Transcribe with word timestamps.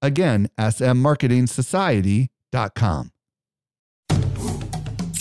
Again, 0.00 0.48
smmarketingsociety.com. 0.58 3.10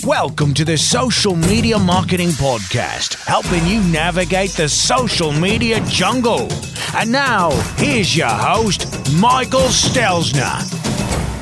Welcome 0.06 0.54
to 0.54 0.64
the 0.64 0.78
Social 0.78 1.36
Media 1.36 1.80
Marketing 1.80 2.30
Podcast, 2.30 3.26
helping 3.26 3.66
you 3.66 3.82
navigate 3.92 4.52
the 4.52 4.70
social 4.70 5.32
media 5.34 5.84
jungle. 5.88 6.48
And 6.96 7.12
now, 7.12 7.50
here's 7.76 8.16
your 8.16 8.30
host, 8.30 8.86
Michael 9.14 9.62
Stelzner. 9.62 10.62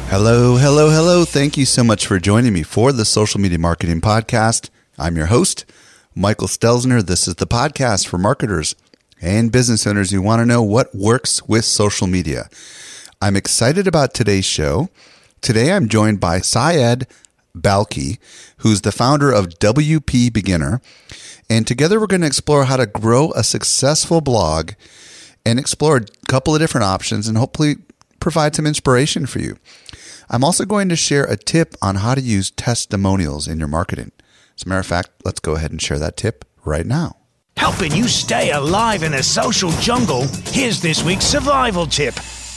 Hello, 0.09 0.55
hello, 0.55 0.89
hello. 0.89 1.25
Thank 1.25 1.57
you 1.57 1.65
so 1.65 1.83
much 1.83 2.07
for 2.07 2.17
joining 2.17 2.53
me 2.53 2.63
for 2.63 2.93
the 2.93 3.03
Social 3.05 3.41
Media 3.41 3.59
Marketing 3.59 3.99
Podcast. 3.99 4.69
I'm 4.97 5.17
your 5.17 5.25
host, 5.27 5.65
Michael 6.15 6.47
Stelzner. 6.47 7.05
This 7.05 7.27
is 7.27 7.35
the 7.35 7.45
podcast 7.45 8.07
for 8.07 8.17
marketers 8.17 8.75
and 9.21 9.51
business 9.51 9.85
owners 9.85 10.11
who 10.11 10.21
want 10.21 10.39
to 10.39 10.45
know 10.45 10.63
what 10.63 10.95
works 10.95 11.43
with 11.43 11.65
social 11.65 12.07
media. 12.07 12.47
I'm 13.21 13.35
excited 13.35 13.87
about 13.87 14.13
today's 14.13 14.45
show. 14.45 14.89
Today 15.41 15.71
I'm 15.71 15.87
joined 15.87 16.19
by 16.19 16.39
Syed 16.39 17.07
Balkhi, 17.57 18.17
who's 18.57 18.81
the 18.81 18.91
founder 18.91 19.31
of 19.31 19.47
WP 19.59 20.33
Beginner. 20.33 20.81
And 21.49 21.65
together 21.65 21.99
we're 21.99 22.07
going 22.07 22.21
to 22.21 22.27
explore 22.27 22.65
how 22.65 22.77
to 22.77 22.85
grow 22.85 23.31
a 23.31 23.43
successful 23.43 24.19
blog 24.19 24.71
and 25.45 25.59
explore 25.59 25.97
a 25.97 26.05
couple 26.27 26.53
of 26.53 26.59
different 26.59 26.85
options 26.85 27.27
and 27.27 27.37
hopefully 27.37 27.75
provide 28.19 28.55
some 28.55 28.67
inspiration 28.67 29.25
for 29.25 29.39
you. 29.39 29.57
I'm 30.29 30.43
also 30.43 30.65
going 30.65 30.89
to 30.89 30.95
share 30.95 31.23
a 31.23 31.37
tip 31.37 31.75
on 31.81 31.97
how 31.97 32.15
to 32.15 32.21
use 32.21 32.51
testimonials 32.51 33.47
in 33.47 33.59
your 33.59 33.67
marketing. 33.67 34.11
As 34.57 34.65
a 34.65 34.69
matter 34.69 34.79
of 34.79 34.87
fact, 34.87 35.09
let's 35.23 35.39
go 35.39 35.55
ahead 35.55 35.71
and 35.71 35.81
share 35.81 35.99
that 35.99 36.17
tip 36.17 36.43
right 36.65 36.85
now. 36.85 37.17
Helping 37.55 37.93
you 37.93 38.07
stay 38.07 38.51
alive 38.51 39.03
in 39.03 39.13
the 39.13 39.23
social 39.23 39.71
jungle, 39.73 40.27
here's 40.47 40.81
this 40.81 41.03
week's 41.03 41.25
survival 41.25 41.85
tip. 41.85 42.15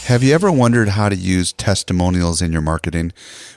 Have 0.08 0.22
you 0.22 0.32
ever 0.32 0.50
wondered 0.50 0.88
how 0.88 1.10
to 1.10 1.14
use 1.14 1.52
testimonials 1.52 2.40
in 2.40 2.50
your 2.50 2.62
marketing? 2.62 3.12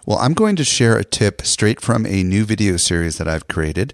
Well, 0.05 0.17
I'm 0.17 0.33
going 0.33 0.57
to 0.57 0.65
share 0.65 0.97
a 0.97 1.05
tip 1.05 1.43
straight 1.43 1.79
from 1.79 2.05
a 2.05 2.23
new 2.23 2.43
video 2.43 2.75
series 2.75 3.17
that 3.19 3.27
I've 3.29 3.47
created, 3.47 3.93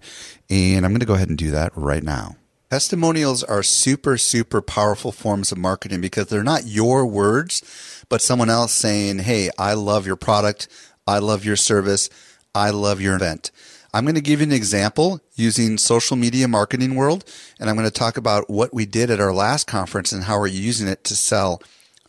and 0.49 0.83
I'm 0.83 0.91
going 0.91 0.99
to 0.99 1.05
go 1.05 1.13
ahead 1.13 1.29
and 1.29 1.37
do 1.37 1.51
that 1.51 1.71
right 1.75 2.01
now. 2.01 2.35
Testimonials 2.71 3.43
are 3.43 3.61
super, 3.61 4.17
super 4.17 4.63
powerful 4.63 5.11
forms 5.11 5.51
of 5.51 5.59
marketing 5.59 6.01
because 6.01 6.29
they're 6.29 6.41
not 6.41 6.65
your 6.65 7.05
words, 7.05 7.61
but 8.09 8.23
someone 8.23 8.49
else 8.49 8.71
saying, 8.71 9.19
Hey, 9.19 9.51
I 9.59 9.75
love 9.75 10.07
your 10.07 10.15
product. 10.15 10.67
I 11.05 11.19
love 11.19 11.45
your 11.45 11.57
service. 11.57 12.09
I 12.55 12.71
love 12.71 12.99
your 12.99 13.17
event. 13.17 13.51
I'm 13.93 14.03
going 14.03 14.15
to 14.15 14.21
give 14.21 14.39
you 14.39 14.47
an 14.47 14.51
example 14.51 15.21
using 15.35 15.77
social 15.77 16.17
media 16.17 16.47
marketing 16.47 16.95
world, 16.95 17.23
and 17.59 17.69
I'm 17.69 17.75
going 17.75 17.87
to 17.87 17.91
talk 17.91 18.17
about 18.17 18.49
what 18.49 18.73
we 18.73 18.87
did 18.87 19.11
at 19.11 19.19
our 19.19 19.31
last 19.31 19.67
conference 19.67 20.11
and 20.11 20.23
how 20.23 20.39
we're 20.39 20.47
using 20.47 20.87
it 20.87 21.03
to 21.03 21.15
sell 21.15 21.61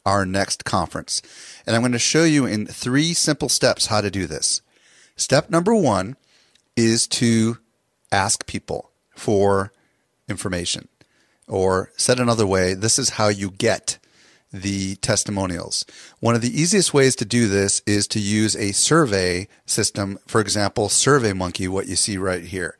our 0.09 0.25
next 0.25 0.65
conference. 0.65 1.21
And 1.67 1.77
I'm 1.77 1.83
going 1.83 1.93
to 1.93 1.99
show 1.99 2.25
you 2.25 2.47
in 2.47 2.67
three 2.67 3.13
simple 3.13 3.51
steps 3.51 3.87
how 3.87 4.01
to 4.01 4.11
do 4.11 4.27
this. 4.27 4.63
Step 5.17 5.51
number 5.51 5.75
one 5.75 6.17
is 6.77 7.07
to 7.09 7.59
ask 8.11 8.47
people 8.47 8.91
for 9.15 9.71
information. 10.27 10.89
Or 11.47 11.93
said 11.97 12.21
another 12.21 12.47
way, 12.47 12.73
this 12.73 12.99
is 12.99 13.11
how 13.11 13.29
you 13.29 13.51
get 13.51 13.99
the 14.51 14.97
testimonials. 14.97 15.85
One 16.21 16.35
of 16.35 16.41
the 16.41 16.59
easiest 16.59 16.95
ways 16.95 17.15
to 17.17 17.27
do 17.27 17.47
this 17.47 17.83
is 17.87 18.09
to 18.09 18.19
use 18.19 18.57
a 18.57 18.73
survey 18.73 19.47
system. 19.67 20.19
For 20.27 20.41
example, 20.41 20.89
SurveyMonkey, 20.89 21.69
what 21.69 21.87
you 21.87 21.97
see 21.97 22.17
right 22.17 22.45
here. 22.45 22.79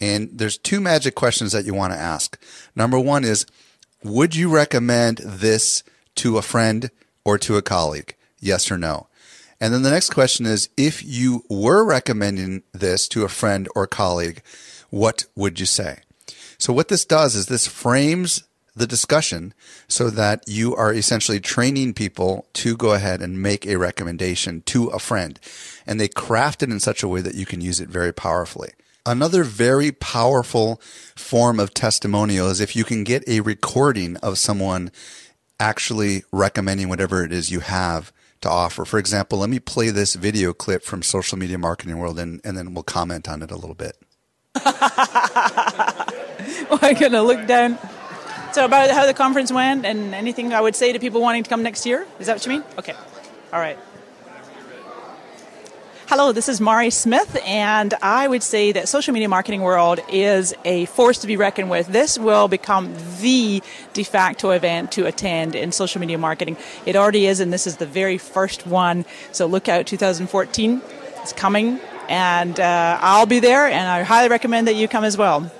And 0.00 0.30
there's 0.32 0.56
two 0.56 0.80
magic 0.80 1.14
questions 1.14 1.52
that 1.52 1.66
you 1.66 1.74
want 1.74 1.92
to 1.92 1.98
ask. 1.98 2.40
Number 2.74 2.98
one 2.98 3.22
is, 3.22 3.44
would 4.02 4.34
you 4.34 4.48
recommend 4.48 5.18
this 5.18 5.82
to 6.16 6.38
a 6.38 6.42
friend 6.42 6.90
or 7.24 7.38
to 7.38 7.56
a 7.56 7.62
colleague? 7.62 8.14
Yes 8.40 8.70
or 8.70 8.78
no? 8.78 9.08
And 9.60 9.72
then 9.72 9.82
the 9.82 9.90
next 9.90 10.10
question 10.10 10.46
is 10.46 10.68
if 10.76 11.04
you 11.04 11.44
were 11.48 11.84
recommending 11.84 12.62
this 12.72 13.08
to 13.08 13.24
a 13.24 13.28
friend 13.28 13.68
or 13.74 13.86
colleague, 13.86 14.42
what 14.90 15.24
would 15.34 15.58
you 15.58 15.66
say? 15.66 16.00
So 16.58 16.72
what 16.72 16.88
this 16.88 17.04
does 17.04 17.34
is 17.34 17.46
this 17.46 17.66
frames 17.66 18.44
the 18.76 18.86
discussion 18.86 19.54
so 19.88 20.10
that 20.10 20.42
you 20.46 20.74
are 20.74 20.92
essentially 20.92 21.40
training 21.40 21.94
people 21.94 22.46
to 22.54 22.76
go 22.76 22.92
ahead 22.92 23.22
and 23.22 23.40
make 23.40 23.66
a 23.66 23.76
recommendation 23.76 24.62
to 24.62 24.88
a 24.88 24.98
friend. 24.98 25.38
And 25.86 26.00
they 26.00 26.08
craft 26.08 26.62
it 26.62 26.70
in 26.70 26.80
such 26.80 27.02
a 27.02 27.08
way 27.08 27.20
that 27.20 27.34
you 27.34 27.46
can 27.46 27.60
use 27.60 27.80
it 27.80 27.88
very 27.88 28.12
powerfully. 28.12 28.72
Another 29.06 29.44
very 29.44 29.92
powerful 29.92 30.80
form 31.14 31.60
of 31.60 31.74
testimonial 31.74 32.48
is 32.48 32.60
if 32.60 32.74
you 32.74 32.84
can 32.84 33.04
get 33.04 33.26
a 33.28 33.40
recording 33.40 34.16
of 34.18 34.38
someone 34.38 34.90
actually 35.60 36.24
recommending 36.32 36.88
whatever 36.88 37.24
it 37.24 37.32
is 37.32 37.50
you 37.50 37.60
have 37.60 38.12
to 38.40 38.50
offer. 38.50 38.84
For 38.84 38.98
example, 38.98 39.38
let 39.38 39.50
me 39.50 39.58
play 39.58 39.90
this 39.90 40.14
video 40.14 40.52
clip 40.52 40.82
from 40.82 41.02
Social 41.02 41.38
Media 41.38 41.58
Marketing 41.58 41.98
World 41.98 42.18
and, 42.18 42.40
and 42.44 42.56
then 42.56 42.74
we'll 42.74 42.82
comment 42.84 43.28
on 43.28 43.42
it 43.42 43.50
a 43.50 43.56
little 43.56 43.74
bit. 43.74 43.96
well, 44.64 44.74
I'm 46.82 46.94
going 46.94 47.12
to 47.12 47.22
look 47.22 47.46
down. 47.46 47.78
So, 48.52 48.64
about 48.64 48.90
how 48.90 49.04
the 49.04 49.14
conference 49.14 49.50
went 49.50 49.84
and 49.84 50.14
anything 50.14 50.52
I 50.52 50.60
would 50.60 50.76
say 50.76 50.92
to 50.92 51.00
people 51.00 51.20
wanting 51.20 51.42
to 51.42 51.50
come 51.50 51.64
next 51.64 51.84
year? 51.86 52.06
Is 52.20 52.28
that 52.28 52.34
what 52.34 52.46
you 52.46 52.52
mean? 52.52 52.64
Okay. 52.78 52.94
All 53.52 53.58
right. 53.58 53.76
Hello, 56.06 56.32
this 56.32 56.50
is 56.50 56.60
Mari 56.60 56.90
Smith, 56.90 57.40
and 57.46 57.94
I 58.02 58.28
would 58.28 58.42
say 58.42 58.72
that 58.72 58.90
social 58.90 59.14
media 59.14 59.26
marketing 59.26 59.62
world 59.62 60.00
is 60.10 60.54
a 60.62 60.84
force 60.84 61.16
to 61.20 61.26
be 61.26 61.38
reckoned 61.38 61.70
with. 61.70 61.86
This 61.86 62.18
will 62.18 62.46
become 62.46 62.94
the 63.22 63.62
de 63.94 64.04
facto 64.04 64.50
event 64.50 64.92
to 64.92 65.06
attend 65.06 65.54
in 65.54 65.72
social 65.72 66.02
media 66.02 66.18
marketing. 66.18 66.58
It 66.84 66.94
already 66.94 67.24
is, 67.24 67.40
and 67.40 67.50
this 67.50 67.66
is 67.66 67.78
the 67.78 67.86
very 67.86 68.18
first 68.18 68.66
one. 68.66 69.06
So 69.32 69.46
look 69.46 69.66
out, 69.66 69.86
2014 69.86 70.82
is 71.22 71.32
coming, 71.32 71.80
and 72.10 72.60
uh, 72.60 72.98
I'll 73.00 73.24
be 73.24 73.40
there, 73.40 73.66
and 73.66 73.88
I 73.88 74.02
highly 74.02 74.28
recommend 74.28 74.68
that 74.68 74.74
you 74.74 74.86
come 74.86 75.04
as 75.04 75.16
well. 75.16 75.50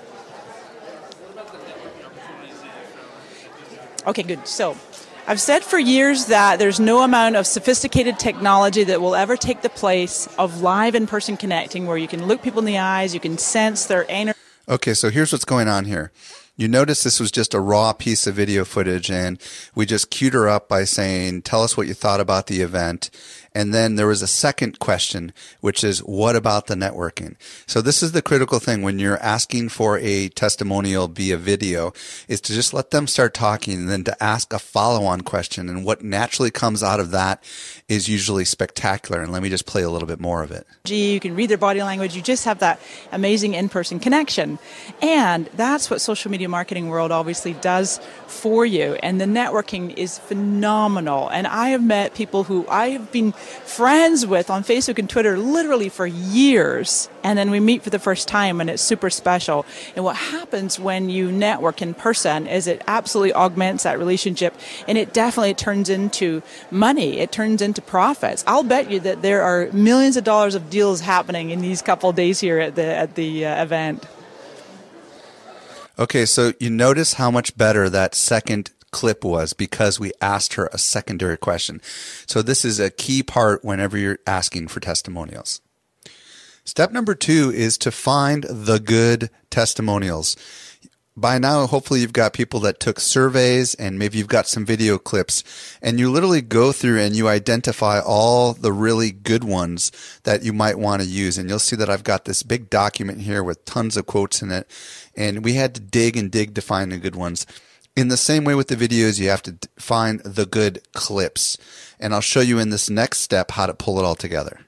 Okay, 4.05 4.21
good. 4.21 4.47
So 4.47 4.77
I've 5.27 5.41
said 5.41 5.63
for 5.63 5.79
years 5.79 6.27
that 6.27 6.59
there's 6.59 6.79
no 6.79 7.01
amount 7.01 7.35
of 7.35 7.47
sophisticated 7.47 8.19
technology 8.19 8.83
that 8.83 9.01
will 9.01 9.15
ever 9.15 9.35
take 9.35 9.63
the 9.63 9.69
place 9.69 10.27
of 10.37 10.61
live 10.61 10.93
in 10.93 11.07
person 11.07 11.35
connecting 11.35 11.87
where 11.87 11.97
you 11.97 12.07
can 12.07 12.27
look 12.27 12.43
people 12.43 12.59
in 12.59 12.65
the 12.65 12.77
eyes, 12.77 13.15
you 13.15 13.19
can 13.19 13.39
sense 13.39 13.87
their 13.87 14.05
energy. 14.07 14.37
Okay, 14.69 14.93
so 14.93 15.09
here's 15.09 15.31
what's 15.31 15.43
going 15.43 15.67
on 15.67 15.85
here. 15.85 16.11
You 16.57 16.67
notice 16.67 17.01
this 17.01 17.19
was 17.19 17.31
just 17.31 17.55
a 17.55 17.59
raw 17.59 17.91
piece 17.91 18.27
of 18.27 18.35
video 18.35 18.65
footage, 18.65 19.09
and 19.09 19.41
we 19.73 19.87
just 19.87 20.11
queued 20.11 20.35
her 20.35 20.47
up 20.47 20.69
by 20.69 20.83
saying, 20.83 21.41
Tell 21.41 21.63
us 21.63 21.75
what 21.75 21.87
you 21.87 21.95
thought 21.95 22.19
about 22.19 22.45
the 22.45 22.61
event. 22.61 23.09
And 23.55 23.73
then 23.73 23.95
there 23.95 24.05
was 24.05 24.21
a 24.21 24.27
second 24.27 24.79
question, 24.79 25.31
which 25.61 25.81
is, 25.81 25.99
What 25.99 26.35
about 26.35 26.67
the 26.67 26.75
networking? 26.75 27.37
So 27.65 27.81
this 27.81 28.03
is 28.03 28.11
the 28.11 28.21
critical 28.21 28.59
thing 28.59 28.81
when 28.81 28.99
you're 28.99 29.17
asking 29.19 29.69
for 29.69 29.97
a 29.99 30.27
testimonial 30.27 31.07
via 31.07 31.37
video, 31.37 31.93
is 32.27 32.41
to 32.41 32.53
just 32.53 32.73
let 32.73 32.91
them 32.91 33.07
start 33.07 33.33
talking 33.33 33.75
and 33.75 33.89
then 33.89 34.03
to 34.03 34.23
ask 34.23 34.51
a 34.51 34.59
follow 34.59 35.05
on 35.05 35.21
question. 35.21 35.69
And 35.69 35.85
what 35.85 36.03
naturally 36.03 36.51
comes 36.51 36.83
out 36.83 36.99
of 36.99 37.11
that 37.11 37.41
is 37.87 38.09
usually 38.09 38.43
spectacular. 38.43 39.21
And 39.21 39.31
let 39.31 39.41
me 39.41 39.47
just 39.47 39.65
play 39.65 39.83
a 39.83 39.89
little 39.89 40.07
bit 40.07 40.19
more 40.19 40.43
of 40.43 40.51
it. 40.51 40.67
Gee, 40.83 41.13
You 41.13 41.21
can 41.21 41.33
read 41.33 41.49
their 41.49 41.57
body 41.57 41.81
language. 41.81 42.13
You 42.13 42.21
just 42.21 42.43
have 42.43 42.59
that 42.59 42.81
amazing 43.13 43.53
in 43.53 43.69
person 43.69 44.01
connection. 44.01 44.59
And 45.01 45.45
that's 45.53 45.89
what 45.89 46.01
social 46.01 46.29
media 46.29 46.49
marketing 46.49 46.89
world 46.89 47.13
obviously 47.13 47.53
does 47.53 48.01
for 48.27 48.65
you. 48.65 48.95
And 48.95 49.21
the 49.21 49.25
networking 49.25 49.95
is 49.95 50.19
phenomenal. 50.19 51.29
And 51.29 51.47
I 51.47 51.69
have 51.69 51.83
met 51.83 52.15
people 52.15 52.43
who 52.43 52.67
I 52.67 52.89
have 52.89 53.13
been 53.13 53.33
friends 53.65 54.25
with 54.25 54.49
on 54.49 54.63
Facebook 54.63 54.99
and 54.99 55.09
Twitter 55.09 55.37
literally 55.37 55.89
for 55.89 56.05
years. 56.05 57.09
And 57.23 57.37
then 57.37 57.51
we 57.51 57.59
meet 57.59 57.83
for 57.83 57.89
the 57.89 57.99
first 57.99 58.27
time 58.27 58.61
and 58.61 58.69
it's 58.69 58.81
super 58.81 59.09
special. 59.09 59.65
And 59.95 60.03
what 60.03 60.15
happens 60.15 60.79
when 60.79 61.09
you 61.09 61.31
network 61.31 61.81
in 61.81 61.93
person 61.93 62.47
is 62.47 62.67
it 62.67 62.81
absolutely 62.87 63.33
augments 63.33 63.83
that 63.83 63.97
relationship 63.97 64.53
and 64.87 64.97
it 64.97 65.13
definitely 65.13 65.53
turns 65.53 65.89
into 65.89 66.41
money. 66.71 67.19
It 67.19 67.31
turns 67.31 67.61
into 67.61 67.81
profits. 67.81 68.43
I'll 68.47 68.63
bet 68.63 68.91
you 68.91 68.99
that 69.01 69.21
there 69.21 69.41
are 69.41 69.69
millions 69.71 70.17
of 70.17 70.23
dollars 70.23 70.55
of 70.55 70.69
deals 70.69 71.01
happening 71.01 71.49
in 71.49 71.61
these 71.61 71.81
couple 71.81 72.11
days 72.11 72.39
here 72.39 72.59
at 72.59 72.75
the 72.75 72.85
at 72.85 73.15
the 73.15 73.45
uh, 73.45 73.63
event. 73.63 74.05
Okay, 75.97 76.25
so 76.25 76.51
you 76.59 76.69
notice 76.69 77.13
how 77.13 77.31
much 77.31 77.55
better 77.55 77.89
that 77.89 78.15
second 78.15 78.71
clip 78.95 79.25
was 79.25 79.51
because 79.51 79.99
we 79.99 80.13
asked 80.21 80.53
her 80.53 80.69
a 80.71 80.77
secondary 80.77 81.35
question. 81.35 81.81
So 82.25 82.41
this 82.41 82.63
is 82.63 82.79
a 82.79 82.89
key 82.89 83.23
part 83.23 83.61
whenever 83.61 83.97
you're 83.97 84.19
asking 84.25 84.69
for 84.69 84.79
testimonials. 84.79 85.59
Step 86.63 86.93
number 86.93 87.13
two 87.13 87.51
is 87.53 87.77
to 87.79 87.91
find 87.91 88.45
the 88.45 88.79
good 88.79 89.29
testimonials. 89.49 90.37
By 91.17 91.39
now, 91.39 91.67
hopefully 91.67 91.99
you've 91.99 92.13
got 92.13 92.31
people 92.31 92.61
that 92.61 92.79
took 92.79 93.01
surveys 93.01 93.75
and 93.75 93.99
maybe 93.99 94.17
you've 94.17 94.29
got 94.29 94.47
some 94.47 94.65
video 94.65 94.97
clips 94.97 95.43
and 95.81 95.99
you 95.99 96.09
literally 96.09 96.41
go 96.41 96.71
through 96.71 97.01
and 97.01 97.17
you 97.17 97.27
identify 97.27 97.99
all 97.99 98.53
the 98.53 98.71
really 98.71 99.11
good 99.11 99.43
ones 99.43 99.91
that 100.23 100.43
you 100.43 100.53
might 100.53 100.79
want 100.79 101.01
to 101.01 101.07
use. 101.07 101.37
And 101.37 101.49
you'll 101.49 101.59
see 101.59 101.75
that 101.75 101.89
I've 101.89 102.05
got 102.05 102.23
this 102.23 102.43
big 102.43 102.69
document 102.69 103.21
here 103.21 103.43
with 103.43 103.65
tons 103.65 103.97
of 103.97 104.05
quotes 104.05 104.41
in 104.41 104.51
it. 104.51 104.71
And 105.17 105.43
we 105.43 105.55
had 105.55 105.75
to 105.75 105.81
dig 105.81 106.15
and 106.15 106.31
dig 106.31 106.55
to 106.55 106.61
find 106.61 106.93
the 106.93 106.97
good 106.97 107.17
ones. 107.17 107.45
In 107.95 108.09
the 108.09 108.17
same 108.17 108.43
way 108.43 108.55
with 108.55 108.67
the 108.67 108.75
videos, 108.75 109.19
you 109.19 109.29
have 109.29 109.43
to 109.43 109.57
find 109.77 110.19
the 110.21 110.45
good 110.45 110.81
clips. 110.93 111.57
And 111.99 112.13
I'll 112.13 112.21
show 112.21 112.41
you 112.41 112.59
in 112.59 112.69
this 112.69 112.89
next 112.89 113.19
step 113.19 113.51
how 113.51 113.67
to 113.67 113.73
pull 113.73 113.99
it 113.99 114.05
all 114.05 114.15
together. 114.15 114.59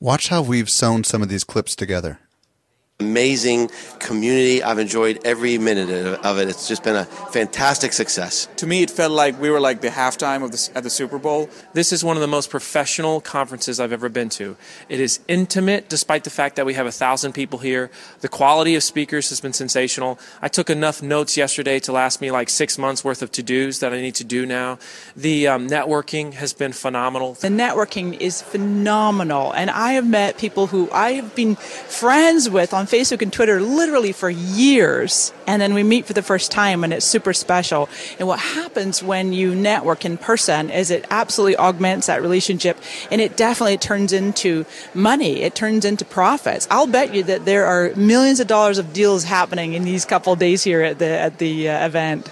Watch 0.00 0.28
how 0.28 0.42
we've 0.42 0.68
sewn 0.68 1.02
some 1.02 1.22
of 1.22 1.28
these 1.28 1.44
clips 1.44 1.74
together 1.74 2.20
amazing 3.00 3.70
community. 4.00 4.60
I've 4.60 4.80
enjoyed 4.80 5.20
every 5.24 5.56
minute 5.56 5.88
of 6.24 6.38
it. 6.38 6.48
It's 6.48 6.66
just 6.66 6.82
been 6.82 6.96
a 6.96 7.04
fantastic 7.04 7.92
success. 7.92 8.48
To 8.56 8.66
me, 8.66 8.82
it 8.82 8.90
felt 8.90 9.12
like 9.12 9.40
we 9.40 9.50
were 9.50 9.60
like 9.60 9.82
the 9.82 9.88
halftime 9.88 10.42
of 10.42 10.50
the, 10.50 10.70
at 10.76 10.82
the 10.82 10.90
Super 10.90 11.16
Bowl. 11.16 11.48
This 11.74 11.92
is 11.92 12.02
one 12.02 12.16
of 12.16 12.22
the 12.22 12.26
most 12.26 12.50
professional 12.50 13.20
conferences 13.20 13.78
I've 13.78 13.92
ever 13.92 14.08
been 14.08 14.28
to. 14.30 14.56
It 14.88 14.98
is 14.98 15.20
intimate, 15.28 15.88
despite 15.88 16.24
the 16.24 16.30
fact 16.30 16.56
that 16.56 16.66
we 16.66 16.74
have 16.74 16.86
a 16.86 16.90
thousand 16.90 17.34
people 17.34 17.60
here. 17.60 17.88
The 18.20 18.28
quality 18.28 18.74
of 18.74 18.82
speakers 18.82 19.28
has 19.28 19.40
been 19.40 19.52
sensational. 19.52 20.18
I 20.42 20.48
took 20.48 20.68
enough 20.68 21.00
notes 21.00 21.36
yesterday 21.36 21.78
to 21.78 21.92
last 21.92 22.20
me 22.20 22.32
like 22.32 22.48
six 22.48 22.78
months 22.78 23.04
worth 23.04 23.22
of 23.22 23.30
to 23.30 23.44
dos 23.44 23.78
that 23.78 23.92
I 23.92 24.00
need 24.00 24.16
to 24.16 24.24
do 24.24 24.44
now. 24.44 24.80
The 25.14 25.46
um, 25.46 25.68
networking 25.68 26.32
has 26.32 26.52
been 26.52 26.72
phenomenal. 26.72 27.34
The 27.34 27.46
networking 27.46 28.20
is 28.20 28.42
phenomenal, 28.42 29.52
and 29.52 29.70
I 29.70 29.92
have 29.92 30.06
met 30.08 30.36
people 30.36 30.66
who 30.66 30.90
I 30.90 31.12
have 31.12 31.36
been 31.36 31.54
friends 31.54 32.50
with 32.50 32.74
on 32.74 32.87
Facebook 32.88 33.22
and 33.22 33.32
Twitter 33.32 33.60
literally 33.60 34.12
for 34.12 34.30
years. 34.30 35.32
And 35.46 35.60
then 35.60 35.74
we 35.74 35.82
meet 35.82 36.06
for 36.06 36.12
the 36.12 36.22
first 36.22 36.50
time 36.50 36.84
and 36.84 36.92
it's 36.92 37.06
super 37.06 37.32
special. 37.32 37.88
And 38.18 38.26
what 38.26 38.40
happens 38.40 39.02
when 39.02 39.32
you 39.32 39.54
network 39.54 40.04
in 40.04 40.18
person 40.18 40.70
is 40.70 40.90
it 40.90 41.04
absolutely 41.10 41.56
augments 41.56 42.06
that 42.06 42.22
relationship 42.22 42.78
and 43.10 43.20
it 43.20 43.36
definitely 43.36 43.78
turns 43.78 44.12
into 44.12 44.64
money. 44.94 45.42
It 45.42 45.54
turns 45.54 45.84
into 45.84 46.04
profits. 46.04 46.66
I'll 46.70 46.86
bet 46.86 47.14
you 47.14 47.22
that 47.24 47.44
there 47.44 47.66
are 47.66 47.94
millions 47.94 48.40
of 48.40 48.46
dollars 48.46 48.78
of 48.78 48.92
deals 48.92 49.24
happening 49.24 49.74
in 49.74 49.84
these 49.84 50.04
couple 50.04 50.32
of 50.32 50.38
days 50.38 50.64
here 50.64 50.82
at 50.82 50.98
the, 50.98 51.08
at 51.08 51.38
the 51.38 51.68
uh, 51.68 51.86
event. 51.86 52.30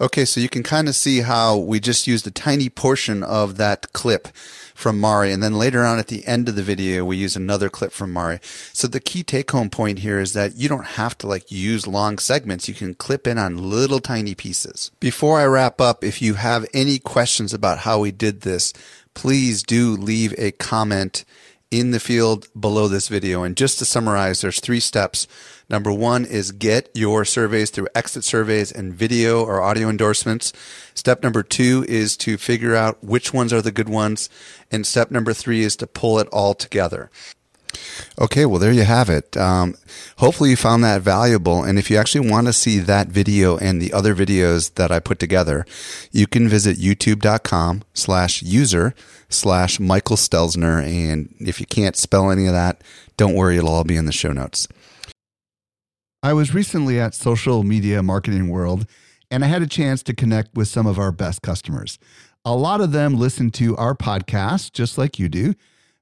Okay, 0.00 0.24
so 0.24 0.40
you 0.40 0.48
can 0.48 0.62
kind 0.62 0.88
of 0.88 0.96
see 0.96 1.20
how 1.20 1.58
we 1.58 1.78
just 1.78 2.06
used 2.06 2.26
a 2.26 2.30
tiny 2.30 2.70
portion 2.70 3.22
of 3.22 3.58
that 3.58 3.92
clip 3.92 4.28
from 4.80 4.98
Mari. 4.98 5.32
And 5.32 5.42
then 5.42 5.54
later 5.54 5.84
on 5.84 5.98
at 5.98 6.08
the 6.08 6.26
end 6.26 6.48
of 6.48 6.56
the 6.56 6.62
video, 6.62 7.04
we 7.04 7.16
use 7.16 7.36
another 7.36 7.68
clip 7.68 7.92
from 7.92 8.12
Mari. 8.12 8.40
So 8.72 8.88
the 8.88 8.98
key 8.98 9.22
take 9.22 9.50
home 9.50 9.70
point 9.70 10.00
here 10.00 10.18
is 10.18 10.32
that 10.32 10.56
you 10.56 10.68
don't 10.68 10.86
have 10.86 11.16
to 11.18 11.26
like 11.26 11.52
use 11.52 11.86
long 11.86 12.18
segments. 12.18 12.68
You 12.68 12.74
can 12.74 12.94
clip 12.94 13.26
in 13.26 13.38
on 13.38 13.70
little 13.70 14.00
tiny 14.00 14.34
pieces. 14.34 14.90
Before 14.98 15.38
I 15.38 15.44
wrap 15.44 15.80
up, 15.80 16.02
if 16.02 16.20
you 16.20 16.34
have 16.34 16.66
any 16.74 16.98
questions 16.98 17.54
about 17.54 17.78
how 17.78 18.00
we 18.00 18.10
did 18.10 18.40
this, 18.40 18.72
please 19.14 19.62
do 19.62 19.96
leave 19.96 20.34
a 20.38 20.52
comment 20.52 21.24
in 21.70 21.92
the 21.92 22.00
field 22.00 22.48
below 22.58 22.88
this 22.88 23.08
video. 23.08 23.44
And 23.44 23.56
just 23.56 23.78
to 23.78 23.84
summarize, 23.84 24.40
there's 24.40 24.60
three 24.60 24.80
steps. 24.80 25.28
Number 25.68 25.92
one 25.92 26.24
is 26.24 26.50
get 26.50 26.90
your 26.94 27.24
surveys 27.24 27.70
through 27.70 27.88
exit 27.94 28.24
surveys 28.24 28.72
and 28.72 28.92
video 28.92 29.44
or 29.44 29.62
audio 29.62 29.88
endorsements. 29.88 30.52
Step 30.94 31.22
number 31.22 31.44
two 31.44 31.84
is 31.88 32.16
to 32.18 32.36
figure 32.36 32.74
out 32.74 33.02
which 33.04 33.32
ones 33.32 33.52
are 33.52 33.62
the 33.62 33.70
good 33.70 33.88
ones. 33.88 34.28
And 34.70 34.84
step 34.84 35.12
number 35.12 35.32
three 35.32 35.62
is 35.62 35.76
to 35.76 35.86
pull 35.86 36.18
it 36.18 36.28
all 36.32 36.54
together. 36.54 37.10
Okay, 38.20 38.46
well, 38.46 38.58
there 38.58 38.72
you 38.72 38.84
have 38.84 39.08
it. 39.08 39.36
Um, 39.36 39.76
hopefully, 40.18 40.50
you 40.50 40.56
found 40.56 40.84
that 40.84 41.02
valuable. 41.02 41.62
And 41.62 41.78
if 41.78 41.90
you 41.90 41.96
actually 41.96 42.28
want 42.28 42.46
to 42.46 42.52
see 42.52 42.78
that 42.78 43.08
video 43.08 43.56
and 43.56 43.80
the 43.80 43.92
other 43.92 44.14
videos 44.14 44.74
that 44.74 44.90
I 44.90 45.00
put 45.00 45.18
together, 45.18 45.64
you 46.10 46.26
can 46.26 46.48
visit 46.48 46.76
youtube.com 46.76 47.82
slash 47.94 48.42
user 48.42 48.94
slash 49.28 49.80
Michael 49.80 50.16
Stelzner. 50.16 50.82
And 50.84 51.34
if 51.40 51.60
you 51.60 51.66
can't 51.66 51.96
spell 51.96 52.30
any 52.30 52.46
of 52.46 52.52
that, 52.52 52.82
don't 53.16 53.34
worry, 53.34 53.56
it'll 53.56 53.70
all 53.70 53.84
be 53.84 53.96
in 53.96 54.06
the 54.06 54.12
show 54.12 54.32
notes. 54.32 54.68
I 56.22 56.34
was 56.34 56.52
recently 56.52 57.00
at 57.00 57.14
Social 57.14 57.62
Media 57.62 58.02
Marketing 58.02 58.48
World 58.48 58.86
and 59.30 59.44
I 59.44 59.46
had 59.46 59.62
a 59.62 59.66
chance 59.66 60.02
to 60.02 60.14
connect 60.14 60.54
with 60.54 60.68
some 60.68 60.86
of 60.86 60.98
our 60.98 61.12
best 61.12 61.40
customers. 61.40 61.98
A 62.44 62.54
lot 62.54 62.80
of 62.80 62.92
them 62.92 63.16
listen 63.16 63.50
to 63.52 63.76
our 63.76 63.94
podcast 63.94 64.72
just 64.72 64.98
like 64.98 65.18
you 65.18 65.28
do. 65.28 65.54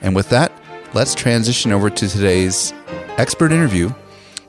And 0.00 0.14
with 0.14 0.28
that, 0.30 0.52
let's 0.94 1.14
transition 1.14 1.72
over 1.72 1.90
to 1.90 2.08
today's 2.08 2.72
expert 3.16 3.52
interview 3.52 3.92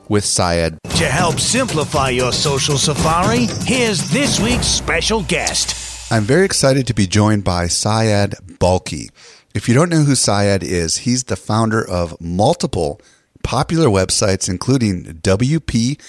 with 0.08 0.24
Syed. 0.24 0.78
To 0.84 1.06
help 1.06 1.38
simplify 1.40 2.10
your 2.10 2.32
social 2.32 2.78
safari, 2.78 3.46
here's 3.64 4.10
this 4.10 4.40
week's 4.40 4.66
special 4.66 5.22
guest. 5.24 6.12
I'm 6.12 6.22
very 6.22 6.44
excited 6.44 6.86
to 6.86 6.94
be 6.94 7.06
joined 7.06 7.44
by 7.44 7.66
Syed 7.66 8.34
Balkhi. 8.60 9.10
If 9.54 9.68
you 9.68 9.74
don't 9.74 9.90
know 9.90 10.04
who 10.04 10.14
Syed 10.14 10.62
is, 10.62 10.98
he's 10.98 11.24
the 11.24 11.36
founder 11.36 11.86
of 11.86 12.20
multiple 12.20 13.00
popular 13.42 13.88
websites, 13.88 14.48
including 14.48 15.04
WP 15.04 16.00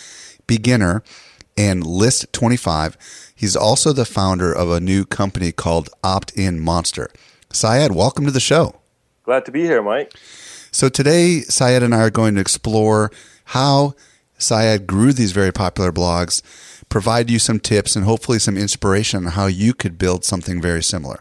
Beginner 0.46 1.04
and 1.58 1.86
List 1.86 2.32
25. 2.34 2.98
He's 3.36 3.56
also 3.56 3.94
the 3.94 4.06
founder 4.06 4.54
of 4.54 4.70
a 4.70 4.80
new 4.80 5.06
company 5.06 5.52
called 5.52 5.90
Opt 6.04 6.32
In 6.34 6.60
Monster. 6.60 7.10
Syed, 7.52 7.92
welcome 7.92 8.26
to 8.26 8.32
the 8.32 8.40
show. 8.40 8.76
Glad 9.28 9.44
to 9.44 9.52
be 9.52 9.64
here, 9.64 9.84
Mike. 9.84 10.14
So 10.72 10.88
today, 10.88 11.42
Syed 11.42 11.84
and 11.84 11.94
I 11.94 12.00
are 12.00 12.10
going 12.10 12.36
to 12.36 12.42
explore 12.42 13.12
how 13.44 13.94
Syed 14.38 14.88
grew 14.88 15.12
these 15.12 15.34
very 15.34 15.52
popular 15.52 15.92
blogs, 15.92 16.42
provide 16.88 17.30
you 17.30 17.38
some 17.38 17.60
tips 17.60 17.98
and 17.98 18.06
hopefully 18.06 18.40
some 18.40 18.56
inspiration 18.56 19.26
on 19.26 19.32
how 19.34 19.48
you 19.48 19.74
could 19.74 19.98
build 19.98 20.24
something 20.24 20.62
very 20.62 20.82
similar. 20.82 21.20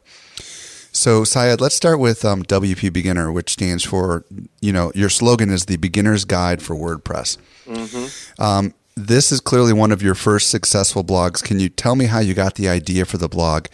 So, 0.93 1.25
Syed, 1.25 1.61
let's 1.61 1.75
start 1.75 1.99
with 1.99 2.25
um, 2.25 2.45
WP 2.45 2.93
Beginner, 2.93 3.33
which 3.33 3.51
stands 3.51 3.83
for, 3.83 4.25
you 4.61 4.73
know, 4.73 4.93
your 4.95 5.09
slogan 5.09 5.51
is 5.51 5.67
the 5.67 5.77
beginner's 5.77 6.25
guide 6.25 6.63
for 6.63 6.77
WordPress. 6.77 7.39
Mm-hmm. 7.67 8.41
Um, 8.41 8.73
this 8.95 9.33
is 9.33 9.41
clearly 9.41 9.73
one 9.73 9.91
of 9.91 10.01
your 10.01 10.15
first 10.15 10.49
successful 10.49 11.03
blogs. 11.03 11.43
Can 11.43 11.59
you 11.59 11.69
tell 11.69 11.97
me 11.97 12.05
how 12.05 12.21
you 12.21 12.35
got 12.35 12.55
the 12.55 12.69
idea 12.69 13.05
for 13.05 13.19
the 13.19 13.29
blog 13.29 13.67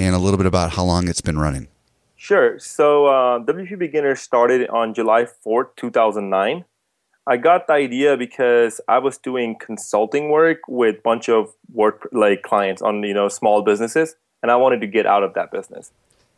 and 0.00 0.16
a 0.16 0.18
little 0.18 0.36
bit 0.36 0.46
about 0.46 0.72
how 0.72 0.82
long 0.82 1.06
it's 1.06 1.20
been 1.20 1.38
running? 1.38 1.68
Sure. 2.28 2.58
So, 2.58 3.06
uh, 3.06 3.38
WP 3.38 3.78
Beginner 3.78 4.14
started 4.14 4.68
on 4.68 4.92
July 4.92 5.24
4th, 5.24 5.74
2009. 5.76 6.66
I 7.26 7.36
got 7.38 7.66
the 7.66 7.72
idea 7.72 8.18
because 8.18 8.82
I 8.86 8.98
was 8.98 9.16
doing 9.16 9.56
consulting 9.58 10.28
work 10.28 10.58
with 10.68 10.96
a 10.96 11.00
bunch 11.00 11.30
of 11.30 11.54
work 11.72 12.06
like 12.12 12.42
clients 12.42 12.82
on 12.82 13.02
you 13.02 13.14
know 13.14 13.30
small 13.30 13.62
businesses, 13.62 14.14
and 14.42 14.50
I 14.50 14.56
wanted 14.56 14.82
to 14.82 14.86
get 14.86 15.06
out 15.06 15.22
of 15.22 15.32
that 15.32 15.50
business 15.50 15.90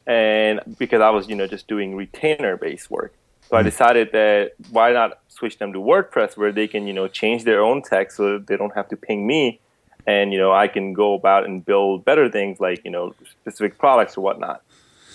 and 0.07 0.61
because 0.79 1.01
I 1.01 1.11
was, 1.11 1.29
you 1.29 1.35
know, 1.35 1.49
just 1.49 1.67
doing 1.67 1.97
retainer 1.97 2.57
based 2.57 2.89
work. 2.89 3.13
So 3.49 3.57
I 3.57 3.63
hmm. 3.63 3.71
decided 3.71 4.13
that 4.13 4.53
why 4.71 4.93
not 4.93 5.19
switch 5.27 5.59
them 5.59 5.73
to 5.73 5.81
WordPress 5.81 6.37
where 6.37 6.53
they 6.53 6.69
can, 6.69 6.87
you 6.87 6.93
know, 6.93 7.09
change 7.09 7.43
their 7.43 7.65
own 7.65 7.83
text 7.83 8.17
so 8.17 8.39
they 8.39 8.57
don't 8.57 8.77
have 8.77 8.89
to 8.91 8.97
ping 8.97 9.27
me 9.27 9.59
and 10.07 10.33
you 10.33 10.39
know 10.39 10.53
I 10.53 10.69
can 10.69 10.93
go 10.93 11.15
about 11.15 11.45
and 11.45 11.65
build 11.65 12.05
better 12.05 12.29
things 12.29 12.61
like 12.61 12.85
you 12.85 12.91
know 12.91 13.15
specific 13.43 13.79
products 13.79 14.17
or 14.17 14.23
whatnot. 14.23 14.63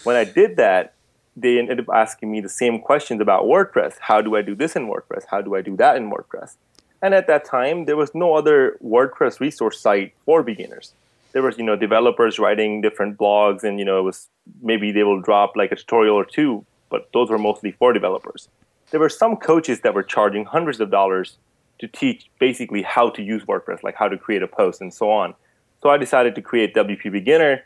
When 0.05 0.15
I 0.15 0.23
did 0.23 0.55
that, 0.57 0.93
they 1.35 1.57
ended 1.57 1.79
up 1.79 1.87
asking 1.91 2.31
me 2.31 2.39
the 2.39 2.47
same 2.47 2.79
questions 2.79 3.19
about 3.19 3.45
WordPress. 3.45 3.95
How 3.99 4.21
do 4.21 4.35
I 4.35 4.43
do 4.43 4.53
this 4.53 4.75
in 4.75 4.87
WordPress? 4.87 5.23
How 5.31 5.41
do 5.41 5.55
I 5.55 5.61
do 5.61 5.75
that 5.77 5.97
in 5.97 6.11
WordPress? 6.11 6.57
And 7.01 7.15
at 7.15 7.25
that 7.25 7.43
time, 7.43 7.85
there 7.85 7.97
was 7.97 8.13
no 8.13 8.35
other 8.35 8.77
WordPress 8.83 9.39
resource 9.39 9.79
site 9.79 10.13
for 10.23 10.43
beginners. 10.43 10.93
There 11.31 11.41
was, 11.41 11.57
you 11.57 11.63
know, 11.63 11.75
developers 11.75 12.37
writing 12.37 12.81
different 12.81 13.17
blogs, 13.17 13.63
and 13.63 13.79
you 13.79 13.85
know, 13.85 13.97
it 13.97 14.03
was 14.03 14.29
maybe 14.61 14.91
they 14.91 15.03
will 15.03 15.21
drop 15.21 15.55
like 15.55 15.71
a 15.71 15.75
tutorial 15.75 16.15
or 16.15 16.23
two, 16.23 16.63
but 16.89 17.09
those 17.11 17.31
were 17.31 17.39
mostly 17.39 17.71
for 17.71 17.91
developers. 17.91 18.47
There 18.91 18.99
were 18.99 19.09
some 19.09 19.35
coaches 19.35 19.81
that 19.81 19.95
were 19.95 20.03
charging 20.03 20.45
hundreds 20.45 20.79
of 20.79 20.91
dollars 20.91 21.37
to 21.79 21.87
teach 21.87 22.29
basically 22.39 22.83
how 22.83 23.09
to 23.09 23.23
use 23.23 23.43
WordPress, 23.45 23.81
like 23.81 23.95
how 23.95 24.07
to 24.07 24.17
create 24.19 24.43
a 24.43 24.47
post 24.47 24.81
and 24.81 24.93
so 24.93 25.09
on. 25.09 25.33
So 25.81 25.89
I 25.89 25.97
decided 25.97 26.35
to 26.35 26.41
create 26.43 26.75
WP 26.75 27.11
Beginner, 27.11 27.63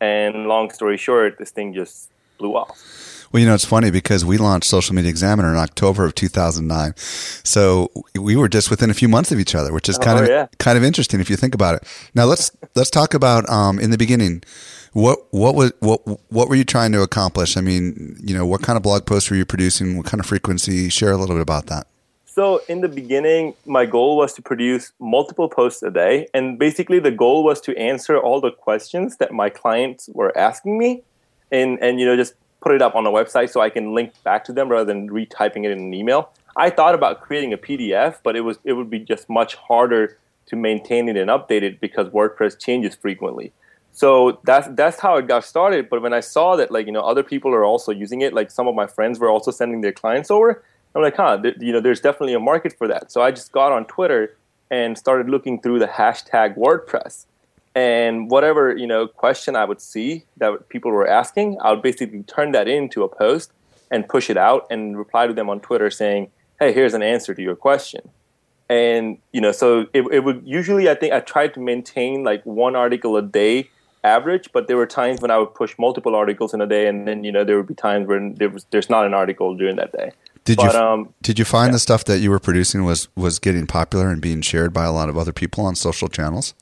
and 0.00 0.46
long 0.46 0.70
story 0.70 0.96
short, 0.96 1.38
this 1.38 1.50
thing 1.50 1.74
just 1.74 2.10
blew 2.38 2.56
off. 2.56 2.78
Well, 3.32 3.40
you 3.40 3.46
know, 3.46 3.54
it's 3.54 3.64
funny 3.64 3.92
because 3.92 4.24
we 4.24 4.38
launched 4.38 4.68
Social 4.68 4.94
Media 4.94 5.08
Examiner 5.08 5.50
in 5.50 5.56
October 5.56 6.04
of 6.04 6.16
2009. 6.16 6.94
So 6.96 7.92
we 8.18 8.34
were 8.34 8.48
just 8.48 8.70
within 8.70 8.90
a 8.90 8.94
few 8.94 9.08
months 9.08 9.30
of 9.30 9.38
each 9.38 9.54
other, 9.54 9.72
which 9.72 9.88
is 9.88 9.98
kind 9.98 10.18
oh, 10.18 10.22
of 10.24 10.28
yeah. 10.28 10.46
kind 10.58 10.76
of 10.76 10.82
interesting 10.82 11.20
if 11.20 11.30
you 11.30 11.36
think 11.36 11.54
about 11.54 11.76
it. 11.76 12.10
Now 12.12 12.24
let's 12.24 12.50
let's 12.74 12.90
talk 12.90 13.14
about 13.14 13.48
um, 13.48 13.78
in 13.78 13.92
the 13.92 13.98
beginning. 13.98 14.42
What 14.94 15.20
what 15.30 15.54
was 15.54 15.72
what 15.78 16.00
what 16.32 16.48
were 16.48 16.56
you 16.56 16.64
trying 16.64 16.90
to 16.92 17.02
accomplish? 17.02 17.56
I 17.56 17.60
mean, 17.60 18.16
you 18.20 18.36
know, 18.36 18.44
what 18.44 18.62
kind 18.62 18.76
of 18.76 18.82
blog 18.82 19.06
posts 19.06 19.30
were 19.30 19.36
you 19.36 19.44
producing? 19.44 19.96
What 19.96 20.06
kind 20.06 20.18
of 20.18 20.26
frequency? 20.26 20.88
Share 20.88 21.12
a 21.12 21.16
little 21.16 21.36
bit 21.36 21.42
about 21.42 21.66
that. 21.66 21.86
So 22.40 22.62
in 22.68 22.80
the 22.80 22.88
beginning, 22.88 23.52
my 23.66 23.84
goal 23.84 24.16
was 24.16 24.32
to 24.32 24.40
produce 24.40 24.92
multiple 24.98 25.46
posts 25.46 25.82
a 25.82 25.90
day, 25.90 26.26
and 26.32 26.58
basically 26.58 26.98
the 26.98 27.10
goal 27.10 27.44
was 27.44 27.60
to 27.60 27.76
answer 27.76 28.16
all 28.16 28.40
the 28.40 28.50
questions 28.50 29.18
that 29.18 29.30
my 29.30 29.50
clients 29.50 30.08
were 30.14 30.32
asking 30.38 30.78
me, 30.78 31.02
and 31.52 31.78
and 31.82 32.00
you 32.00 32.06
know 32.06 32.16
just 32.16 32.32
put 32.62 32.72
it 32.72 32.80
up 32.80 32.94
on 32.94 33.04
a 33.04 33.10
website 33.10 33.50
so 33.50 33.60
I 33.60 33.68
can 33.68 33.94
link 33.94 34.14
back 34.22 34.44
to 34.44 34.54
them 34.54 34.70
rather 34.70 34.86
than 34.86 35.10
retyping 35.10 35.66
it 35.66 35.70
in 35.70 35.80
an 35.80 35.92
email. 35.92 36.30
I 36.56 36.70
thought 36.70 36.94
about 36.94 37.20
creating 37.20 37.52
a 37.52 37.58
PDF, 37.58 38.20
but 38.22 38.36
it 38.36 38.40
was 38.40 38.58
it 38.64 38.72
would 38.72 38.88
be 38.88 39.00
just 39.00 39.28
much 39.28 39.56
harder 39.56 40.16
to 40.46 40.56
maintain 40.56 41.10
it 41.10 41.18
and 41.18 41.28
update 41.28 41.62
it 41.62 41.78
because 41.78 42.08
WordPress 42.08 42.58
changes 42.58 42.94
frequently. 42.94 43.52
So 43.92 44.40
that's 44.44 44.66
that's 44.80 44.98
how 44.98 45.18
it 45.18 45.28
got 45.28 45.44
started. 45.44 45.90
But 45.90 46.00
when 46.00 46.14
I 46.14 46.20
saw 46.20 46.56
that 46.56 46.70
like 46.70 46.86
you 46.86 46.92
know 46.92 47.02
other 47.02 47.22
people 47.22 47.52
are 47.52 47.66
also 47.66 47.92
using 47.92 48.22
it, 48.22 48.32
like 48.32 48.50
some 48.50 48.66
of 48.66 48.74
my 48.74 48.86
friends 48.86 49.18
were 49.18 49.28
also 49.28 49.50
sending 49.50 49.82
their 49.82 49.92
clients 49.92 50.30
over, 50.30 50.62
I'm 50.94 51.02
like, 51.02 51.16
huh, 51.16 51.38
th- 51.40 51.56
you 51.60 51.72
know, 51.72 51.80
there's 51.80 52.00
definitely 52.00 52.34
a 52.34 52.40
market 52.40 52.76
for 52.76 52.88
that. 52.88 53.12
So 53.12 53.22
I 53.22 53.30
just 53.30 53.52
got 53.52 53.72
on 53.72 53.84
Twitter 53.86 54.36
and 54.70 54.96
started 54.98 55.28
looking 55.28 55.60
through 55.60 55.78
the 55.78 55.86
hashtag 55.86 56.56
WordPress 56.56 57.26
and 57.74 58.30
whatever 58.30 58.76
you 58.76 58.86
know 58.86 59.06
question 59.06 59.56
I 59.56 59.64
would 59.64 59.80
see 59.80 60.24
that 60.38 60.68
people 60.68 60.90
were 60.90 61.06
asking, 61.06 61.58
I 61.60 61.70
would 61.70 61.82
basically 61.82 62.22
turn 62.24 62.52
that 62.52 62.68
into 62.68 63.02
a 63.02 63.08
post 63.08 63.52
and 63.90 64.08
push 64.08 64.30
it 64.30 64.36
out 64.36 64.66
and 64.70 64.96
reply 64.96 65.26
to 65.26 65.32
them 65.32 65.48
on 65.48 65.60
Twitter 65.60 65.90
saying, 65.90 66.30
"Hey, 66.58 66.72
here's 66.72 66.94
an 66.94 67.02
answer 67.02 67.34
to 67.34 67.42
your 67.42 67.56
question." 67.56 68.08
And 68.68 69.18
you 69.32 69.40
know, 69.40 69.52
so 69.52 69.86
it, 69.92 70.02
it 70.12 70.20
would 70.24 70.42
usually 70.44 70.88
I 70.88 70.94
think 70.94 71.12
I 71.12 71.20
tried 71.20 71.54
to 71.54 71.60
maintain 71.60 72.24
like 72.24 72.44
one 72.44 72.74
article 72.74 73.16
a 73.16 73.22
day 73.22 73.70
average, 74.02 74.48
but 74.52 74.66
there 74.66 74.76
were 74.76 74.86
times 74.86 75.20
when 75.20 75.30
I 75.30 75.38
would 75.38 75.54
push 75.54 75.74
multiple 75.78 76.16
articles 76.16 76.54
in 76.54 76.60
a 76.60 76.66
day, 76.66 76.86
and 76.88 77.06
then 77.06 77.22
you 77.22 77.30
know 77.30 77.44
there 77.44 77.56
would 77.56 77.68
be 77.68 77.74
times 77.74 78.08
when 78.08 78.34
there 78.34 78.50
was 78.50 78.66
there's 78.70 78.90
not 78.90 79.06
an 79.06 79.14
article 79.14 79.54
during 79.54 79.76
that 79.76 79.92
day. 79.92 80.12
Did 80.44 80.56
But, 80.56 80.72
you 80.72 80.80
um, 80.80 81.14
did 81.22 81.38
you 81.38 81.44
find 81.44 81.68
yeah. 81.68 81.72
the 81.72 81.78
stuff 81.78 82.04
that 82.06 82.18
you 82.18 82.30
were 82.30 82.38
producing 82.38 82.84
was 82.84 83.08
was 83.14 83.38
getting 83.38 83.66
popular 83.66 84.08
and 84.08 84.20
being 84.20 84.40
shared 84.40 84.72
by 84.72 84.84
a 84.84 84.92
lot 84.92 85.08
of 85.08 85.18
other 85.18 85.32
people 85.32 85.64
on 85.66 85.74
social 85.74 86.08
channels? 86.08 86.54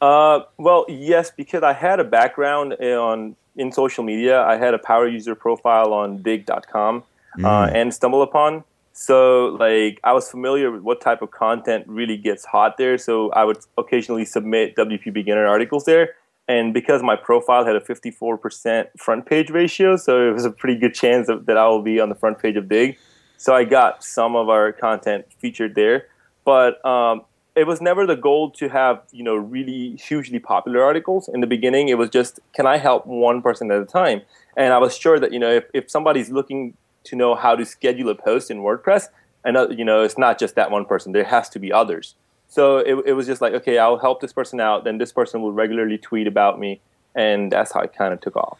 Uh, 0.00 0.40
well, 0.58 0.84
yes, 0.88 1.30
because 1.30 1.62
I 1.62 1.72
had 1.72 2.00
a 2.00 2.04
background 2.04 2.74
on 2.74 3.36
in 3.56 3.72
social 3.72 4.04
media. 4.04 4.42
I 4.42 4.56
had 4.56 4.74
a 4.74 4.78
power 4.78 5.08
user 5.08 5.34
profile 5.34 5.92
on 5.92 6.22
Digg.com 6.22 7.04
uh, 7.42 7.70
and 7.72 7.92
StumbleUpon. 7.92 8.64
So, 8.94 9.56
like, 9.58 10.00
I 10.04 10.12
was 10.12 10.30
familiar 10.30 10.70
with 10.70 10.82
what 10.82 11.00
type 11.00 11.22
of 11.22 11.30
content 11.30 11.84
really 11.86 12.16
gets 12.16 12.44
hot 12.44 12.76
there. 12.76 12.98
So, 12.98 13.30
I 13.30 13.44
would 13.44 13.58
occasionally 13.78 14.26
submit 14.26 14.76
WP 14.76 15.12
Beginner 15.12 15.46
articles 15.46 15.84
there. 15.84 16.10
And 16.48 16.74
because 16.74 17.02
my 17.02 17.16
profile 17.16 17.64
had 17.64 17.76
a 17.76 17.80
54% 17.80 18.88
front 18.98 19.26
page 19.26 19.50
ratio, 19.50 19.96
so 19.96 20.28
it 20.28 20.32
was 20.32 20.44
a 20.44 20.50
pretty 20.50 20.78
good 20.78 20.94
chance 20.94 21.28
of, 21.28 21.46
that 21.46 21.56
I 21.56 21.66
will 21.68 21.82
be 21.82 22.00
on 22.00 22.08
the 22.08 22.14
front 22.14 22.38
page 22.38 22.56
of 22.56 22.68
Digg. 22.68 22.98
So, 23.42 23.54
I 23.56 23.64
got 23.64 24.04
some 24.04 24.36
of 24.36 24.48
our 24.48 24.70
content 24.70 25.26
featured 25.40 25.74
there. 25.74 26.06
But 26.44 26.84
um, 26.84 27.22
it 27.54 27.66
was 27.66 27.80
never 27.80 28.06
the 28.06 28.14
goal 28.16 28.50
to 28.52 28.68
have 28.68 29.02
you 29.10 29.24
know 29.24 29.34
really 29.34 29.96
hugely 29.96 30.38
popular 30.38 30.82
articles. 30.82 31.28
In 31.28 31.40
the 31.40 31.46
beginning 31.46 31.88
it 31.88 31.98
was 31.98 32.10
just 32.10 32.40
can 32.54 32.66
i 32.66 32.76
help 32.78 33.06
one 33.06 33.42
person 33.42 33.70
at 33.70 33.80
a 33.80 33.84
time? 33.84 34.22
And 34.56 34.72
i 34.72 34.78
was 34.78 34.96
sure 34.96 35.18
that 35.18 35.32
you 35.32 35.38
know 35.38 35.50
if, 35.50 35.64
if 35.74 35.90
somebody's 35.90 36.30
looking 36.30 36.74
to 37.04 37.16
know 37.16 37.34
how 37.34 37.56
to 37.56 37.64
schedule 37.64 38.08
a 38.10 38.14
post 38.14 38.48
in 38.50 38.58
wordpress 38.58 39.08
and 39.44 39.56
uh, 39.56 39.68
you 39.70 39.84
know 39.84 40.02
it's 40.02 40.16
not 40.16 40.38
just 40.38 40.54
that 40.54 40.70
one 40.70 40.84
person. 40.84 41.12
There 41.12 41.24
has 41.24 41.48
to 41.50 41.58
be 41.58 41.72
others. 41.72 42.14
So 42.48 42.78
it, 42.78 42.94
it 43.06 43.12
was 43.14 43.26
just 43.26 43.40
like 43.40 43.54
okay 43.54 43.78
i'll 43.78 43.98
help 43.98 44.20
this 44.20 44.32
person 44.32 44.60
out. 44.60 44.84
Then 44.84 44.98
this 44.98 45.12
person 45.12 45.42
will 45.42 45.52
regularly 45.52 45.98
tweet 45.98 46.26
about 46.26 46.58
me. 46.58 46.80
And 47.14 47.52
that's 47.52 47.72
how 47.72 47.80
it 47.80 47.92
kind 47.92 48.14
of 48.14 48.20
took 48.22 48.36
off 48.36 48.58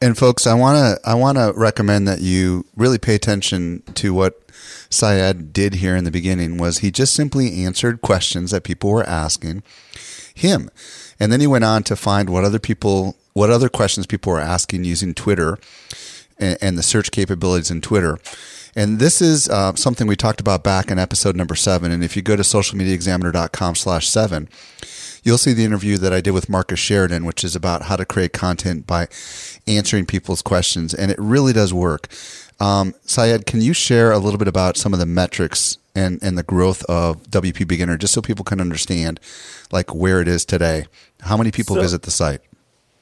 And 0.00 0.16
folks, 0.16 0.46
I 0.46 0.54
want 0.54 0.76
to 0.76 1.08
I 1.08 1.14
want 1.14 1.38
to 1.38 1.52
recommend 1.56 2.06
that 2.06 2.20
you 2.20 2.64
really 2.76 2.98
pay 2.98 3.14
attention 3.14 3.82
to 3.94 4.14
what 4.14 4.40
Syed 4.90 5.52
did 5.52 5.74
here 5.74 5.96
in 5.96 6.04
the 6.04 6.10
beginning 6.10 6.56
was 6.56 6.78
he 6.78 6.90
just 6.90 7.14
simply 7.14 7.64
answered 7.64 8.00
questions 8.00 8.52
that 8.52 8.62
people 8.62 8.90
were 8.90 9.04
asking 9.04 9.62
him. 10.34 10.70
And 11.18 11.32
then 11.32 11.40
he 11.40 11.46
went 11.46 11.64
on 11.64 11.82
to 11.84 11.96
find 11.96 12.30
what 12.30 12.44
other 12.44 12.60
people 12.60 13.16
what 13.32 13.50
other 13.50 13.68
questions 13.68 14.06
people 14.06 14.32
were 14.32 14.40
asking 14.40 14.84
using 14.84 15.14
Twitter 15.14 15.58
and, 16.38 16.56
and 16.60 16.78
the 16.78 16.82
search 16.82 17.10
capabilities 17.10 17.70
in 17.70 17.80
Twitter. 17.80 18.18
And 18.76 19.00
this 19.00 19.20
is 19.20 19.48
uh, 19.48 19.74
something 19.74 20.06
we 20.06 20.16
talked 20.16 20.40
about 20.40 20.62
back 20.62 20.90
in 20.90 20.98
episode 20.98 21.34
number 21.34 21.56
seven. 21.56 21.90
And 21.90 22.04
if 22.04 22.14
you 22.16 22.22
go 22.22 22.36
to 22.36 22.42
socialmediaexaminer.com 22.42 23.74
slash 23.74 24.08
seven, 24.08 24.48
you'll 25.22 25.38
see 25.38 25.52
the 25.52 25.64
interview 25.64 25.96
that 25.98 26.12
I 26.12 26.20
did 26.20 26.30
with 26.30 26.48
Marcus 26.48 26.78
Sheridan, 26.78 27.24
which 27.24 27.42
is 27.42 27.56
about 27.56 27.82
how 27.82 27.96
to 27.96 28.04
create 28.04 28.32
content 28.32 28.86
by 28.86 29.08
answering 29.68 30.06
people's 30.06 30.42
questions. 30.42 30.94
And 30.94 31.10
it 31.10 31.18
really 31.18 31.52
does 31.52 31.72
work. 31.72 32.08
Um, 32.60 32.94
Syed, 33.02 33.46
can 33.46 33.60
you 33.60 33.72
share 33.72 34.10
a 34.10 34.18
little 34.18 34.38
bit 34.38 34.48
about 34.48 34.76
some 34.76 34.92
of 34.92 34.98
the 34.98 35.06
metrics 35.06 35.78
and, 35.94 36.18
and 36.22 36.36
the 36.36 36.42
growth 36.42 36.82
of 36.84 37.22
WP 37.24 37.68
Beginner, 37.68 37.96
just 37.96 38.12
so 38.14 38.20
people 38.20 38.44
can 38.44 38.60
understand 38.60 39.20
like 39.70 39.94
where 39.94 40.20
it 40.20 40.28
is 40.28 40.44
today? 40.44 40.86
How 41.20 41.36
many 41.36 41.50
people 41.50 41.76
So- 41.76 41.82
visit 41.82 42.02
the 42.02 42.10
site? 42.10 42.40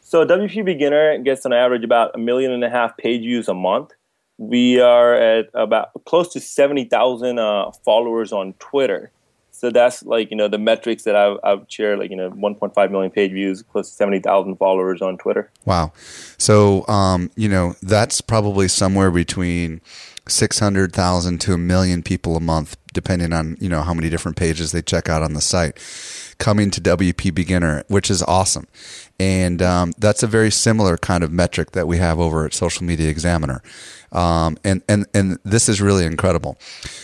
So 0.00 0.24
WP 0.24 0.64
Beginner 0.64 1.18
gets 1.18 1.44
on 1.44 1.52
average 1.52 1.82
about 1.82 2.14
a 2.14 2.18
million 2.18 2.52
and 2.52 2.62
a 2.62 2.70
half 2.70 2.96
page 2.96 3.22
views 3.22 3.48
a 3.48 3.54
month. 3.54 3.90
We 4.38 4.78
are 4.80 5.14
at 5.14 5.48
about 5.52 5.88
close 6.04 6.32
to 6.34 6.40
seventy 6.40 6.84
thousand 6.84 7.40
uh, 7.40 7.72
followers 7.84 8.32
on 8.32 8.52
Twitter. 8.60 9.10
So 9.56 9.70
that's 9.70 10.02
like 10.04 10.30
you 10.30 10.36
know 10.36 10.48
the 10.48 10.58
metrics 10.58 11.04
that 11.04 11.16
I've, 11.16 11.38
I've 11.42 11.64
shared, 11.68 11.98
like 11.98 12.10
you 12.10 12.16
know, 12.16 12.28
one 12.28 12.54
point 12.54 12.74
five 12.74 12.90
million 12.90 13.10
page 13.10 13.32
views, 13.32 13.62
close 13.62 13.88
to 13.88 13.94
seventy 13.94 14.18
thousand 14.18 14.56
followers 14.56 15.00
on 15.00 15.16
Twitter. 15.16 15.50
Wow. 15.64 15.92
So, 16.36 16.86
um, 16.88 17.30
you 17.36 17.48
know, 17.48 17.74
that's 17.82 18.20
probably 18.20 18.68
somewhere 18.68 19.10
between 19.10 19.80
600,000 20.28 21.40
to 21.40 21.54
a 21.54 21.58
million 21.58 22.02
people 22.02 22.36
a 22.36 22.40
month, 22.40 22.76
depending 22.92 23.32
on, 23.32 23.56
you 23.60 23.68
know, 23.68 23.82
how 23.82 23.94
many 23.94 24.10
different 24.10 24.36
pages 24.36 24.72
they 24.72 24.82
check 24.82 25.08
out 25.08 25.22
on 25.22 25.34
the 25.34 25.40
site, 25.40 25.78
coming 26.38 26.70
to 26.72 26.80
WP 26.80 27.32
Beginner, 27.34 27.84
which 27.88 28.10
is 28.10 28.22
awesome. 28.24 28.66
And 29.18 29.62
um, 29.62 29.92
that's 29.98 30.22
a 30.22 30.26
very 30.26 30.50
similar 30.50 30.96
kind 30.96 31.22
of 31.24 31.32
metric 31.32 31.72
that 31.72 31.86
we 31.86 31.98
have 31.98 32.18
over 32.18 32.44
at 32.44 32.54
Social 32.54 32.84
Media 32.84 33.08
Examiner. 33.08 33.62
Um, 34.12 34.58
and, 34.64 34.82
and, 34.88 35.06
and 35.14 35.38
this 35.44 35.68
is 35.68 35.80
really 35.80 36.04
incredible. 36.04 36.58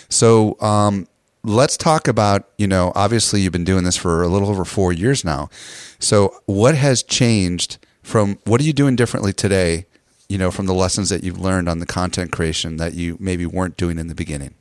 So, 0.09 0.61
um, 0.61 1.07
let's 1.45 1.77
talk 1.77 2.07
about 2.07 2.49
you 2.57 2.67
know 2.67 2.93
obviously 2.95 3.41
you've 3.41 3.53
been 3.53 3.65
doing 3.65 3.85
this 3.85 3.97
for 3.97 4.23
a 4.23 4.29
little 4.29 4.49
over 4.49 4.65
four 4.65 4.93
years 4.93 5.25
now 5.25 5.49
so 5.99 6.35
what 6.47 6.77
has 6.77 7.03
changed 7.03 7.79
from 8.03 8.39
what 8.45 8.61
are 8.61 8.65
you 8.65 8.73
doing 8.73 8.95
differently 8.95 9.33
today 9.33 9.85
you 10.29 10.39
know 10.39 10.51
from 10.53 10.67
the 10.67 10.75
lessons 10.75 11.09
that 11.09 11.25
you've 11.25 11.41
learned 11.41 11.69
on 11.69 11.81
the 11.81 11.87
content 11.87 12.31
creation 12.31 12.77
that 12.77 12.95
you 12.95 13.17
maybe 13.19 13.45
weren't 13.45 13.77
doing 13.77 13.99
in 13.99 14.07
the 14.07 14.15
beginning 14.15 14.55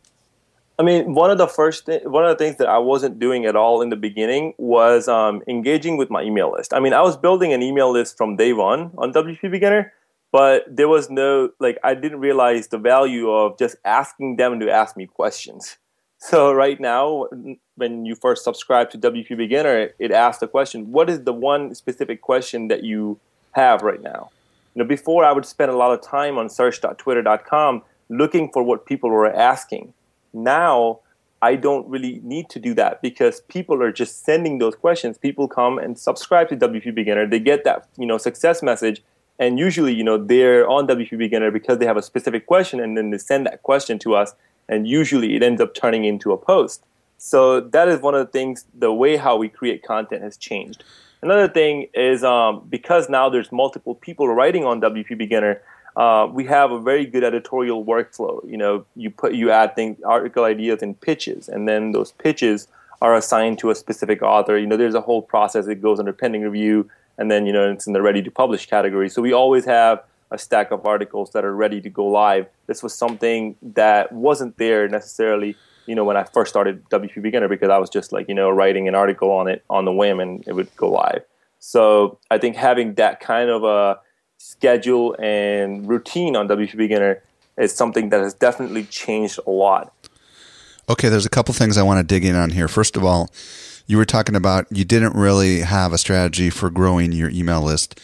I 0.80 0.84
mean, 0.84 1.14
one 1.14 1.30
of 1.30 1.38
the 1.38 1.48
first 1.48 1.86
thi- 1.86 2.02
one 2.06 2.26
of 2.26 2.36
the 2.36 2.44
things 2.44 2.58
that 2.58 2.68
I 2.68 2.80
wasn't 2.80 3.20
doing 3.20 3.46
at 3.46 3.56
all 3.56 3.84
in 3.84 3.90
the 3.90 3.96
beginning 3.96 4.56
was 4.58 5.08
um, 5.08 5.44
engaging 5.48 5.96
with 5.96 6.10
my 6.10 6.24
email 6.24 6.52
list. 6.52 6.74
I 6.74 6.80
mean, 6.80 6.92
I 6.92 7.02
was 7.02 7.16
building 7.16 7.54
an 7.54 7.62
email 7.62 7.92
list 7.92 8.18
from 8.18 8.36
day 8.36 8.52
one 8.52 8.90
on 8.98 9.14
WP 9.14 9.52
Beginner, 9.52 9.94
but 10.32 10.64
there 10.68 10.88
was 10.88 11.08
no 11.12 11.52
like 11.60 11.78
I 11.84 11.94
didn't 11.94 12.20
realize 12.20 12.70
the 12.70 12.80
value 12.80 13.30
of 13.30 13.60
just 13.60 13.76
asking 13.86 14.38
them 14.38 14.60
to 14.60 14.72
ask 14.72 14.98
me 14.98 15.06
questions. 15.06 15.78
So 16.24 16.54
right 16.54 16.80
now, 16.80 17.28
when 17.76 18.06
you 18.06 18.14
first 18.14 18.44
subscribe 18.44 18.92
to 18.92 18.98
WP 18.98 19.36
Beginner, 19.36 19.90
it 19.98 20.12
asks 20.12 20.40
the 20.40 20.48
question, 20.48 20.92
"What 20.92 21.10
is 21.10 21.24
the 21.24 21.34
one 21.34 21.74
specific 21.74 22.22
question 22.22 22.68
that 22.68 22.84
you 22.84 23.20
have 23.54 23.82
right 23.82 24.02
now?" 24.02 24.30
You 24.76 24.84
know, 24.84 24.88
before 24.88 25.26
I 25.26 25.32
would 25.32 25.46
spend 25.46 25.72
a 25.72 25.76
lot 25.76 25.92
of 25.92 26.02
time 26.02 26.38
on 26.38 26.48
search.twitter.com 26.48 27.82
looking 28.08 28.52
for 28.52 28.62
what 28.62 28.86
people 28.86 29.10
were 29.10 29.34
asking 29.34 29.94
now 30.34 31.00
I 31.44 31.56
don't 31.56 31.88
really 31.88 32.22
need 32.24 32.50
to 32.50 32.60
do 32.60 32.76
that 32.76 33.02
because 33.02 33.42
people 33.42 33.82
are 33.82 33.92
just 33.92 34.24
sending 34.24 34.60
those 34.60 34.76
questions. 34.76 35.18
People 35.18 35.48
come 35.48 35.80
and 35.80 35.98
subscribe 35.98 36.50
to 36.50 36.56
WP 36.56 36.94
Beginner. 36.94 37.26
They 37.26 37.40
get 37.40 37.64
that 37.64 37.88
you 37.98 38.06
know 38.06 38.20
success 38.20 38.62
message, 38.62 39.02
and 39.40 39.58
usually 39.58 39.94
you 39.94 40.04
know 40.04 40.18
they're 40.24 40.70
on 40.70 40.88
WP 40.88 41.18
Beginner 41.18 41.50
because 41.50 41.80
they 41.80 41.88
have 41.88 41.98
a 41.98 42.04
specific 42.04 42.46
question, 42.46 42.80
and 42.80 42.96
then 42.96 43.10
they 43.10 43.18
send 43.18 43.48
that 43.48 43.64
question 43.64 43.98
to 44.00 44.14
us, 44.14 44.36
and 44.72 44.88
usually 44.88 45.36
it 45.36 45.44
ends 45.44 45.62
up 45.62 45.76
turning 45.76 46.06
into 46.06 46.32
a 46.32 46.38
post. 46.38 46.84
So 47.20 47.60
that 47.60 47.88
is 47.88 48.02
one 48.02 48.16
of 48.16 48.26
the 48.26 48.32
things. 48.32 48.66
The 48.80 48.92
way 48.92 49.18
how 49.18 49.38
we 49.38 49.48
create 49.48 49.84
content 49.84 50.24
has 50.24 50.38
changed. 50.38 50.84
Another 51.22 51.48
thing 51.48 51.88
is 51.94 52.24
um, 52.24 52.66
because 52.68 53.08
now 53.08 53.30
there's 53.30 53.52
multiple 53.52 53.94
people 53.94 54.28
writing 54.28 54.66
on 54.66 54.82
WP 54.82 55.16
Beginner 55.20 55.62
uh, 55.96 56.28
we 56.32 56.46
have 56.46 56.72
a 56.72 56.80
very 56.80 57.06
good 57.06 57.24
editorial 57.24 57.84
workflow. 57.84 58.40
You 58.50 58.58
know, 58.58 58.86
you 58.96 59.10
put 59.10 59.34
you 59.34 59.52
add 59.52 59.76
things, 59.76 60.02
article 60.04 60.46
ideas, 60.46 60.82
and 60.82 61.00
pitches, 61.00 61.50
and 61.50 61.68
then 61.68 61.92
those 61.92 62.14
pitches 62.14 62.68
are 63.02 63.16
assigned 63.16 63.60
to 63.60 63.72
a 63.72 63.76
specific 63.76 64.22
author. 64.22 64.58
You 64.58 64.68
know, 64.68 64.78
there's 64.78 64.96
a 64.96 65.02
whole 65.02 65.22
process. 65.22 65.68
It 65.68 65.82
goes 65.82 66.00
under 66.00 66.14
pending 66.14 66.44
review, 66.44 66.90
and 67.18 67.30
then 67.30 67.46
you 67.46 67.52
know 67.52 67.70
it's 67.70 67.88
in 67.88 67.94
the 67.94 68.02
ready 68.02 68.22
to 68.22 68.32
publish 68.32 68.68
category. 68.68 69.10
So 69.10 69.22
we 69.22 69.34
always 69.34 69.66
have 69.66 70.02
a 70.32 70.38
stack 70.38 70.72
of 70.72 70.86
articles 70.86 71.32
that 71.32 71.46
are 71.46 71.56
ready 71.56 71.82
to 71.82 71.90
go 71.90 72.06
live. 72.06 72.48
This 72.68 72.82
was 72.82 72.96
something 72.96 73.56
that 73.62 74.12
wasn't 74.12 74.58
there 74.58 74.88
necessarily. 74.88 75.56
You 75.86 75.96
know, 75.96 76.06
when 76.06 76.16
I 76.16 76.24
first 76.24 76.50
started 76.50 76.88
WP 76.90 77.22
Beginner, 77.22 77.50
because 77.50 77.70
I 77.70 77.78
was 77.78 77.90
just 77.90 78.12
like 78.12 78.28
you 78.30 78.36
know 78.36 78.50
writing 78.50 78.88
an 78.88 78.96
article 78.96 79.32
on 79.32 79.48
it 79.48 79.64
on 79.70 79.86
the 79.86 79.92
whim, 79.92 80.20
and 80.20 80.44
it 80.48 80.54
would 80.54 80.74
go 80.76 80.90
live. 80.90 81.24
So 81.60 82.18
I 82.32 82.38
think 82.38 82.56
having 82.56 82.96
that 82.96 83.20
kind 83.20 83.50
of 83.50 83.64
a 83.64 84.00
schedule 84.38 85.16
and 85.20 85.88
routine 85.88 86.36
on 86.36 86.48
WP 86.48 86.76
Beginner 86.76 87.22
is 87.58 87.74
something 87.74 88.10
that 88.10 88.22
has 88.22 88.34
definitely 88.34 88.86
changed 88.86 89.40
a 89.46 89.52
lot. 89.52 89.94
Okay, 90.90 91.10
there's 91.10 91.26
a 91.26 91.30
couple 91.30 91.54
things 91.54 91.78
I 91.78 91.84
want 91.84 92.00
to 92.00 92.04
dig 92.04 92.26
in 92.26 92.36
on 92.36 92.50
here. 92.52 92.68
First 92.68 92.98
of 92.98 93.04
all, 93.04 93.30
you 93.86 93.98
were 93.98 94.06
talking 94.06 94.36
about 94.36 94.66
you 94.72 94.84
didn't 94.84 95.16
really 95.16 95.62
have 95.62 95.94
a 95.94 95.98
strategy 95.98 96.50
for 96.50 96.70
growing 96.70 97.12
your 97.12 97.30
email 97.30 97.62
list 97.62 98.00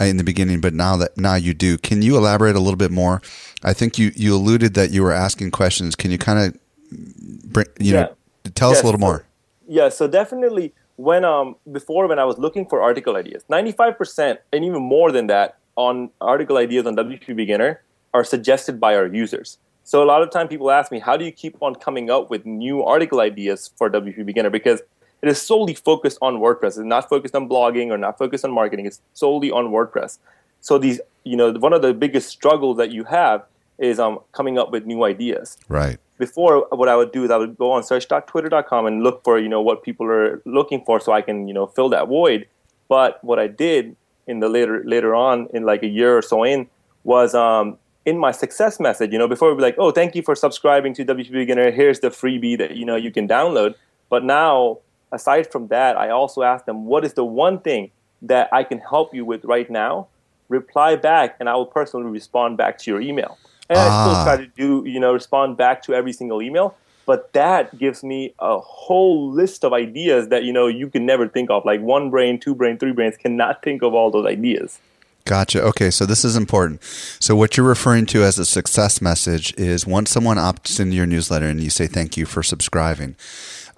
in 0.00 0.16
the 0.16 0.24
beginning, 0.24 0.60
but 0.60 0.74
now 0.74 0.96
that 0.96 1.16
now 1.16 1.34
you 1.34 1.54
do. 1.54 1.78
Can 1.78 2.02
you 2.02 2.16
elaborate 2.16 2.56
a 2.56 2.60
little 2.60 2.76
bit 2.76 2.90
more? 2.90 3.22
I 3.62 3.72
think 3.72 3.98
you 3.98 4.12
you 4.14 4.34
alluded 4.34 4.74
that 4.74 4.90
you 4.90 5.02
were 5.02 5.12
asking 5.12 5.50
questions. 5.50 5.96
Can 5.96 6.10
you 6.10 6.18
kind 6.18 6.38
of 6.38 7.52
bring 7.52 7.66
you 7.78 7.94
yeah. 7.94 8.00
know 8.02 8.16
tell 8.54 8.70
yes. 8.70 8.78
us 8.78 8.82
a 8.82 8.86
little 8.86 9.00
more? 9.00 9.24
Yeah, 9.66 9.88
so 9.88 10.06
definitely 10.06 10.74
when 10.96 11.24
um 11.24 11.56
before 11.72 12.06
when 12.06 12.18
I 12.18 12.24
was 12.24 12.38
looking 12.38 12.66
for 12.66 12.82
article 12.82 13.16
ideas, 13.16 13.44
95% 13.50 14.38
and 14.52 14.64
even 14.64 14.82
more 14.82 15.12
than 15.12 15.26
that 15.28 15.58
on 15.76 16.10
article 16.20 16.56
ideas 16.56 16.86
on 16.86 16.96
WP 16.96 17.36
Beginner 17.36 17.82
are 18.14 18.24
suggested 18.24 18.80
by 18.80 18.96
our 18.96 19.06
users. 19.06 19.58
So 19.84 20.02
a 20.02 20.06
lot 20.06 20.22
of 20.22 20.30
time 20.30 20.48
people 20.48 20.70
ask 20.70 20.90
me, 20.90 20.98
how 20.98 21.16
do 21.16 21.24
you 21.24 21.30
keep 21.30 21.56
on 21.62 21.76
coming 21.76 22.10
up 22.10 22.28
with 22.28 22.44
new 22.44 22.82
article 22.82 23.20
ideas 23.20 23.70
for 23.76 23.88
WP 23.88 24.26
Beginner? 24.26 24.50
Because 24.50 24.80
it 25.22 25.28
is 25.28 25.40
solely 25.40 25.74
focused 25.74 26.18
on 26.22 26.36
WordPress. 26.36 26.68
It's 26.68 26.78
not 26.78 27.08
focused 27.08 27.34
on 27.34 27.48
blogging 27.48 27.90
or 27.90 27.98
not 27.98 28.18
focused 28.18 28.44
on 28.44 28.52
marketing. 28.52 28.86
It's 28.86 29.00
solely 29.14 29.50
on 29.50 29.66
WordPress. 29.66 30.18
So 30.60 30.78
these, 30.78 31.00
you 31.24 31.36
know, 31.36 31.52
one 31.52 31.72
of 31.72 31.82
the 31.82 31.94
biggest 31.94 32.28
struggles 32.28 32.76
that 32.76 32.90
you 32.90 33.04
have 33.04 33.44
is 33.78 33.98
um, 33.98 34.20
coming 34.32 34.58
up 34.58 34.70
with 34.70 34.86
new 34.86 35.04
ideas. 35.04 35.56
Right. 35.68 35.98
Before, 36.18 36.66
what 36.70 36.88
I 36.88 36.96
would 36.96 37.12
do 37.12 37.24
is 37.24 37.30
I 37.30 37.36
would 37.36 37.58
go 37.58 37.72
on 37.72 37.82
search.twitter.com 37.82 38.86
and 38.86 39.02
look 39.02 39.22
for, 39.22 39.38
you 39.38 39.48
know, 39.48 39.60
what 39.60 39.82
people 39.82 40.06
are 40.06 40.40
looking 40.46 40.82
for, 40.84 40.98
so 40.98 41.12
I 41.12 41.20
can, 41.20 41.46
you 41.46 41.54
know, 41.54 41.66
fill 41.66 41.90
that 41.90 42.08
void. 42.08 42.46
But 42.88 43.22
what 43.22 43.38
I 43.38 43.48
did 43.48 43.96
in 44.26 44.40
the 44.40 44.48
later 44.48 44.82
later 44.84 45.14
on 45.14 45.48
in 45.52 45.64
like 45.64 45.82
a 45.82 45.86
year 45.86 46.16
or 46.16 46.22
so 46.22 46.42
in 46.42 46.68
was 47.04 47.34
um, 47.34 47.78
in 48.04 48.18
my 48.18 48.32
success 48.32 48.80
message. 48.80 49.12
You 49.12 49.18
know, 49.18 49.28
before 49.28 49.50
we'd 49.50 49.56
be 49.56 49.62
like, 49.62 49.76
oh, 49.78 49.90
thank 49.90 50.14
you 50.14 50.22
for 50.22 50.34
subscribing 50.34 50.94
to 50.94 51.04
WP 51.04 51.30
Beginner. 51.30 51.70
Here's 51.70 52.00
the 52.00 52.08
freebie 52.08 52.58
that 52.58 52.76
you 52.76 52.84
know 52.84 52.96
you 52.96 53.10
can 53.10 53.28
download. 53.28 53.74
But 54.08 54.24
now, 54.24 54.78
aside 55.12 55.50
from 55.50 55.68
that, 55.68 55.96
I 55.96 56.10
also 56.10 56.42
ask 56.42 56.64
them, 56.64 56.84
what 56.86 57.04
is 57.04 57.14
the 57.14 57.24
one 57.24 57.60
thing 57.60 57.90
that 58.22 58.48
I 58.52 58.64
can 58.64 58.78
help 58.78 59.14
you 59.14 59.24
with 59.24 59.44
right 59.44 59.68
now? 59.70 60.08
Reply 60.48 60.96
back, 60.96 61.36
and 61.40 61.48
I 61.48 61.54
will 61.56 61.66
personally 61.66 62.10
respond 62.10 62.56
back 62.56 62.78
to 62.78 62.90
your 62.90 63.00
email. 63.00 63.38
And 63.68 63.78
ah. 63.78 63.82
I 63.82 63.86
still 63.86 64.16
ah. 64.16 64.24
try 64.24 64.36
to 64.36 64.46
do, 64.46 64.88
you 64.88 65.00
know, 65.00 65.12
respond 65.12 65.56
back 65.56 65.82
to 65.84 65.94
every 65.94 66.12
single 66.12 66.42
email 66.42 66.76
but 67.06 67.32
that 67.32 67.78
gives 67.78 68.02
me 68.02 68.34
a 68.40 68.58
whole 68.58 69.30
list 69.30 69.64
of 69.64 69.72
ideas 69.72 70.28
that 70.28 70.42
you 70.42 70.52
know 70.52 70.66
you 70.66 70.90
can 70.90 71.06
never 71.06 71.26
think 71.26 71.50
of 71.50 71.64
like 71.64 71.80
one 71.80 72.10
brain 72.10 72.38
two 72.38 72.54
brain 72.54 72.76
three 72.76 72.92
brains 72.92 73.16
cannot 73.16 73.62
think 73.62 73.82
of 73.82 73.94
all 73.94 74.10
those 74.10 74.26
ideas 74.26 74.78
Gotcha. 75.24 75.60
Okay, 75.60 75.90
so 75.90 76.06
this 76.06 76.24
is 76.24 76.36
important. 76.36 76.84
So 76.84 77.34
what 77.34 77.56
you're 77.56 77.66
referring 77.66 78.06
to 78.06 78.22
as 78.22 78.38
a 78.38 78.44
success 78.44 79.02
message 79.02 79.52
is 79.54 79.84
once 79.84 80.08
someone 80.08 80.36
opts 80.36 80.78
into 80.78 80.94
your 80.94 81.04
newsletter 81.04 81.46
and 81.46 81.60
you 81.60 81.68
say 81.68 81.88
thank 81.88 82.16
you 82.16 82.26
for 82.26 82.44
subscribing, 82.44 83.16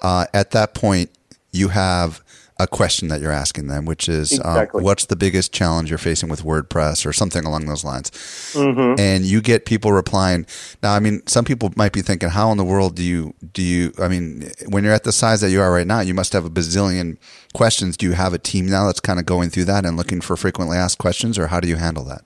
uh, 0.02 0.26
at 0.34 0.50
that 0.50 0.74
point 0.74 1.08
you 1.52 1.68
have 1.68 2.22
a 2.60 2.66
question 2.66 3.06
that 3.06 3.20
you're 3.20 3.30
asking 3.30 3.68
them, 3.68 3.84
which 3.84 4.08
is 4.08 4.32
uh, 4.40 4.42
exactly. 4.42 4.82
what's 4.82 5.06
the 5.06 5.14
biggest 5.14 5.52
challenge 5.52 5.90
you're 5.90 5.98
facing 5.98 6.28
with 6.28 6.42
WordPress 6.42 7.06
or 7.06 7.12
something 7.12 7.44
along 7.44 7.66
those 7.66 7.84
lines. 7.84 8.10
Mm-hmm. 8.10 8.98
And 8.98 9.24
you 9.24 9.40
get 9.40 9.64
people 9.64 9.92
replying. 9.92 10.44
Now, 10.82 10.94
I 10.94 10.98
mean, 10.98 11.24
some 11.26 11.44
people 11.44 11.72
might 11.76 11.92
be 11.92 12.02
thinking, 12.02 12.30
how 12.30 12.50
in 12.50 12.58
the 12.58 12.64
world 12.64 12.96
do 12.96 13.04
you, 13.04 13.32
do 13.52 13.62
you, 13.62 13.92
I 14.00 14.08
mean, 14.08 14.50
when 14.68 14.82
you're 14.82 14.92
at 14.92 15.04
the 15.04 15.12
size 15.12 15.40
that 15.42 15.50
you 15.50 15.60
are 15.60 15.72
right 15.72 15.86
now, 15.86 16.00
you 16.00 16.14
must 16.14 16.32
have 16.32 16.44
a 16.44 16.50
bazillion 16.50 17.16
questions. 17.54 17.96
Do 17.96 18.06
you 18.06 18.12
have 18.12 18.34
a 18.34 18.38
team 18.38 18.66
now 18.66 18.86
that's 18.86 19.00
kind 19.00 19.20
of 19.20 19.26
going 19.26 19.50
through 19.50 19.66
that 19.66 19.86
and 19.86 19.96
looking 19.96 20.20
for 20.20 20.36
frequently 20.36 20.76
asked 20.76 20.98
questions, 20.98 21.38
or 21.38 21.46
how 21.46 21.60
do 21.60 21.68
you 21.68 21.76
handle 21.76 22.04
that? 22.04 22.22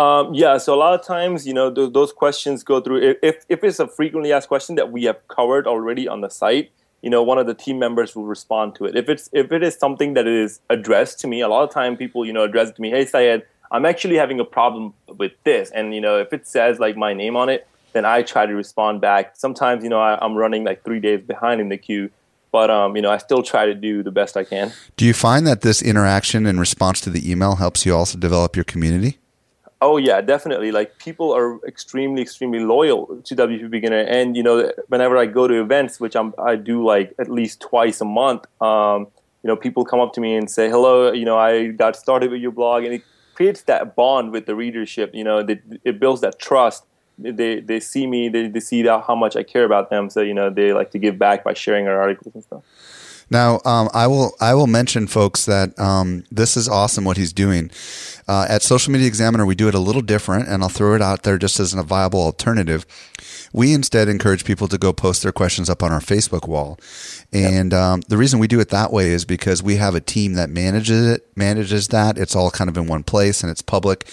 Um, 0.00 0.32
yeah, 0.32 0.56
so 0.56 0.74
a 0.74 0.76
lot 0.76 0.98
of 0.98 1.06
times, 1.06 1.46
you 1.46 1.54
know, 1.54 1.72
th- 1.72 1.92
those 1.92 2.12
questions 2.12 2.64
go 2.64 2.80
through. 2.80 3.16
If, 3.22 3.44
if 3.48 3.62
it's 3.62 3.78
a 3.78 3.86
frequently 3.86 4.32
asked 4.32 4.48
question 4.48 4.76
that 4.76 4.90
we 4.90 5.04
have 5.04 5.28
covered 5.28 5.66
already 5.66 6.08
on 6.08 6.22
the 6.22 6.30
site, 6.30 6.72
you 7.04 7.10
know 7.10 7.22
one 7.22 7.38
of 7.38 7.46
the 7.46 7.54
team 7.54 7.78
members 7.78 8.16
will 8.16 8.24
respond 8.24 8.74
to 8.74 8.86
it 8.86 8.96
if 8.96 9.08
it's 9.08 9.28
if 9.32 9.52
it 9.52 9.62
is 9.62 9.76
something 9.76 10.14
that 10.14 10.26
is 10.26 10.60
addressed 10.70 11.20
to 11.20 11.26
me 11.26 11.42
a 11.42 11.48
lot 11.48 11.62
of 11.62 11.70
time 11.70 11.96
people 11.96 12.24
you 12.24 12.32
know 12.32 12.42
address 12.42 12.70
it 12.70 12.76
to 12.76 12.82
me 12.82 12.90
hey 12.90 13.04
syed 13.04 13.42
i'm 13.70 13.84
actually 13.84 14.16
having 14.16 14.40
a 14.40 14.44
problem 14.44 14.94
with 15.18 15.32
this 15.44 15.70
and 15.72 15.94
you 15.94 16.00
know 16.00 16.18
if 16.18 16.32
it 16.32 16.48
says 16.48 16.78
like 16.78 16.96
my 16.96 17.12
name 17.12 17.36
on 17.36 17.50
it 17.50 17.68
then 17.92 18.06
i 18.06 18.22
try 18.22 18.46
to 18.46 18.54
respond 18.54 19.02
back 19.02 19.36
sometimes 19.36 19.84
you 19.84 19.90
know 19.90 20.00
I, 20.00 20.18
i'm 20.24 20.34
running 20.34 20.64
like 20.64 20.82
three 20.82 20.98
days 20.98 21.20
behind 21.20 21.60
in 21.60 21.68
the 21.68 21.76
queue 21.76 22.10
but 22.54 22.70
um, 22.70 22.94
you 22.94 23.02
know, 23.02 23.10
I 23.10 23.18
still 23.18 23.42
try 23.42 23.66
to 23.66 23.74
do 23.74 24.04
the 24.04 24.12
best 24.12 24.36
I 24.36 24.44
can. 24.44 24.72
Do 24.96 25.04
you 25.04 25.12
find 25.12 25.44
that 25.44 25.62
this 25.62 25.82
interaction 25.82 26.46
in 26.46 26.60
response 26.60 27.00
to 27.00 27.10
the 27.10 27.28
email 27.28 27.56
helps 27.56 27.84
you 27.84 27.92
also 27.96 28.16
develop 28.16 28.54
your 28.54 28.62
community? 28.62 29.18
Oh 29.84 29.98
yeah, 29.98 30.22
definitely. 30.22 30.72
Like 30.72 30.96
people 30.98 31.30
are 31.36 31.60
extremely, 31.66 32.22
extremely 32.22 32.60
loyal 32.60 33.20
to 33.22 33.36
WP 33.36 33.68
Beginner, 33.68 34.00
and 34.00 34.34
you 34.34 34.42
know, 34.42 34.72
whenever 34.88 35.18
I 35.18 35.26
go 35.26 35.46
to 35.46 35.60
events, 35.60 36.00
which 36.00 36.16
I'm, 36.16 36.32
I 36.38 36.56
do 36.56 36.82
like 36.82 37.14
at 37.18 37.30
least 37.30 37.60
twice 37.60 38.00
a 38.00 38.06
month, 38.06 38.46
um, 38.62 39.08
you 39.42 39.48
know, 39.48 39.56
people 39.56 39.84
come 39.84 40.00
up 40.00 40.14
to 40.14 40.22
me 40.22 40.36
and 40.36 40.50
say, 40.50 40.70
"Hello, 40.70 41.12
you 41.12 41.26
know, 41.26 41.36
I 41.36 41.68
got 41.68 41.96
started 41.96 42.30
with 42.30 42.40
your 42.40 42.50
blog," 42.50 42.84
and 42.84 42.94
it 42.94 43.02
creates 43.34 43.60
that 43.64 43.94
bond 43.94 44.32
with 44.32 44.46
the 44.46 44.54
readership. 44.54 45.10
You 45.12 45.24
know, 45.24 45.46
it 45.84 46.00
builds 46.00 46.22
that 46.22 46.38
trust. 46.38 46.84
They 47.18 47.60
they 47.60 47.78
see 47.78 48.06
me, 48.06 48.30
they, 48.30 48.48
they 48.48 48.60
see 48.60 48.82
how 48.86 49.14
much 49.14 49.36
I 49.36 49.42
care 49.42 49.64
about 49.64 49.90
them, 49.90 50.08
so 50.08 50.22
you 50.22 50.32
know, 50.32 50.48
they 50.48 50.72
like 50.72 50.92
to 50.92 50.98
give 50.98 51.18
back 51.18 51.44
by 51.44 51.52
sharing 51.52 51.88
our 51.88 52.00
articles 52.00 52.34
and 52.34 52.42
stuff. 52.42 52.62
Now, 53.34 53.60
um, 53.64 53.90
I 53.92 54.06
will 54.06 54.36
I 54.40 54.54
will 54.54 54.68
mention, 54.68 55.08
folks, 55.08 55.44
that 55.46 55.76
um, 55.76 56.22
this 56.30 56.56
is 56.56 56.68
awesome 56.68 57.04
what 57.04 57.16
he's 57.16 57.32
doing. 57.32 57.68
Uh, 58.28 58.46
at 58.48 58.62
Social 58.62 58.92
Media 58.92 59.08
Examiner, 59.08 59.44
we 59.44 59.56
do 59.56 59.66
it 59.66 59.74
a 59.74 59.80
little 59.80 60.02
different, 60.02 60.46
and 60.46 60.62
I'll 60.62 60.68
throw 60.68 60.94
it 60.94 61.02
out 61.02 61.24
there 61.24 61.36
just 61.36 61.58
as 61.58 61.74
a 61.74 61.82
viable 61.82 62.20
alternative. 62.20 62.86
We 63.52 63.74
instead 63.74 64.08
encourage 64.08 64.44
people 64.44 64.68
to 64.68 64.78
go 64.78 64.92
post 64.92 65.24
their 65.24 65.32
questions 65.32 65.68
up 65.68 65.82
on 65.82 65.90
our 65.90 65.98
Facebook 65.98 66.46
wall, 66.46 66.78
and 67.32 67.72
yep. 67.72 67.80
um, 67.80 68.00
the 68.02 68.16
reason 68.16 68.38
we 68.38 68.46
do 68.46 68.60
it 68.60 68.68
that 68.68 68.92
way 68.92 69.08
is 69.08 69.24
because 69.24 69.64
we 69.64 69.76
have 69.76 69.96
a 69.96 70.00
team 70.00 70.34
that 70.34 70.48
manages 70.48 71.04
it, 71.04 71.26
manages 71.34 71.88
that. 71.88 72.16
It's 72.16 72.36
all 72.36 72.52
kind 72.52 72.70
of 72.70 72.76
in 72.76 72.86
one 72.86 73.02
place, 73.02 73.42
and 73.42 73.50
it's 73.50 73.62
public. 73.62 74.08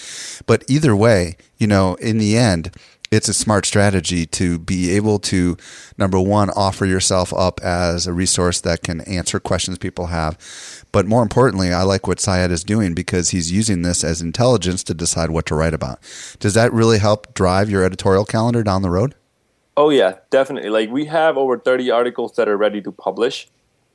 But 0.47 0.63
either 0.67 0.95
way, 0.95 1.37
you 1.59 1.67
know, 1.67 1.93
in 1.95 2.17
the 2.17 2.35
end 2.37 2.71
it's 3.11 3.27
a 3.27 3.33
smart 3.33 3.65
strategy 3.65 4.25
to 4.25 4.57
be 4.57 4.91
able 4.95 5.19
to 5.19 5.57
number 5.97 6.19
one 6.19 6.49
offer 6.51 6.85
yourself 6.85 7.33
up 7.33 7.59
as 7.61 8.07
a 8.07 8.13
resource 8.13 8.61
that 8.61 8.83
can 8.83 9.01
answer 9.01 9.39
questions 9.39 9.77
people 9.77 10.07
have. 10.07 10.37
But 10.93 11.05
more 11.05 11.21
importantly 11.21 11.73
i 11.73 11.83
like 11.83 12.07
what 12.07 12.19
syed 12.19 12.51
is 12.51 12.63
doing 12.63 12.93
because 12.93 13.29
he's 13.29 13.51
using 13.51 13.81
this 13.81 14.03
as 14.03 14.21
intelligence 14.21 14.83
to 14.85 14.93
decide 14.93 15.29
what 15.29 15.45
to 15.47 15.55
write 15.55 15.73
about. 15.73 15.99
Does 16.39 16.53
that 16.53 16.71
really 16.71 16.99
help 16.99 17.33
drive 17.33 17.69
your 17.69 17.83
editorial 17.83 18.25
calendar 18.25 18.63
down 18.63 18.81
the 18.81 18.89
road? 18.89 19.15
Oh 19.75 19.89
yeah 19.89 20.15
definitely. 20.29 20.69
Like 20.69 20.89
we 20.89 21.05
have 21.05 21.37
over 21.37 21.59
30 21.59 21.91
articles 21.91 22.35
that 22.35 22.47
are 22.47 22.57
ready 22.57 22.81
to 22.81 22.91
publish 22.91 23.49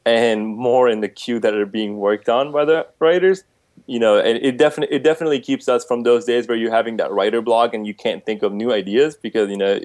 and 0.05 0.47
more 0.47 0.89
in 0.89 1.01
the 1.01 1.09
queue 1.09 1.41
that 1.41 1.55
are 1.55 1.67
being 1.67 1.97
worked 1.97 2.29
on 2.29 2.53
by 2.53 2.67
the 2.67 2.87
writers 3.01 3.45
you 3.87 3.99
know, 3.99 4.19
and 4.19 4.39
it 4.43 4.57
definitely 4.57 4.97
it 4.97 5.03
definitely 5.03 5.41
keeps 5.41 5.69
us 5.69 5.85
from 5.85 6.03
those 6.03 6.25
days 6.25 6.49
where 6.49 6.57
you're 6.57 6.73
having 6.73 6.97
that 6.97 7.13
writer 7.13 7.41
block 7.41 7.75
and 7.75 7.87
you 7.87 7.95
can't 7.95 8.25
think 8.25 8.43
of 8.43 8.53
new 8.53 8.73
ideas 8.73 9.17
because 9.17 9.51
you 9.51 9.57
know 9.57 9.79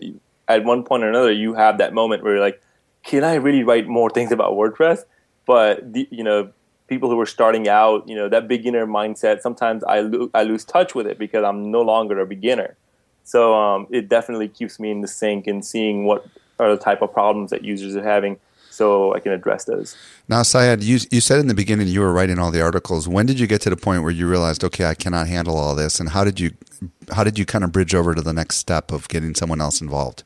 at 0.47 0.63
one 0.63 0.83
point 0.83 1.03
or 1.03 1.09
another 1.09 1.31
you 1.31 1.53
have 1.53 1.77
that 1.77 1.93
moment 1.93 2.23
where 2.23 2.33
you're 2.33 2.43
like, 2.43 2.61
can 3.03 3.23
I 3.23 3.35
really 3.35 3.63
write 3.63 3.87
more 3.87 4.09
things 4.09 4.31
about 4.31 4.53
WordPress? 4.53 5.03
But 5.45 5.93
the, 5.93 6.07
you 6.11 6.23
know, 6.23 6.51
people 6.87 7.09
who 7.09 7.19
are 7.19 7.25
starting 7.25 7.67
out, 7.67 8.07
you 8.07 8.15
know, 8.15 8.27
that 8.29 8.47
beginner 8.47 8.85
mindset, 8.85 9.41
sometimes 9.41 9.83
I 9.83 10.01
lo- 10.01 10.29
I 10.33 10.43
lose 10.43 10.65
touch 10.65 10.95
with 10.95 11.07
it 11.07 11.17
because 11.17 11.43
I'm 11.43 11.71
no 11.71 11.81
longer 11.81 12.19
a 12.19 12.25
beginner. 12.25 12.75
So 13.23 13.55
um, 13.55 13.87
it 13.91 14.09
definitely 14.09 14.47
keeps 14.47 14.79
me 14.79 14.91
in 14.91 15.01
the 15.01 15.07
sync 15.07 15.47
and 15.47 15.63
seeing 15.63 16.05
what 16.05 16.25
are 16.59 16.75
the 16.75 16.81
type 16.81 17.01
of 17.01 17.13
problems 17.13 17.49
that 17.51 17.63
users 17.63 17.95
are 17.95 18.03
having 18.03 18.39
so 18.71 19.13
I 19.13 19.19
can 19.19 19.33
address 19.33 19.65
those. 19.65 19.97
Now, 20.29 20.43
Syed, 20.43 20.81
you, 20.81 20.99
you 21.11 21.19
said 21.19 21.39
in 21.39 21.47
the 21.47 21.53
beginning 21.53 21.87
you 21.87 21.99
were 21.99 22.13
writing 22.13 22.39
all 22.39 22.51
the 22.51 22.61
articles. 22.61 23.07
When 23.07 23.25
did 23.25 23.39
you 23.39 23.45
get 23.45 23.61
to 23.61 23.69
the 23.69 23.75
point 23.75 24.01
where 24.01 24.11
you 24.11 24.29
realized, 24.29 24.63
okay, 24.63 24.85
I 24.85 24.95
cannot 24.95 25.27
handle 25.27 25.57
all 25.57 25.75
this? 25.75 25.99
And 25.99 26.09
how 26.09 26.23
did 26.23 26.39
you 26.39 26.51
how 27.11 27.23
did 27.23 27.37
you 27.37 27.45
kind 27.45 27.63
of 27.63 27.71
bridge 27.71 27.93
over 27.93 28.15
to 28.15 28.21
the 28.21 28.33
next 28.33 28.55
step 28.55 28.91
of 28.91 29.07
getting 29.09 29.35
someone 29.35 29.61
else 29.61 29.81
involved? 29.81 30.23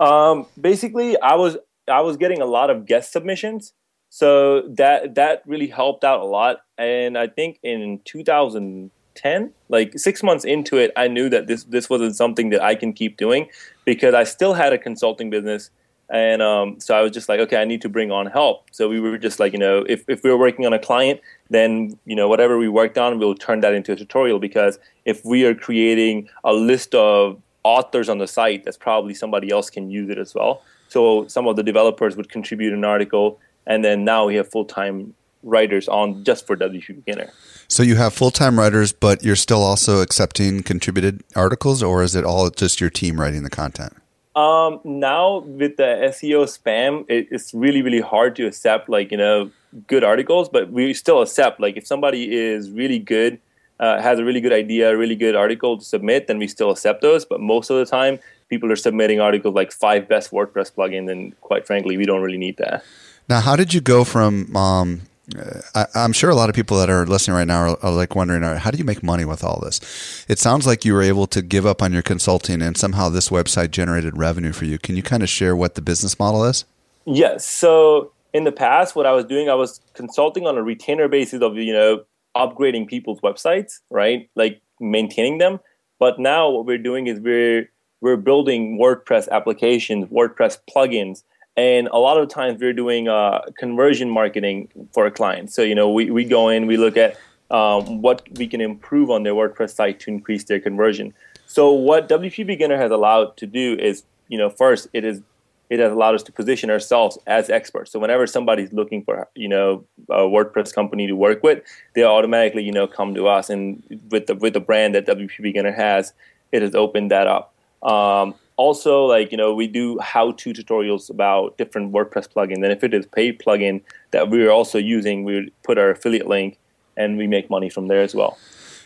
Um, 0.00 0.46
basically, 0.60 1.18
I 1.20 1.34
was 1.34 1.56
I 1.88 2.00
was 2.00 2.16
getting 2.16 2.40
a 2.40 2.46
lot 2.46 2.70
of 2.70 2.86
guest 2.86 3.12
submissions, 3.12 3.72
so 4.08 4.62
that 4.68 5.16
that 5.16 5.42
really 5.44 5.66
helped 5.66 6.04
out 6.04 6.20
a 6.20 6.24
lot. 6.24 6.58
And 6.78 7.18
I 7.18 7.26
think 7.26 7.58
in 7.64 8.00
2010, 8.04 9.52
like 9.68 9.98
six 9.98 10.22
months 10.22 10.44
into 10.44 10.76
it, 10.76 10.92
I 10.96 11.08
knew 11.08 11.28
that 11.30 11.48
this 11.48 11.64
this 11.64 11.90
wasn't 11.90 12.14
something 12.14 12.50
that 12.50 12.62
I 12.62 12.76
can 12.76 12.92
keep 12.92 13.16
doing 13.16 13.48
because 13.84 14.14
I 14.14 14.22
still 14.22 14.54
had 14.54 14.72
a 14.72 14.78
consulting 14.78 15.30
business 15.30 15.70
and 16.12 16.42
um, 16.42 16.78
so 16.78 16.94
I 16.94 17.00
was 17.00 17.10
just 17.10 17.30
like, 17.30 17.40
okay, 17.40 17.56
I 17.56 17.64
need 17.64 17.80
to 17.80 17.88
bring 17.88 18.12
on 18.12 18.26
help. 18.26 18.68
So 18.70 18.86
we 18.86 19.00
were 19.00 19.16
just 19.16 19.40
like, 19.40 19.54
you 19.54 19.58
know, 19.58 19.78
if, 19.88 20.04
if 20.08 20.22
we 20.22 20.28
were 20.28 20.36
working 20.36 20.66
on 20.66 20.74
a 20.74 20.78
client, 20.78 21.20
then, 21.48 21.98
you 22.04 22.14
know, 22.14 22.28
whatever 22.28 22.58
we 22.58 22.68
worked 22.68 22.98
on, 22.98 23.18
we'll 23.18 23.34
turn 23.34 23.60
that 23.60 23.72
into 23.72 23.92
a 23.92 23.96
tutorial 23.96 24.38
because 24.38 24.78
if 25.06 25.24
we 25.24 25.46
are 25.46 25.54
creating 25.54 26.28
a 26.44 26.52
list 26.52 26.94
of 26.94 27.40
authors 27.64 28.10
on 28.10 28.18
the 28.18 28.28
site, 28.28 28.62
that's 28.64 28.76
probably 28.76 29.14
somebody 29.14 29.50
else 29.50 29.70
can 29.70 29.90
use 29.90 30.10
it 30.10 30.18
as 30.18 30.34
well. 30.34 30.62
So 30.88 31.26
some 31.28 31.46
of 31.46 31.56
the 31.56 31.62
developers 31.62 32.14
would 32.14 32.28
contribute 32.28 32.74
an 32.74 32.84
article, 32.84 33.40
and 33.66 33.82
then 33.82 34.04
now 34.04 34.26
we 34.26 34.34
have 34.34 34.50
full 34.50 34.66
time 34.66 35.14
writers 35.42 35.88
on 35.88 36.24
just 36.24 36.46
for 36.46 36.58
WP 36.58 37.04
Beginner. 37.06 37.30
So 37.68 37.82
you 37.82 37.96
have 37.96 38.12
full 38.12 38.30
time 38.30 38.58
writers, 38.58 38.92
but 38.92 39.24
you're 39.24 39.34
still 39.34 39.62
also 39.62 40.02
accepting 40.02 40.62
contributed 40.62 41.22
articles, 41.34 41.82
or 41.82 42.02
is 42.02 42.14
it 42.14 42.26
all 42.26 42.50
just 42.50 42.82
your 42.82 42.90
team 42.90 43.18
writing 43.18 43.44
the 43.44 43.50
content? 43.50 43.96
Um, 44.34 44.80
now 44.84 45.40
with 45.40 45.76
the 45.76 46.10
SEO 46.12 46.44
spam, 46.44 47.04
it, 47.08 47.28
it's 47.30 47.52
really 47.52 47.82
really 47.82 48.00
hard 48.00 48.34
to 48.36 48.46
accept 48.46 48.88
like 48.88 49.10
you 49.10 49.18
know 49.18 49.50
good 49.86 50.04
articles, 50.04 50.48
but 50.48 50.70
we 50.70 50.94
still 50.94 51.20
accept 51.22 51.60
like 51.60 51.76
if 51.76 51.86
somebody 51.86 52.34
is 52.34 52.70
really 52.70 52.98
good, 52.98 53.38
uh, 53.78 54.00
has 54.00 54.18
a 54.18 54.24
really 54.24 54.40
good 54.40 54.52
idea, 54.52 54.92
a 54.92 54.96
really 54.96 55.16
good 55.16 55.34
article 55.34 55.78
to 55.78 55.84
submit, 55.84 56.28
then 56.28 56.38
we 56.38 56.46
still 56.46 56.70
accept 56.70 57.02
those. 57.02 57.24
But 57.24 57.40
most 57.40 57.68
of 57.70 57.76
the 57.76 57.86
time, 57.86 58.18
people 58.48 58.72
are 58.72 58.76
submitting 58.76 59.20
articles 59.20 59.54
like 59.54 59.72
five 59.72 60.08
best 60.08 60.30
WordPress 60.30 60.72
plugins, 60.72 61.10
and 61.10 61.38
quite 61.40 61.66
frankly, 61.66 61.96
we 61.96 62.06
don't 62.06 62.22
really 62.22 62.38
need 62.38 62.56
that. 62.56 62.84
Now, 63.28 63.40
how 63.40 63.56
did 63.56 63.74
you 63.74 63.80
go 63.80 64.04
from 64.04 64.54
um, 64.56 65.02
Uh, 65.36 65.86
I, 65.94 66.04
am 66.04 66.12
sure 66.12 66.30
a 66.30 66.34
lot 66.34 66.48
of 66.48 66.54
people 66.54 66.76
that 66.78 66.90
are 66.90 67.06
listening 67.06 67.36
right 67.36 67.46
now 67.46 67.60
are, 67.60 67.78
are, 67.84 67.92
like 67.92 68.16
wondering, 68.16 68.42
how 68.42 68.70
do 68.70 68.78
you 68.78 68.84
make 68.84 69.02
money 69.02 69.24
with 69.24 69.44
all 69.44 69.60
this? 69.60 70.24
It 70.28 70.38
sounds 70.38 70.66
like 70.66 70.84
you 70.84 70.94
were 70.94 71.02
able 71.02 71.26
to 71.28 71.42
give 71.42 71.64
up 71.64 71.80
on 71.80 71.92
your 71.92 72.02
consulting 72.02 72.60
and 72.60 72.76
somehow 72.76 73.08
this 73.08 73.28
website 73.28 73.70
generated 73.70 74.18
revenue 74.18 74.52
for 74.52 74.64
you. 74.64 74.78
Can 74.78 74.96
you 74.96 75.02
kind 75.02 75.22
of 75.22 75.28
share 75.28 75.54
what 75.54 75.76
the 75.76 75.82
business 75.82 76.18
model 76.18 76.44
is? 76.44 76.64
Yes. 77.04 77.46
So 77.46 78.12
in 78.32 78.44
the 78.44 78.52
past, 78.52 78.96
what 78.96 79.06
I 79.06 79.12
was 79.12 79.24
doing, 79.24 79.48
I 79.48 79.54
was 79.54 79.80
consulting 79.94 80.46
on 80.46 80.58
a 80.58 80.62
retainer 80.62 81.06
basis 81.06 81.40
of, 81.40 81.56
you 81.56 81.72
know, 81.72 82.04
upgrading 82.36 82.88
people's 82.88 83.20
websites, 83.20 83.78
right? 83.90 84.28
Like 84.34 84.60
maintaining 84.80 85.38
them. 85.38 85.60
But 86.00 86.18
now 86.18 86.50
what 86.50 86.66
we're 86.66 86.78
doing 86.78 87.06
is 87.06 87.20
we're, 87.20 87.70
we're 88.00 88.16
building 88.16 88.76
WordPress 88.76 89.28
applications, 89.28 90.06
WordPress 90.06 90.58
plugins, 90.68 91.22
and 91.56 91.88
a 91.88 91.98
lot 91.98 92.18
of 92.18 92.28
times 92.28 92.60
we're 92.60 92.72
doing 92.72 93.08
uh, 93.08 93.40
conversion 93.58 94.08
marketing 94.08 94.68
for 94.92 95.06
a 95.06 95.10
client. 95.10 95.52
So 95.52 95.62
you 95.62 95.74
know, 95.74 95.90
we, 95.90 96.10
we 96.10 96.24
go 96.24 96.48
in, 96.48 96.66
we 96.66 96.76
look 96.76 96.96
at 96.96 97.18
um, 97.50 98.00
what 98.00 98.26
we 98.38 98.46
can 98.46 98.60
improve 98.60 99.10
on 99.10 99.22
their 99.22 99.34
WordPress 99.34 99.74
site 99.74 100.00
to 100.00 100.10
increase 100.10 100.44
their 100.44 100.60
conversion. 100.60 101.12
So 101.46 101.70
what 101.72 102.08
WP 102.08 102.46
Beginner 102.46 102.78
has 102.78 102.90
allowed 102.90 103.36
to 103.36 103.46
do 103.46 103.76
is, 103.78 104.04
you 104.28 104.38
know, 104.38 104.48
first 104.48 104.88
it 104.92 105.04
is 105.04 105.20
it 105.68 105.80
has 105.80 105.90
allowed 105.90 106.14
us 106.14 106.22
to 106.24 106.32
position 106.32 106.68
ourselves 106.68 107.16
as 107.26 107.48
experts. 107.48 107.90
So 107.90 107.98
whenever 107.98 108.26
somebody's 108.26 108.74
looking 108.74 109.02
for, 109.04 109.26
you 109.34 109.48
know, 109.48 109.84
a 110.10 110.18
WordPress 110.18 110.74
company 110.74 111.06
to 111.06 111.16
work 111.16 111.42
with, 111.42 111.62
they 111.94 112.04
automatically, 112.04 112.62
you 112.62 112.72
know, 112.72 112.86
come 112.86 113.14
to 113.14 113.26
us. 113.26 113.48
And 113.48 113.82
with 114.10 114.26
the 114.26 114.34
with 114.34 114.52
the 114.52 114.60
brand 114.60 114.94
that 114.94 115.06
WP 115.06 115.40
Beginner 115.40 115.72
has, 115.72 116.12
it 116.52 116.60
has 116.62 116.74
opened 116.74 117.10
that 117.10 117.26
up. 117.26 117.54
Um, 117.82 118.34
also 118.56 119.04
like 119.04 119.30
you 119.32 119.38
know 119.38 119.54
we 119.54 119.66
do 119.66 119.98
how-to 119.98 120.52
tutorials 120.52 121.10
about 121.10 121.56
different 121.58 121.92
WordPress 121.92 122.28
plugins, 122.28 122.62
and 122.62 122.72
if 122.72 122.84
it 122.84 122.94
is 122.94 123.06
paid 123.06 123.38
plugin 123.38 123.82
that 124.10 124.30
we're 124.30 124.50
also 124.50 124.78
using, 124.78 125.24
we 125.24 125.52
put 125.62 125.78
our 125.78 125.90
affiliate 125.90 126.28
link, 126.28 126.58
and 126.96 127.16
we 127.16 127.26
make 127.26 127.50
money 127.50 127.70
from 127.70 127.88
there 127.88 128.02
as 128.02 128.14
well. 128.14 128.38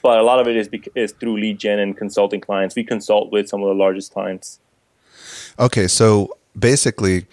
But 0.02 0.18
a 0.18 0.22
lot 0.22 0.38
of 0.40 0.46
it 0.46 0.56
is 0.56 0.68
is 0.94 1.12
through 1.12 1.38
lead 1.38 1.58
gen 1.58 1.78
and 1.78 1.96
consulting 1.96 2.40
clients. 2.40 2.76
We 2.76 2.84
consult 2.84 3.32
with 3.32 3.48
some 3.48 3.62
of 3.62 3.68
the 3.68 3.74
largest 3.74 4.12
clients. 4.12 4.60
Okay, 5.58 5.88
so 5.88 6.36
basically 6.58 7.26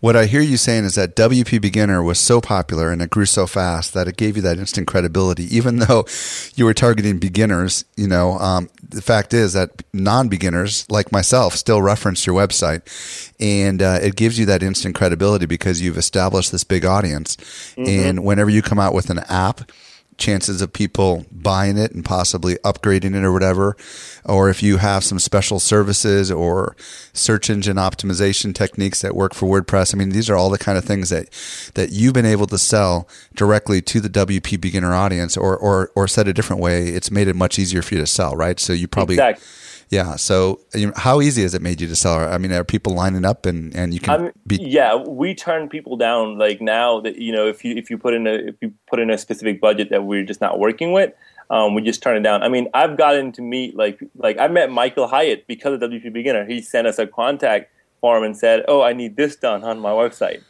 what 0.00 0.16
I 0.16 0.26
hear 0.26 0.40
you 0.40 0.56
saying 0.56 0.84
is 0.84 0.94
that 0.94 1.14
WP 1.14 1.60
Beginner 1.60 2.02
was 2.02 2.18
so 2.18 2.40
popular 2.40 2.90
and 2.90 3.02
it 3.02 3.10
grew 3.10 3.26
so 3.26 3.46
fast 3.46 3.92
that 3.94 4.08
it 4.08 4.16
gave 4.16 4.36
you 4.36 4.42
that 4.42 4.58
instant 4.58 4.86
credibility, 4.86 5.44
even 5.54 5.76
though 5.80 6.06
you 6.54 6.64
were 6.64 6.74
targeting 6.74 7.18
beginners. 7.18 7.84
You 7.96 8.08
know, 8.08 8.32
um, 8.38 8.70
the 8.86 9.02
fact 9.02 9.34
is 9.34 9.52
that 9.52 9.82
non-beginners 9.92 10.86
like 10.90 11.12
myself 11.12 11.54
still 11.54 11.82
reference 11.82 12.26
your 12.26 12.34
website, 12.34 12.82
and 13.38 13.82
uh, 13.82 13.98
it 14.02 14.16
gives 14.16 14.38
you 14.38 14.46
that 14.46 14.62
instant 14.62 14.94
credibility 14.94 15.46
because 15.46 15.82
you've 15.82 15.98
established 15.98 16.50
this 16.50 16.64
big 16.64 16.84
audience. 16.84 17.36
Mm-hmm. 17.76 17.84
And 17.88 18.24
whenever 18.24 18.50
you 18.50 18.62
come 18.62 18.78
out 18.78 18.94
with 18.94 19.10
an 19.10 19.20
app 19.28 19.70
chances 20.20 20.60
of 20.60 20.72
people 20.72 21.24
buying 21.32 21.76
it 21.76 21.92
and 21.92 22.04
possibly 22.04 22.56
upgrading 22.56 23.16
it 23.16 23.24
or 23.24 23.32
whatever. 23.32 23.76
Or 24.24 24.48
if 24.48 24.62
you 24.62 24.76
have 24.76 25.02
some 25.02 25.18
special 25.18 25.58
services 25.58 26.30
or 26.30 26.76
search 27.12 27.50
engine 27.50 27.76
optimization 27.76 28.54
techniques 28.54 29.00
that 29.02 29.16
work 29.16 29.34
for 29.34 29.48
WordPress. 29.48 29.94
I 29.94 29.98
mean, 29.98 30.10
these 30.10 30.30
are 30.30 30.36
all 30.36 30.50
the 30.50 30.58
kind 30.58 30.78
of 30.78 30.84
things 30.84 31.08
that, 31.08 31.30
that 31.74 31.90
you've 31.90 32.14
been 32.14 32.26
able 32.26 32.46
to 32.46 32.58
sell 32.58 33.08
directly 33.34 33.80
to 33.82 34.00
the 34.00 34.08
WP 34.08 34.60
beginner 34.60 34.94
audience 34.94 35.36
or, 35.36 35.56
or, 35.56 35.90
or 35.96 36.06
said 36.06 36.28
a 36.28 36.32
different 36.32 36.62
way, 36.62 36.88
it's 36.88 37.10
made 37.10 37.26
it 37.26 37.34
much 37.34 37.58
easier 37.58 37.82
for 37.82 37.94
you 37.94 38.00
to 38.00 38.06
sell, 38.06 38.36
right? 38.36 38.60
So 38.60 38.72
you 38.72 38.86
probably, 38.86 39.14
exactly 39.14 39.44
yeah. 39.90 40.14
So, 40.14 40.60
you 40.72 40.86
know, 40.86 40.92
how 40.94 41.20
easy 41.20 41.42
has 41.42 41.52
it 41.52 41.62
made 41.62 41.80
you 41.80 41.88
to 41.88 41.96
sell? 41.96 42.14
I 42.14 42.38
mean, 42.38 42.52
are 42.52 42.62
people 42.62 42.94
lining 42.94 43.24
up 43.24 43.44
and, 43.44 43.74
and 43.74 43.92
you 43.92 43.98
can 43.98 44.32
be? 44.46 44.56
Yeah, 44.56 44.94
we 44.94 45.34
turn 45.34 45.68
people 45.68 45.96
down. 45.96 46.38
Like 46.38 46.60
now 46.60 47.00
that 47.00 47.16
you 47.16 47.32
know, 47.32 47.48
if 47.48 47.64
you 47.64 47.74
if 47.74 47.90
you 47.90 47.98
put 47.98 48.14
in 48.14 48.28
a 48.28 48.34
if 48.34 48.54
you 48.60 48.72
put 48.88 49.00
in 49.00 49.10
a 49.10 49.18
specific 49.18 49.60
budget 49.60 49.90
that 49.90 50.04
we're 50.04 50.22
just 50.22 50.40
not 50.40 50.60
working 50.60 50.92
with, 50.92 51.12
um, 51.50 51.74
we 51.74 51.82
just 51.82 52.02
turn 52.02 52.16
it 52.16 52.22
down. 52.22 52.44
I 52.44 52.48
mean, 52.48 52.68
I've 52.72 52.96
gotten 52.96 53.32
to 53.32 53.42
meet 53.42 53.76
like 53.76 54.00
like 54.16 54.38
I 54.38 54.46
met 54.46 54.70
Michael 54.70 55.08
Hyatt 55.08 55.48
because 55.48 55.74
of 55.74 55.90
WP 55.90 56.12
Beginner. 56.12 56.46
He 56.46 56.62
sent 56.62 56.86
us 56.86 57.00
a 57.00 57.06
contact 57.08 57.72
form 58.00 58.22
and 58.22 58.36
said, 58.36 58.64
"Oh, 58.68 58.82
I 58.82 58.92
need 58.92 59.16
this 59.16 59.34
done 59.34 59.64
on 59.64 59.80
my 59.80 59.90
website." 59.90 60.42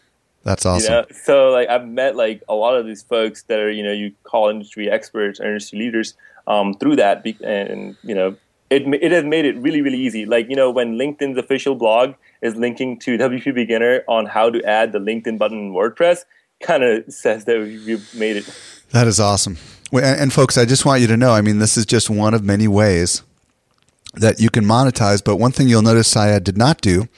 That's 0.42 0.66
awesome. 0.66 0.92
You 0.92 1.00
know? 1.00 1.06
So 1.12 1.50
like 1.50 1.70
I've 1.70 1.86
met 1.86 2.14
like 2.14 2.42
a 2.46 2.54
lot 2.54 2.76
of 2.76 2.84
these 2.84 3.02
folks 3.02 3.44
that 3.44 3.58
are 3.58 3.70
you 3.70 3.82
know 3.82 3.92
you 3.92 4.12
call 4.24 4.50
industry 4.50 4.90
experts 4.90 5.40
industry 5.40 5.78
leaders 5.78 6.12
um, 6.46 6.74
through 6.74 6.96
that, 6.96 7.24
and 7.42 7.96
you 8.02 8.14
know 8.14 8.36
it 8.70 8.82
it 9.02 9.12
has 9.12 9.24
made 9.24 9.44
it 9.44 9.56
really 9.58 9.82
really 9.82 9.98
easy. 9.98 10.24
Like 10.24 10.48
you 10.48 10.56
know 10.56 10.70
when 10.70 10.94
LinkedIn's 10.96 11.36
official 11.36 11.74
blog 11.74 12.14
is 12.40 12.56
linking 12.56 12.98
to 13.00 13.18
WP 13.18 13.54
Beginner 13.54 14.02
on 14.08 14.26
how 14.26 14.50
to 14.50 14.62
add 14.64 14.92
the 14.92 14.98
LinkedIn 14.98 15.38
button 15.38 15.58
in 15.58 15.72
WordPress, 15.72 16.24
kind 16.60 16.82
of 16.82 17.12
says 17.12 17.44
that 17.46 17.58
we've 17.58 18.14
made 18.14 18.36
it. 18.36 18.60
That 18.90 19.06
is 19.06 19.20
awesome. 19.20 19.56
And 19.92 20.32
folks, 20.32 20.56
I 20.56 20.64
just 20.64 20.84
want 20.84 21.00
you 21.00 21.08
to 21.08 21.16
know. 21.16 21.32
I 21.32 21.40
mean, 21.40 21.58
this 21.58 21.76
is 21.76 21.84
just 21.84 22.08
one 22.08 22.32
of 22.32 22.44
many 22.44 22.68
ways 22.68 23.22
that 24.14 24.40
you 24.40 24.50
can 24.50 24.64
monetize. 24.64 25.22
But 25.22 25.36
one 25.36 25.52
thing 25.52 25.68
you'll 25.68 25.82
notice 25.82 26.08
Syed 26.08 26.44
did 26.44 26.56
not 26.56 26.80
do 26.80 27.08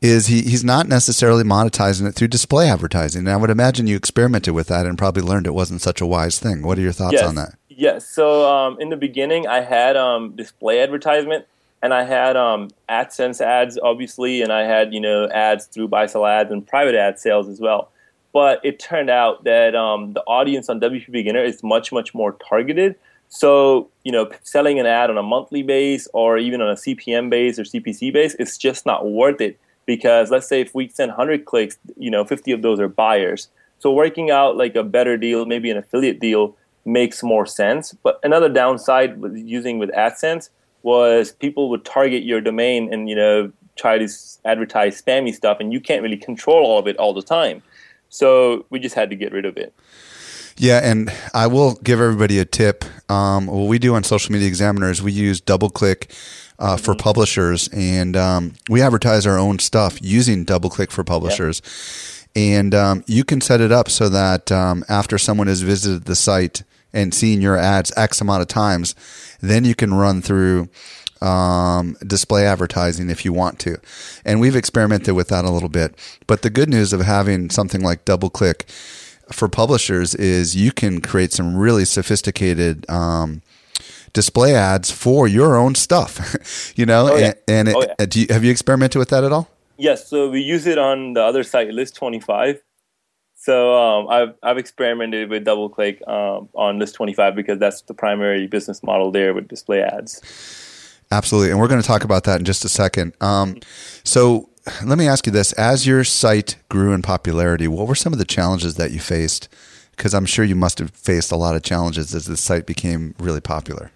is 0.00 0.28
he, 0.28 0.42
he's 0.42 0.64
not 0.64 0.88
necessarily 0.88 1.44
monetizing 1.44 2.06
it 2.06 2.14
through 2.14 2.28
display 2.28 2.70
advertising. 2.70 3.20
And 3.20 3.30
I 3.30 3.36
would 3.36 3.50
imagine 3.50 3.86
you 3.86 3.96
experimented 3.96 4.54
with 4.54 4.68
that 4.68 4.86
and 4.86 4.96
probably 4.96 5.22
learned 5.22 5.46
it 5.46 5.54
wasn't 5.54 5.82
such 5.82 6.00
a 6.00 6.06
wise 6.06 6.38
thing. 6.38 6.62
What 6.62 6.78
are 6.78 6.82
your 6.82 6.92
thoughts 6.92 7.14
yes. 7.14 7.24
on 7.24 7.34
that? 7.34 7.54
Yes. 7.78 8.10
So 8.10 8.44
um, 8.44 8.76
in 8.80 8.88
the 8.88 8.96
beginning, 8.96 9.46
I 9.46 9.60
had 9.60 9.96
um, 9.96 10.34
display 10.34 10.80
advertisement, 10.80 11.46
and 11.80 11.94
I 11.94 12.02
had 12.02 12.36
um, 12.36 12.70
AdSense 12.88 13.40
ads, 13.40 13.78
obviously, 13.80 14.42
and 14.42 14.52
I 14.52 14.64
had 14.64 14.92
you 14.92 14.98
know 14.98 15.28
ads 15.28 15.66
through 15.66 15.86
buy 15.86 16.06
sell 16.06 16.26
ads 16.26 16.50
and 16.50 16.66
private 16.66 16.96
ad 16.96 17.20
sales 17.20 17.48
as 17.48 17.60
well. 17.60 17.92
But 18.32 18.60
it 18.64 18.80
turned 18.80 19.10
out 19.10 19.44
that 19.44 19.76
um, 19.76 20.12
the 20.14 20.22
audience 20.22 20.68
on 20.68 20.80
WP 20.80 21.12
Beginner 21.12 21.44
is 21.44 21.62
much 21.62 21.92
much 21.92 22.14
more 22.14 22.32
targeted. 22.48 22.96
So 23.28 23.88
you 24.02 24.10
know, 24.10 24.28
selling 24.42 24.80
an 24.80 24.86
ad 24.86 25.08
on 25.08 25.16
a 25.16 25.22
monthly 25.22 25.62
base 25.62 26.08
or 26.12 26.36
even 26.36 26.60
on 26.60 26.70
a 26.70 26.74
CPM 26.74 27.30
base 27.30 27.60
or 27.60 27.62
CPC 27.62 28.12
base 28.12 28.34
is 28.34 28.58
just 28.58 28.86
not 28.86 29.08
worth 29.08 29.40
it 29.40 29.56
because 29.86 30.32
let's 30.32 30.48
say 30.48 30.60
if 30.60 30.74
we 30.74 30.88
send 30.88 31.10
100 31.10 31.44
clicks, 31.44 31.78
you 31.96 32.10
know, 32.10 32.24
50 32.24 32.50
of 32.50 32.62
those 32.62 32.80
are 32.80 32.88
buyers. 32.88 33.46
So 33.78 33.92
working 33.92 34.32
out 34.32 34.56
like 34.56 34.74
a 34.74 34.82
better 34.82 35.16
deal, 35.16 35.46
maybe 35.46 35.70
an 35.70 35.76
affiliate 35.76 36.18
deal 36.18 36.56
makes 36.88 37.22
more 37.22 37.46
sense. 37.46 37.94
But 38.02 38.18
another 38.22 38.48
downside 38.48 39.20
with 39.20 39.36
using 39.36 39.78
with 39.78 39.90
AdSense 39.90 40.50
was 40.82 41.32
people 41.32 41.68
would 41.70 41.84
target 41.84 42.22
your 42.22 42.40
domain 42.40 42.92
and 42.92 43.08
you 43.08 43.14
know 43.14 43.52
try 43.76 43.98
to 43.98 44.08
advertise 44.44 45.00
spammy 45.00 45.34
stuff, 45.34 45.58
and 45.60 45.72
you 45.72 45.80
can't 45.80 46.02
really 46.02 46.16
control 46.16 46.64
all 46.64 46.78
of 46.78 46.88
it 46.88 46.96
all 46.96 47.14
the 47.14 47.22
time. 47.22 47.62
So 48.08 48.66
we 48.70 48.78
just 48.80 48.94
had 48.94 49.10
to 49.10 49.16
get 49.16 49.32
rid 49.32 49.44
of 49.44 49.56
it. 49.56 49.72
Yeah, 50.56 50.80
and 50.82 51.12
I 51.34 51.46
will 51.46 51.74
give 51.76 52.00
everybody 52.00 52.40
a 52.40 52.44
tip. 52.44 52.84
Um, 53.08 53.46
what 53.46 53.68
we 53.68 53.78
do 53.78 53.94
on 53.94 54.02
Social 54.02 54.32
Media 54.32 54.48
Examiner 54.48 54.90
is 54.90 55.00
we 55.00 55.12
use 55.12 55.40
DoubleClick 55.40 56.10
uh, 56.58 56.76
for 56.76 56.96
publishers, 56.96 57.68
and 57.72 58.16
um, 58.16 58.54
we 58.68 58.82
advertise 58.82 59.24
our 59.24 59.38
own 59.38 59.60
stuff 59.60 59.98
using 60.02 60.44
DoubleClick 60.44 60.90
for 60.90 61.04
publishers. 61.04 61.62
And 62.34 62.74
um, 62.74 63.04
you 63.06 63.24
can 63.24 63.40
set 63.40 63.60
it 63.60 63.72
up 63.72 63.88
so 63.88 64.08
that 64.08 64.50
um, 64.50 64.84
after 64.88 65.16
someone 65.18 65.46
has 65.46 65.62
visited 65.62 66.04
the 66.04 66.16
site 66.16 66.62
and 66.92 67.12
seen 67.14 67.40
your 67.40 67.56
ads 67.56 67.92
X 67.96 68.20
amount 68.20 68.42
of 68.42 68.48
times, 68.48 68.94
then 69.40 69.64
you 69.64 69.74
can 69.74 69.94
run 69.94 70.22
through 70.22 70.68
um, 71.20 71.96
display 72.06 72.46
advertising 72.46 73.10
if 73.10 73.24
you 73.24 73.32
want 73.32 73.58
to. 73.60 73.76
And 74.24 74.40
we've 74.40 74.56
experimented 74.56 75.14
with 75.14 75.28
that 75.28 75.44
a 75.44 75.50
little 75.50 75.68
bit. 75.68 75.94
But 76.26 76.42
the 76.42 76.50
good 76.50 76.68
news 76.68 76.92
of 76.92 77.00
having 77.00 77.50
something 77.50 77.82
like 77.82 78.04
DoubleClick 78.04 78.64
for 79.32 79.48
publishers 79.48 80.14
is 80.14 80.56
you 80.56 80.72
can 80.72 81.00
create 81.00 81.32
some 81.32 81.56
really 81.56 81.84
sophisticated 81.84 82.88
um, 82.88 83.42
display 84.12 84.54
ads 84.54 84.90
for 84.90 85.28
your 85.28 85.56
own 85.56 85.74
stuff. 85.74 86.72
you 86.76 86.86
know, 86.86 87.08
Oh, 87.12 87.16
yeah. 87.16 87.32
and, 87.46 87.68
and 87.68 87.76
Oh, 87.76 87.84
yeah. 87.98 88.06
do 88.06 88.20
you, 88.20 88.26
have 88.30 88.44
you 88.44 88.50
experimented 88.50 88.98
with 88.98 89.08
that 89.10 89.24
at 89.24 89.32
all? 89.32 89.48
Yes, 89.76 90.08
so 90.08 90.28
we 90.30 90.40
use 90.40 90.66
it 90.66 90.78
on 90.78 91.12
the 91.12 91.22
other 91.22 91.44
site, 91.44 91.68
List 91.68 91.94
25. 91.96 92.60
So 93.40 93.72
um, 93.72 94.08
I've 94.08 94.34
I've 94.42 94.58
experimented 94.58 95.30
with 95.30 95.44
DoubleClick 95.44 96.06
um, 96.08 96.48
on 96.54 96.80
List 96.80 96.96
25 96.96 97.36
because 97.36 97.58
that's 97.58 97.82
the 97.82 97.94
primary 97.94 98.48
business 98.48 98.82
model 98.82 99.12
there 99.12 99.32
with 99.32 99.46
display 99.46 99.80
ads. 99.80 100.20
Absolutely. 101.12 101.52
And 101.52 101.60
we're 101.60 101.68
going 101.68 101.80
to 101.80 101.86
talk 101.86 102.02
about 102.02 102.24
that 102.24 102.40
in 102.40 102.44
just 102.44 102.64
a 102.64 102.68
second. 102.68 103.14
Um, 103.20 103.60
so 104.02 104.50
let 104.84 104.98
me 104.98 105.06
ask 105.06 105.24
you 105.24 105.32
this. 105.32 105.52
As 105.52 105.86
your 105.86 106.02
site 106.02 106.56
grew 106.68 106.92
in 106.92 107.00
popularity, 107.00 107.68
what 107.68 107.86
were 107.86 107.94
some 107.94 108.12
of 108.12 108.18
the 108.18 108.24
challenges 108.24 108.74
that 108.74 108.90
you 108.90 108.98
faced? 108.98 109.48
Because 109.92 110.14
I'm 110.14 110.26
sure 110.26 110.44
you 110.44 110.56
must 110.56 110.80
have 110.80 110.90
faced 110.90 111.30
a 111.30 111.36
lot 111.36 111.54
of 111.54 111.62
challenges 111.62 112.14
as 112.16 112.26
the 112.26 112.36
site 112.36 112.66
became 112.66 113.14
really 113.20 113.40
popular. 113.40 113.92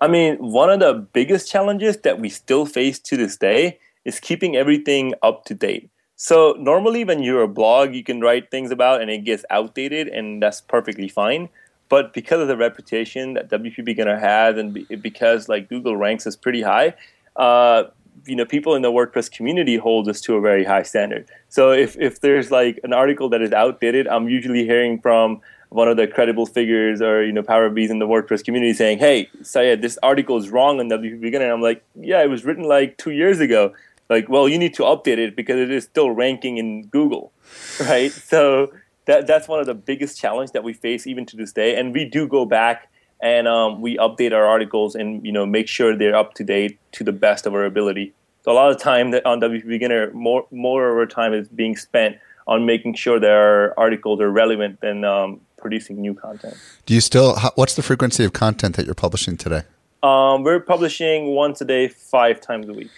I 0.00 0.08
mean, 0.08 0.36
one 0.36 0.70
of 0.70 0.80
the 0.80 0.94
biggest 0.94 1.50
challenges 1.50 1.98
that 1.98 2.18
we 2.18 2.30
still 2.30 2.64
face 2.64 2.98
to 3.00 3.18
this 3.18 3.36
day 3.36 3.78
is 4.06 4.18
keeping 4.18 4.56
everything 4.56 5.12
up 5.22 5.44
to 5.44 5.54
date. 5.54 5.90
So 6.20 6.56
normally 6.58 7.04
when 7.04 7.22
you're 7.22 7.42
a 7.42 7.48
blog, 7.48 7.94
you 7.94 8.02
can 8.02 8.20
write 8.20 8.50
things 8.50 8.72
about 8.72 9.00
and 9.00 9.08
it 9.08 9.18
gets 9.18 9.44
outdated 9.50 10.08
and 10.08 10.42
that's 10.42 10.60
perfectly 10.60 11.08
fine. 11.08 11.48
But 11.88 12.12
because 12.12 12.40
of 12.40 12.48
the 12.48 12.56
reputation 12.56 13.34
that 13.34 13.48
WP 13.48 13.84
Beginner 13.84 14.18
has 14.18 14.58
and 14.58 14.84
because 15.00 15.48
like 15.48 15.68
Google 15.68 15.96
ranks 15.96 16.26
us 16.26 16.34
pretty 16.34 16.60
high, 16.60 16.94
uh, 17.36 17.84
you 18.26 18.34
know, 18.34 18.44
people 18.44 18.74
in 18.74 18.82
the 18.82 18.90
WordPress 18.90 19.30
community 19.30 19.76
hold 19.76 20.08
us 20.08 20.20
to 20.22 20.34
a 20.34 20.40
very 20.40 20.64
high 20.64 20.82
standard. 20.82 21.28
So 21.50 21.70
if, 21.70 21.96
if 21.96 22.20
there's 22.20 22.50
like 22.50 22.80
an 22.82 22.92
article 22.92 23.28
that 23.28 23.40
is 23.40 23.52
outdated, 23.52 24.08
I'm 24.08 24.28
usually 24.28 24.64
hearing 24.64 25.00
from 25.00 25.40
one 25.68 25.86
of 25.86 25.96
the 25.96 26.08
credible 26.08 26.46
figures 26.46 27.00
or 27.00 27.22
you 27.22 27.30
know 27.30 27.42
power 27.42 27.68
bees 27.70 27.90
in 27.90 27.98
the 27.98 28.06
WordPress 28.06 28.42
community 28.42 28.72
saying, 28.72 28.98
"Hey, 28.98 29.28
Syed, 29.42 29.82
this 29.82 29.98
article 30.02 30.38
is 30.38 30.48
wrong 30.48 30.80
on 30.80 30.88
WP 30.88 31.20
Beginner." 31.20 31.44
And 31.44 31.52
I'm 31.52 31.60
like, 31.60 31.84
"Yeah, 31.94 32.22
it 32.22 32.30
was 32.30 32.44
written 32.44 32.64
like 32.64 32.96
two 32.96 33.10
years 33.10 33.38
ago." 33.38 33.74
Like, 34.08 34.28
well, 34.28 34.48
you 34.48 34.58
need 34.58 34.74
to 34.74 34.82
update 34.82 35.18
it 35.18 35.36
because 35.36 35.56
it 35.56 35.70
is 35.70 35.84
still 35.84 36.10
ranking 36.10 36.58
in 36.58 36.86
Google, 36.86 37.32
right? 37.80 38.10
So 38.10 38.72
that 39.06 39.26
that's 39.26 39.48
one 39.48 39.60
of 39.60 39.66
the 39.66 39.74
biggest 39.74 40.18
challenge 40.18 40.52
that 40.52 40.64
we 40.64 40.72
face 40.72 41.06
even 41.06 41.26
to 41.26 41.36
this 41.36 41.52
day. 41.52 41.76
And 41.76 41.92
we 41.92 42.04
do 42.04 42.26
go 42.26 42.44
back 42.44 42.90
and 43.20 43.48
um, 43.48 43.80
we 43.80 43.96
update 43.98 44.32
our 44.32 44.46
articles 44.46 44.94
and 44.94 45.24
you 45.24 45.32
know 45.32 45.44
make 45.44 45.68
sure 45.68 45.96
they're 45.96 46.16
up 46.16 46.34
to 46.34 46.44
date 46.44 46.78
to 46.92 47.04
the 47.04 47.12
best 47.12 47.46
of 47.46 47.54
our 47.54 47.64
ability. 47.64 48.14
So 48.44 48.52
a 48.52 48.54
lot 48.54 48.70
of 48.70 48.80
time 48.80 49.10
that 49.10 49.26
on 49.26 49.40
WP 49.40 49.66
Beginner, 49.66 50.10
more 50.12 50.46
more 50.50 50.90
of 50.90 50.96
our 50.96 51.06
time 51.06 51.34
is 51.34 51.48
being 51.48 51.76
spent 51.76 52.16
on 52.46 52.64
making 52.64 52.94
sure 52.94 53.20
that 53.20 53.30
our 53.30 53.74
articles 53.76 54.20
are 54.20 54.30
relevant 54.30 54.80
than 54.80 55.04
um, 55.04 55.40
producing 55.58 56.00
new 56.00 56.14
content. 56.14 56.56
Do 56.86 56.94
you 56.94 57.02
still, 57.02 57.36
what's 57.56 57.74
the 57.74 57.82
frequency 57.82 58.24
of 58.24 58.32
content 58.32 58.76
that 58.76 58.86
you're 58.86 58.94
publishing 58.94 59.36
today? 59.36 59.62
Um, 60.02 60.44
we're 60.44 60.60
publishing 60.60 61.34
once 61.34 61.60
a 61.60 61.66
day, 61.66 61.88
five 61.88 62.40
times 62.40 62.68
a 62.68 62.72
week. 62.72 62.90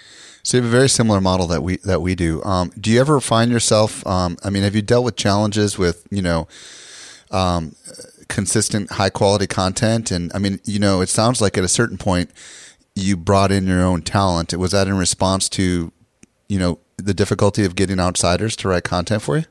So 0.43 0.57
you 0.57 0.63
have 0.63 0.73
a 0.73 0.77
very 0.77 0.89
similar 0.89 1.21
model 1.21 1.47
that 1.49 1.63
we 1.63 1.77
that 1.79 2.01
we 2.01 2.15
do. 2.15 2.43
Um, 2.45 2.71
do 2.81 2.91
you 2.91 3.01
ever 3.01 3.21
find 3.21 3.51
yourself? 3.51 4.07
Um, 4.07 4.37
I 4.43 4.51
mean, 4.51 4.63
have 4.63 4.75
you 4.75 4.83
dealt 4.83 5.05
with 5.05 5.17
challenges 5.17 5.79
with 5.79 6.07
you 6.11 6.23
know 6.23 6.49
um, 7.31 7.75
consistent 8.29 8.93
high 8.93 9.11
quality 9.11 9.47
content? 9.47 10.11
And 10.11 10.31
I 10.35 10.39
mean, 10.39 10.61
you 10.65 10.79
know, 10.79 11.01
it 11.01 11.09
sounds 11.09 11.41
like 11.41 11.59
at 11.59 11.65
a 11.65 11.69
certain 11.69 11.99
point 11.99 12.31
you 12.95 13.17
brought 13.17 13.53
in 13.53 13.67
your 13.67 13.83
own 13.83 14.03
talent. 14.03 14.55
Was 14.55 14.73
that 14.73 14.89
in 14.89 14.97
response 14.97 15.49
to 15.51 15.93
you 16.49 16.59
know 16.59 16.79
the 16.97 17.15
difficulty 17.15 17.65
of 17.65 17.77
getting 17.77 18.01
outsiders 18.01 18.57
to 18.57 18.69
write 18.69 18.85
content 18.85 19.23
for 19.23 19.39
you? 19.39 19.45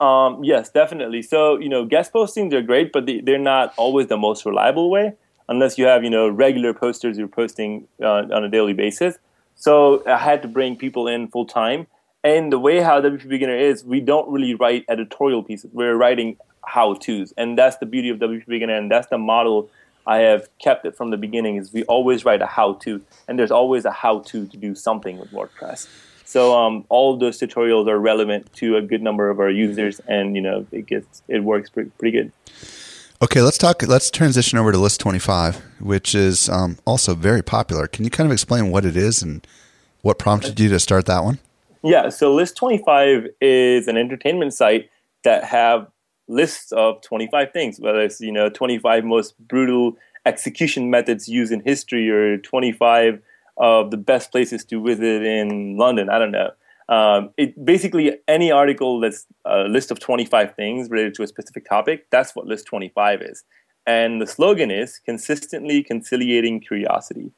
Um, 0.00 0.44
yes, 0.44 0.70
definitely. 0.70 1.22
So, 1.22 1.58
you 1.58 1.68
know, 1.68 1.86
guest 1.86 2.12
postings 2.12 2.52
are 2.52 2.60
great, 2.60 2.92
but 2.92 3.06
they, 3.06 3.20
they're 3.20 3.38
not 3.38 3.72
always 3.76 4.08
the 4.08 4.18
most 4.18 4.44
reliable 4.44 4.90
way 4.90 5.14
unless 5.48 5.78
you 5.78 5.86
have, 5.86 6.04
you 6.04 6.10
know, 6.10 6.28
regular 6.28 6.74
posters 6.74 7.16
you're 7.16 7.28
posting 7.28 7.88
uh, 8.02 8.24
on 8.30 8.44
a 8.44 8.48
daily 8.48 8.74
basis. 8.74 9.16
So 9.56 10.06
I 10.06 10.18
had 10.18 10.42
to 10.42 10.48
bring 10.48 10.76
people 10.76 11.08
in 11.08 11.28
full 11.28 11.46
time. 11.46 11.86
And 12.22 12.52
the 12.52 12.58
way 12.58 12.80
how 12.80 13.00
WP 13.00 13.28
Beginner 13.28 13.56
is, 13.56 13.84
we 13.84 14.00
don't 14.00 14.28
really 14.30 14.54
write 14.54 14.84
editorial 14.88 15.42
pieces. 15.42 15.70
We're 15.72 15.96
writing 15.96 16.36
how 16.66 16.94
to's. 16.94 17.32
And 17.36 17.56
that's 17.56 17.76
the 17.76 17.86
beauty 17.86 18.10
of 18.10 18.18
WP 18.18 18.46
Beginner. 18.46 18.76
And 18.76 18.90
that's 18.90 19.08
the 19.08 19.18
model 19.18 19.70
I 20.06 20.18
have 20.18 20.48
kept 20.58 20.86
it 20.86 20.96
from 20.96 21.10
the 21.10 21.16
beginning 21.16 21.56
is 21.56 21.72
we 21.72 21.82
always 21.84 22.24
write 22.24 22.42
a 22.42 22.46
how 22.46 22.74
to. 22.74 23.02
And 23.26 23.38
there's 23.38 23.50
always 23.50 23.84
a 23.84 23.90
how 23.90 24.20
to 24.20 24.46
to 24.46 24.56
do 24.56 24.74
something 24.74 25.18
with 25.18 25.32
WordPress. 25.32 25.88
So 26.24 26.58
um, 26.58 26.84
all 26.88 27.16
those 27.16 27.38
tutorials 27.38 27.88
are 27.88 27.98
relevant 27.98 28.52
to 28.54 28.76
a 28.76 28.82
good 28.82 29.00
number 29.00 29.30
of 29.30 29.38
our 29.38 29.50
users, 29.50 30.00
and 30.08 30.34
you 30.34 30.42
know 30.42 30.66
it 30.72 30.86
gets 30.86 31.22
it 31.28 31.44
works 31.44 31.70
pretty, 31.70 31.90
pretty 31.98 32.18
good. 32.18 32.32
Okay, 33.22 33.40
let's 33.40 33.56
talk. 33.56 33.82
Let's 33.82 34.10
transition 34.10 34.58
over 34.58 34.72
to 34.72 34.78
List 34.78 35.00
Twenty 35.00 35.18
Five, 35.18 35.56
which 35.80 36.14
is 36.14 36.50
um, 36.50 36.78
also 36.84 37.14
very 37.14 37.42
popular. 37.42 37.86
Can 37.86 38.04
you 38.04 38.10
kind 38.10 38.26
of 38.26 38.32
explain 38.32 38.70
what 38.70 38.84
it 38.84 38.94
is 38.94 39.22
and 39.22 39.46
what 40.02 40.18
prompted 40.18 40.60
you 40.60 40.68
to 40.68 40.78
start 40.78 41.06
that 41.06 41.24
one? 41.24 41.38
Yeah, 41.82 42.10
so 42.10 42.34
List 42.34 42.56
25 42.56 43.28
is 43.40 43.88
an 43.88 43.96
entertainment 43.96 44.52
site 44.52 44.90
that 45.24 45.44
have 45.44 45.86
lists 46.28 46.72
of 46.72 47.00
25 47.02 47.52
things, 47.52 47.80
whether 47.80 48.00
it's 48.00 48.20
you 48.20 48.32
know 48.32 48.50
25 48.50 49.04
most 49.04 49.34
brutal 49.48 49.96
execution 50.26 50.90
methods 50.90 51.26
used 51.26 51.52
in 51.52 51.60
history 51.60 52.10
or 52.10 52.36
25 52.36 53.22
of 53.56 53.90
the 53.90 53.96
best 53.96 54.30
places 54.30 54.62
to 54.66 54.82
visit 54.84 55.22
in 55.22 55.78
London. 55.78 56.10
I 56.10 56.18
don't 56.18 56.32
know. 56.32 56.50
Um, 56.88 57.30
it 57.36 57.64
basically 57.64 58.16
any 58.28 58.52
article 58.52 59.00
that's 59.00 59.26
a 59.44 59.64
list 59.64 59.90
of 59.90 59.98
25 59.98 60.54
things 60.54 60.88
related 60.88 61.14
to 61.14 61.22
a 61.24 61.26
specific 61.26 61.68
topic. 61.68 62.06
That's 62.10 62.36
what 62.36 62.46
List 62.46 62.66
25 62.66 63.22
is, 63.22 63.44
and 63.86 64.22
the 64.22 64.26
slogan 64.26 64.70
is 64.70 65.00
consistently 65.04 65.82
conciliating 65.82 66.60
curiosity 66.60 67.32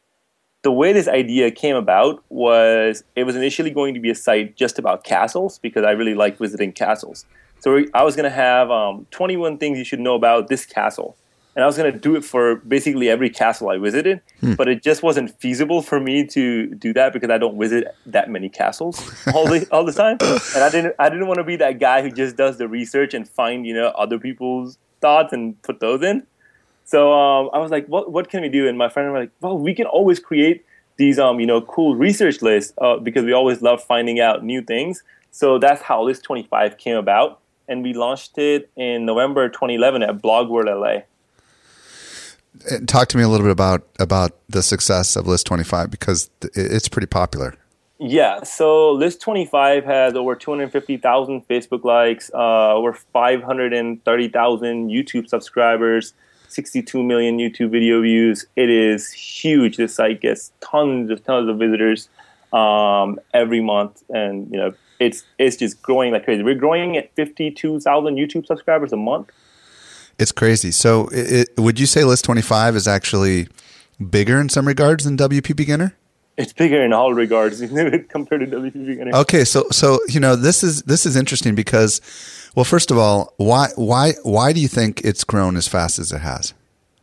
the 0.63 0.73
way 0.73 0.93
this 0.93 1.09
idea 1.09 1.51
came 1.51 1.77
about 1.77 2.23
was 2.29 3.05
it 3.15 3.25
was 3.25 3.37
initially 3.37 3.71
going 3.71 3.95
to 3.95 4.01
be 4.01 4.11
a 4.11 4.15
site 4.15 4.57
just 4.57 4.79
about 4.79 5.05
castles 5.05 5.59
because 5.59 5.85
I 5.85 5.93
really 5.93 6.15
like 6.15 6.39
visiting 6.39 6.73
castles. 6.73 7.25
So 7.61 7.85
I 7.95 8.03
was 8.03 8.17
going 8.17 8.25
to 8.25 8.37
have 8.37 8.71
um, 8.71 9.07
21 9.11 9.59
things 9.59 9.79
you 9.79 9.85
should 9.85 10.01
know 10.01 10.15
about 10.15 10.49
this 10.49 10.67
castle. 10.67 11.17
And 11.59 11.65
I 11.65 11.67
was 11.67 11.77
going 11.77 11.93
to 11.93 11.99
do 11.99 12.15
it 12.15 12.25
for 12.25 12.55
basically 12.55 13.11
every 13.11 13.29
castle 13.31 13.69
I 13.69 13.79
visited, 13.79 14.21
but 14.57 14.69
it 14.69 14.81
just 14.81 15.03
wasn't 15.03 15.37
feasible 15.41 15.83
for 15.83 15.99
me 15.99 16.25
to 16.27 16.73
do 16.77 16.93
that 16.93 17.13
because 17.13 17.31
I 17.31 17.39
don't 17.39 17.59
visit 17.59 17.97
that 18.07 18.31
many 18.31 18.49
castles 18.49 18.97
all 19.35 19.45
the 19.49 19.67
all 19.73 19.85
the 19.85 19.93
time, 19.93 20.19
and 20.55 20.63
I 20.63 20.71
didn't 20.71 20.95
I 21.01 21.09
didn't 21.09 21.27
want 21.27 21.39
to 21.39 21.45
be 21.45 21.57
that 21.57 21.81
guy 21.81 22.01
who 22.03 22.13
just 22.13 22.37
does 22.37 22.59
the 22.59 22.69
research 22.69 23.13
and 23.13 23.29
find 23.29 23.67
you 23.67 23.75
know 23.75 23.89
other 23.89 24.21
people's 24.21 24.79
thoughts 25.01 25.33
and 25.33 25.61
put 25.63 25.81
those 25.81 26.01
in. 26.05 26.25
So 26.85 27.13
um, 27.13 27.51
I 27.53 27.59
was 27.59 27.73
like, 27.73 27.89
what 27.89 28.13
what 28.13 28.31
can 28.31 28.43
we 28.43 28.49
do? 28.49 28.69
And 28.69 28.79
my 28.79 28.89
friend 28.89 29.11
were 29.11 29.19
like, 29.19 29.33
well, 29.41 29.59
we 29.59 29.75
can 29.75 29.87
always 29.87 30.21
create 30.21 30.65
these 30.97 31.19
um 31.19 31.41
you 31.41 31.47
know 31.47 31.61
cool 31.63 31.97
research 31.97 32.41
lists 32.41 32.73
uh, 32.79 32.99
because 32.99 33.25
we 33.25 33.33
always 33.33 33.63
love 33.63 33.83
finding 33.83 34.21
out 34.21 34.45
new 34.45 34.63
things. 34.63 35.03
So 35.33 35.59
that's 35.59 35.83
how 35.83 36.05
List 36.05 36.23
25 36.23 36.79
came 36.79 36.97
about, 36.97 37.41
and 37.67 37.83
we 37.83 37.95
launched 37.95 38.39
it 38.39 38.71
in 38.77 39.07
November 39.07 39.49
2011 39.49 40.05
at 40.05 40.23
Blog 40.23 40.51
World 40.51 40.69
LA. 40.69 41.03
And 42.71 42.89
Talk 42.89 43.09
to 43.09 43.17
me 43.17 43.23
a 43.23 43.29
little 43.29 43.47
bit 43.47 43.53
about 43.53 43.87
about 43.99 44.33
the 44.49 44.63
success 44.63 45.17
of 45.17 45.27
List 45.27 45.47
Twenty 45.47 45.65
Five 45.65 45.91
because 45.91 46.31
it's 46.55 46.89
pretty 46.89 47.07
popular. 47.07 47.55
Yeah, 48.01 48.45
so 48.45 48.93
List 48.93 49.21
25 49.23 49.85
has 49.85 50.15
over 50.15 50.37
250,000 50.37 51.49
Facebook 51.49 51.83
likes, 51.83 52.31
uh, 52.33 52.73
over 52.73 52.93
530,000 52.93 54.89
YouTube 54.89 55.29
subscribers, 55.29 56.15
62 56.47 57.03
million 57.03 57.39
YouTube 57.39 57.71
video 57.71 58.01
views. 58.01 58.47
It 58.55 58.71
is 58.71 59.11
huge. 59.11 59.79
This 59.79 59.97
site 59.97 60.21
gets 60.21 60.53
tons 60.61 61.11
of 61.11 61.25
tons 61.25 61.49
of 61.49 61.59
visitors 61.59 62.09
um, 62.53 63.19
every 63.35 63.61
month, 63.61 64.05
and 64.09 64.49
you 64.51 64.59
know 64.59 64.75
it's 65.01 65.25
it's 65.39 65.57
just 65.57 65.83
growing 65.83 66.13
like 66.13 66.25
crazy. 66.25 66.45
We're 66.45 66.55
growing 66.55 66.97
at 66.97 67.13
52,000 67.17 68.17
YouTube 68.17 68.47
subscribers 68.47 68.93
a 68.93 68.97
month. 68.97 69.31
It's 70.19 70.33
crazy. 70.33 70.71
So, 70.71 71.09
it, 71.09 71.49
it, 71.57 71.61
would 71.61 71.79
you 71.79 71.87
say 71.87 72.05
List 72.05 72.25
Twenty 72.25 72.43
Five 72.43 72.77
is 72.77 72.89
actually 72.89 73.49
bigger 74.11 74.41
in 74.41 74.49
some 74.49 74.67
regards 74.67 75.05
than 75.05 75.17
WP 75.17 75.55
Beginner? 75.57 75.95
It's 76.37 76.53
bigger 76.53 76.85
in 76.85 76.93
all 76.93 77.15
regards 77.15 77.61
compared 78.09 78.41
to 78.43 78.47
WP 78.47 78.87
Beginner. 78.87 79.11
Okay, 79.15 79.45
so 79.45 79.67
so 79.73 79.99
you 80.09 80.21
know 80.21 80.37
this 80.37 80.63
is 80.63 80.83
this 80.83 81.05
is 81.05 81.17
interesting 81.17 81.55
because, 81.55 82.01
well, 82.55 82.65
first 82.65 82.91
of 82.91 82.99
all, 82.99 83.35
why 83.39 83.69
why 83.77 84.13
why 84.23 84.53
do 84.53 84.61
you 84.61 84.69
think 84.69 85.01
it's 85.05 85.25
grown 85.25 85.57
as 85.57 85.67
fast 85.67 85.99
as 85.99 86.13
it 86.13 86.21
has? 86.21 86.55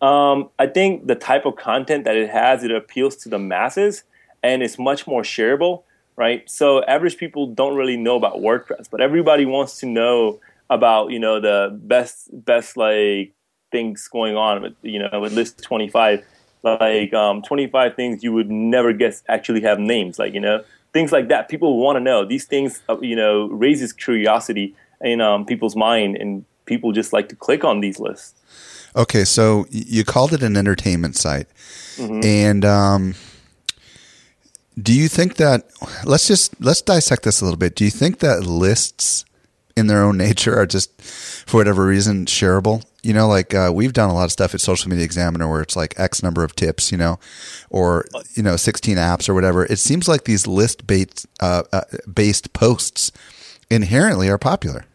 Um, 0.01 0.49
I 0.59 0.67
think 0.67 1.07
the 1.07 1.15
type 1.15 1.45
of 1.45 1.55
content 1.55 2.03
that 2.03 2.15
it 2.15 2.29
has, 2.29 2.63
it 2.63 2.71
appeals 2.71 3.15
to 3.17 3.29
the 3.29 3.39
masses. 3.39 4.03
and 4.43 4.61
it's 4.61 4.77
much 4.77 5.07
more 5.07 5.23
shareable, 5.23 5.83
right? 6.15 6.47
So 6.47 6.83
average 6.83 7.17
people 7.17 7.47
don't 7.47 7.75
really 7.75 7.97
know 7.97 8.15
about 8.15 8.35
WordPress, 8.35 8.89
but 8.91 9.01
everybody 9.01 9.45
wants 9.45 9.79
to 9.79 9.87
know 9.87 10.39
about 10.69 11.11
you 11.11 11.19
know 11.19 11.39
the 11.39 11.77
best 11.83 12.29
best 12.31 12.77
like 12.77 13.33
things 13.71 14.07
going 14.07 14.35
on 14.35 14.61
with 14.61 14.73
you 14.81 14.99
know 14.99 15.19
with 15.19 15.33
list 15.33 15.61
25 15.61 16.23
like 16.63 17.13
um, 17.13 17.43
25 17.43 17.95
things 17.95 18.23
you 18.23 18.33
would 18.33 18.49
never 18.49 18.91
guess 18.91 19.23
actually 19.27 19.61
have 19.61 19.79
names 19.79 20.17
like 20.17 20.33
you 20.33 20.39
know 20.39 20.63
things 20.95 21.11
like 21.11 21.27
that. 21.27 21.49
People 21.49 21.77
want 21.77 21.97
to 21.97 21.99
know. 21.99 22.23
These 22.23 22.45
things 22.45 22.81
uh, 22.87 22.97
you 23.01 23.17
know 23.17 23.47
raises 23.49 23.91
curiosity 23.91 24.73
in 25.01 25.19
um, 25.19 25.45
people's 25.45 25.75
mind 25.75 26.15
and 26.15 26.45
people 26.65 26.93
just 26.93 27.11
like 27.11 27.27
to 27.29 27.35
click 27.35 27.63
on 27.65 27.81
these 27.81 27.99
lists. 27.99 28.33
Okay 28.95 29.25
so 29.25 29.65
you 29.69 30.05
called 30.05 30.31
it 30.33 30.41
an 30.41 30.55
entertainment 30.57 31.15
site. 31.17 31.47
Mm-hmm. 31.97 32.25
and 32.25 32.65
um, 32.65 33.15
do 34.81 34.93
you 34.93 35.07
think 35.07 35.35
that 35.35 35.69
let's 36.03 36.27
just 36.27 36.59
let's 36.59 36.81
dissect 36.81 37.23
this 37.23 37.41
a 37.41 37.45
little 37.45 37.57
bit. 37.57 37.75
Do 37.75 37.85
you 37.85 37.91
think 37.91 38.19
that 38.19 38.45
lists 38.45 39.25
in 39.75 39.87
their 39.87 40.01
own 40.01 40.17
nature 40.17 40.57
are 40.57 40.65
just 40.65 41.01
for 41.01 41.57
whatever 41.57 41.85
reason 41.85 42.25
shareable. 42.25 42.83
You 43.03 43.13
know 43.13 43.27
like 43.27 43.53
uh, 43.53 43.71
we've 43.73 43.93
done 43.93 44.09
a 44.09 44.13
lot 44.13 44.25
of 44.25 44.31
stuff 44.31 44.53
at 44.53 44.61
social 44.61 44.89
media 44.89 45.05
examiner 45.05 45.49
where 45.49 45.61
it's 45.61 45.75
like 45.75 45.99
x 45.99 46.23
number 46.23 46.43
of 46.43 46.55
tips 46.55 46.91
you 46.91 46.97
know 46.97 47.19
or 47.69 48.05
you 48.33 48.41
know 48.41 48.55
16 48.55 48.97
apps 48.97 49.29
or 49.29 49.33
whatever. 49.33 49.65
It 49.65 49.79
seems 49.79 50.07
like 50.07 50.23
these 50.23 50.47
list 50.47 50.87
based 50.87 51.27
uh, 51.39 51.63
uh, 51.71 51.81
based 52.11 52.53
posts 52.53 53.11
inherently 53.69 54.29
are 54.29 54.37
popular. 54.37 54.85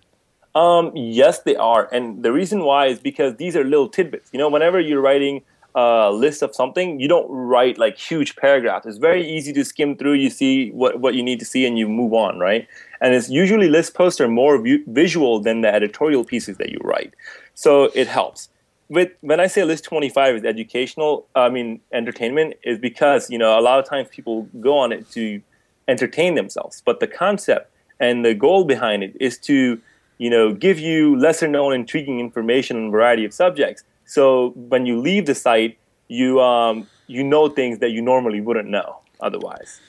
Um, 0.54 0.92
yes 0.96 1.42
they 1.42 1.56
are. 1.56 1.88
And 1.92 2.24
the 2.24 2.32
reason 2.32 2.64
why 2.64 2.86
is 2.86 2.98
because 2.98 3.36
these 3.36 3.54
are 3.54 3.64
little 3.64 3.88
tidbits. 3.88 4.30
You 4.32 4.38
know 4.38 4.48
whenever 4.48 4.80
you're 4.80 5.02
writing 5.02 5.42
a 5.76 6.10
list 6.10 6.42
of 6.42 6.52
something 6.52 6.98
you 6.98 7.06
don't 7.06 7.30
write 7.30 7.78
like 7.78 7.96
huge 7.96 8.34
paragraphs. 8.34 8.86
It's 8.86 8.98
very 8.98 9.24
easy 9.24 9.52
to 9.52 9.64
skim 9.64 9.96
through. 9.96 10.14
You 10.14 10.30
see 10.30 10.70
what, 10.70 10.98
what 10.98 11.14
you 11.14 11.22
need 11.22 11.38
to 11.38 11.44
see 11.44 11.64
and 11.64 11.78
you 11.78 11.86
move 11.86 12.12
on 12.12 12.40
right 12.40 12.66
and 13.00 13.14
it's 13.14 13.30
usually 13.30 13.68
list 13.68 13.94
posts 13.94 14.20
are 14.20 14.28
more 14.28 14.62
visual 14.86 15.40
than 15.40 15.60
the 15.60 15.72
editorial 15.72 16.24
pieces 16.24 16.56
that 16.58 16.70
you 16.70 16.78
write. 16.82 17.14
So 17.54 17.84
it 17.94 18.08
helps. 18.08 18.48
With 18.88 19.12
when 19.20 19.38
i 19.38 19.46
say 19.46 19.62
list 19.62 19.84
25 19.84 20.36
is 20.36 20.44
educational 20.44 21.24
i 21.36 21.48
mean 21.48 21.80
entertainment 21.92 22.54
is 22.64 22.76
because 22.76 23.30
you 23.30 23.38
know 23.38 23.56
a 23.56 23.62
lot 23.62 23.78
of 23.78 23.88
times 23.88 24.08
people 24.10 24.48
go 24.60 24.76
on 24.76 24.90
it 24.90 25.08
to 25.12 25.40
entertain 25.86 26.34
themselves. 26.34 26.82
But 26.84 26.98
the 26.98 27.06
concept 27.06 27.70
and 28.00 28.24
the 28.24 28.34
goal 28.34 28.64
behind 28.64 29.04
it 29.04 29.16
is 29.20 29.38
to 29.50 29.80
you 30.18 30.30
know 30.30 30.52
give 30.52 30.78
you 30.78 31.16
lesser 31.16 31.46
known 31.46 31.72
intriguing 31.72 32.18
information 32.18 32.76
on 32.76 32.88
a 32.88 32.90
variety 32.90 33.24
of 33.24 33.32
subjects. 33.32 33.84
So 34.06 34.50
when 34.56 34.86
you 34.86 34.98
leave 34.98 35.26
the 35.26 35.36
site 35.36 35.78
you 36.10 36.40
um, 36.40 36.86
you 37.06 37.22
know 37.24 37.48
things 37.48 37.78
that 37.78 37.90
you 37.90 38.02
normally 38.02 38.40
wouldn't 38.40 38.68
know 38.68 38.98
otherwise. 39.20 39.80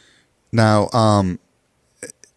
Now 0.51 0.89
um, 0.93 1.39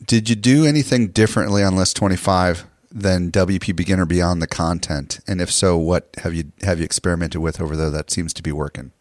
did 0.07 0.29
you 0.29 0.37
do 0.37 0.64
anything 0.64 1.09
differently 1.09 1.62
on 1.62 1.77
list 1.77 1.97
25 1.97 2.67
than 2.90 3.31
WP 3.31 3.75
Beginner 3.75 4.07
beyond 4.07 4.43
the 4.43 4.47
content? 4.47 5.21
And 5.27 5.40
if 5.40 5.51
so, 5.51 5.77
what 5.77 6.09
have 6.19 6.35
you 6.35 6.53
have 6.62 6.79
you 6.79 6.85
experimented 6.85 7.40
with 7.40 7.61
over 7.61 7.77
there 7.77 7.90
that 7.90 8.11
seems 8.11 8.33
to 8.35 8.43
be 8.43 8.53
working? 8.53 8.93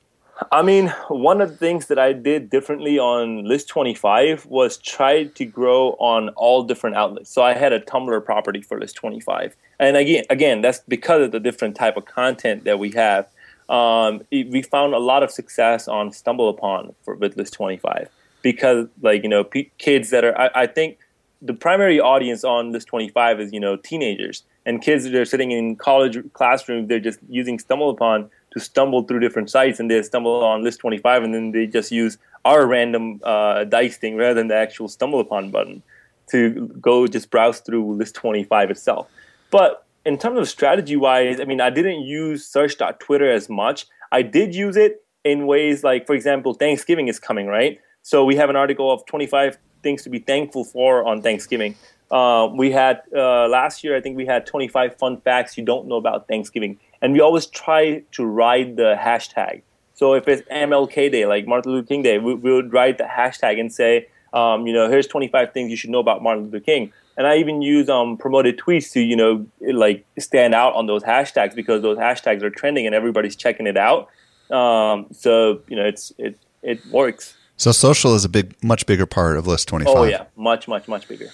I 0.51 0.61
mean, 0.61 0.89
one 1.07 1.41
of 1.41 1.51
the 1.51 1.55
things 1.55 1.87
that 1.87 1.99
I 1.99 2.11
did 2.11 2.49
differently 2.49 2.99
on 2.99 3.45
list 3.45 3.67
25 3.69 4.45
was 4.47 4.77
try 4.77 5.25
to 5.25 5.45
grow 5.45 5.91
on 5.99 6.29
all 6.29 6.63
different 6.63 6.95
outlets. 6.95 7.29
So 7.29 7.43
I 7.43 7.53
had 7.53 7.71
a 7.71 7.79
Tumblr 7.79 8.25
property 8.25 8.61
for 8.61 8.79
list 8.79 8.95
25. 8.95 9.55
And 9.79 9.95
again, 9.95 10.25
again, 10.29 10.61
that's 10.61 10.79
because 10.79 11.21
of 11.21 11.31
the 11.31 11.39
different 11.39 11.75
type 11.75 11.97
of 11.97 12.05
content 12.05 12.65
that 12.65 12.79
we 12.79 12.91
have. 12.91 13.29
Um, 13.69 14.23
we 14.31 14.63
found 14.63 14.93
a 14.93 14.99
lot 14.99 15.23
of 15.23 15.31
success 15.31 15.87
on 15.87 16.09
StumbleUpon 16.09 16.93
for 17.03 17.15
with 17.15 17.37
list 17.37 17.53
25 17.53 18.09
because 18.43 18.87
like 19.01 19.23
you 19.23 19.29
know 19.29 19.43
p- 19.43 19.71
kids 19.79 20.11
that 20.11 20.23
are 20.23 20.39
I, 20.39 20.49
I, 20.53 20.67
think 20.67 20.99
the 21.41 21.53
primary 21.53 21.99
audience 21.99 22.43
on 22.43 22.71
list 22.71 22.87
25 22.87 23.39
is 23.39 23.51
you 23.51 23.59
know 23.59 23.75
teenagers. 23.77 24.43
And 24.65 24.81
kids 24.81 25.03
that 25.03 25.13
are 25.15 25.25
sitting 25.25 25.51
in 25.51 25.75
college 25.75 26.17
classrooms 26.33 26.87
they're 26.87 26.99
just 26.99 27.19
using 27.27 27.57
StumbleUpon 27.57 28.29
to 28.51 28.59
stumble 28.59 29.03
through 29.03 29.19
different 29.19 29.49
sites 29.49 29.79
and 29.79 29.89
they 29.89 30.01
stumble 30.03 30.43
on 30.43 30.63
list 30.63 30.79
25 30.79 31.23
and 31.23 31.33
then 31.33 31.51
they 31.51 31.65
just 31.65 31.91
use 31.91 32.17
our 32.45 32.67
random 32.67 33.19
uh, 33.23 33.63
dice 33.63 33.97
thing 33.97 34.15
rather 34.15 34.35
than 34.35 34.47
the 34.47 34.55
actual 34.55 34.87
StumbleUpon 34.87 35.51
button 35.51 35.81
to 36.27 36.67
go 36.79 37.07
just 37.07 37.29
browse 37.29 37.59
through 37.59 37.95
list 37.95 38.15
25 38.15 38.71
itself. 38.71 39.09
But 39.51 39.85
in 40.05 40.17
terms 40.17 40.37
of 40.37 40.49
strategy 40.49 40.97
wise 40.97 41.39
i 41.39 41.45
mean 41.45 41.61
i 41.61 41.69
didn't 41.69 42.01
use 42.01 42.45
search.twitter 42.45 43.29
as 43.31 43.49
much. 43.49 43.85
I 44.11 44.21
did 44.21 44.53
use 44.53 44.77
it 44.77 45.03
in 45.23 45.47
ways 45.47 45.83
like 45.83 46.05
for 46.05 46.13
example 46.13 46.53
thanksgiving 46.53 47.07
is 47.07 47.19
coming 47.19 47.47
right 47.47 47.79
so 48.03 48.23
we 48.23 48.35
have 48.35 48.49
an 48.49 48.55
article 48.55 48.91
of 48.91 49.05
25 49.05 49.57
things 49.81 50.03
to 50.03 50.09
be 50.09 50.19
thankful 50.19 50.63
for 50.63 51.05
on 51.05 51.21
Thanksgiving. 51.21 51.75
Uh, 52.11 52.47
we 52.53 52.69
had 52.69 53.01
uh, 53.15 53.47
last 53.47 53.83
year, 53.83 53.95
I 53.95 54.01
think 54.01 54.15
we 54.15 54.25
had 54.25 54.45
25 54.45 54.97
fun 54.97 55.19
facts 55.21 55.57
you 55.57 55.65
don't 55.65 55.87
know 55.87 55.95
about 55.95 56.27
Thanksgiving, 56.27 56.77
and 57.01 57.13
we 57.13 57.21
always 57.21 57.47
try 57.47 58.03
to 58.11 58.25
ride 58.25 58.77
the 58.77 58.95
hashtag. 58.99 59.63
So 59.95 60.13
if 60.13 60.27
it's 60.27 60.41
MLK 60.49 61.11
Day, 61.11 61.25
like 61.25 61.47
Martin 61.47 61.71
Luther 61.71 61.87
King 61.87 62.03
Day, 62.03 62.19
we, 62.19 62.33
we 62.35 62.53
would 62.53 62.73
write 62.73 62.97
the 62.97 63.05
hashtag 63.05 63.59
and 63.59 63.73
say, 63.73 64.07
um, 64.33 64.67
you 64.67 64.73
know, 64.73 64.89
here's 64.89 65.07
25 65.07 65.53
things 65.53 65.69
you 65.69 65.77
should 65.77 65.91
know 65.91 65.99
about 65.99 66.21
Martin 66.21 66.45
Luther 66.45 66.59
King. 66.59 66.91
And 67.15 67.27
I 67.27 67.37
even 67.37 67.61
use 67.61 67.89
um, 67.89 68.17
promoted 68.17 68.59
tweets 68.59 68.91
to, 68.93 69.01
you 69.01 69.15
know, 69.15 69.45
like 69.61 70.05
stand 70.17 70.55
out 70.55 70.73
on 70.73 70.87
those 70.87 71.03
hashtags 71.03 71.55
because 71.55 71.83
those 71.83 71.97
hashtags 71.97 72.41
are 72.41 72.49
trending 72.49 72.87
and 72.87 72.95
everybody's 72.95 73.35
checking 73.35 73.67
it 73.67 73.77
out. 73.77 74.09
Um, 74.49 75.07
so 75.11 75.61
you 75.67 75.75
know, 75.75 75.85
it's 75.85 76.11
it 76.17 76.37
it 76.63 76.83
works. 76.87 77.35
So 77.63 77.71
social 77.71 78.13
is 78.13 78.25
a 78.25 78.29
big, 78.29 78.61
much 78.61 78.85
bigger 78.85 79.05
part 79.05 79.37
of 79.37 79.47
List 79.47 79.69
25. 79.69 79.95
Oh 79.95 80.03
yeah, 80.03 80.25
much, 80.35 80.67
much, 80.67 80.89
much 80.89 81.07
bigger. 81.07 81.29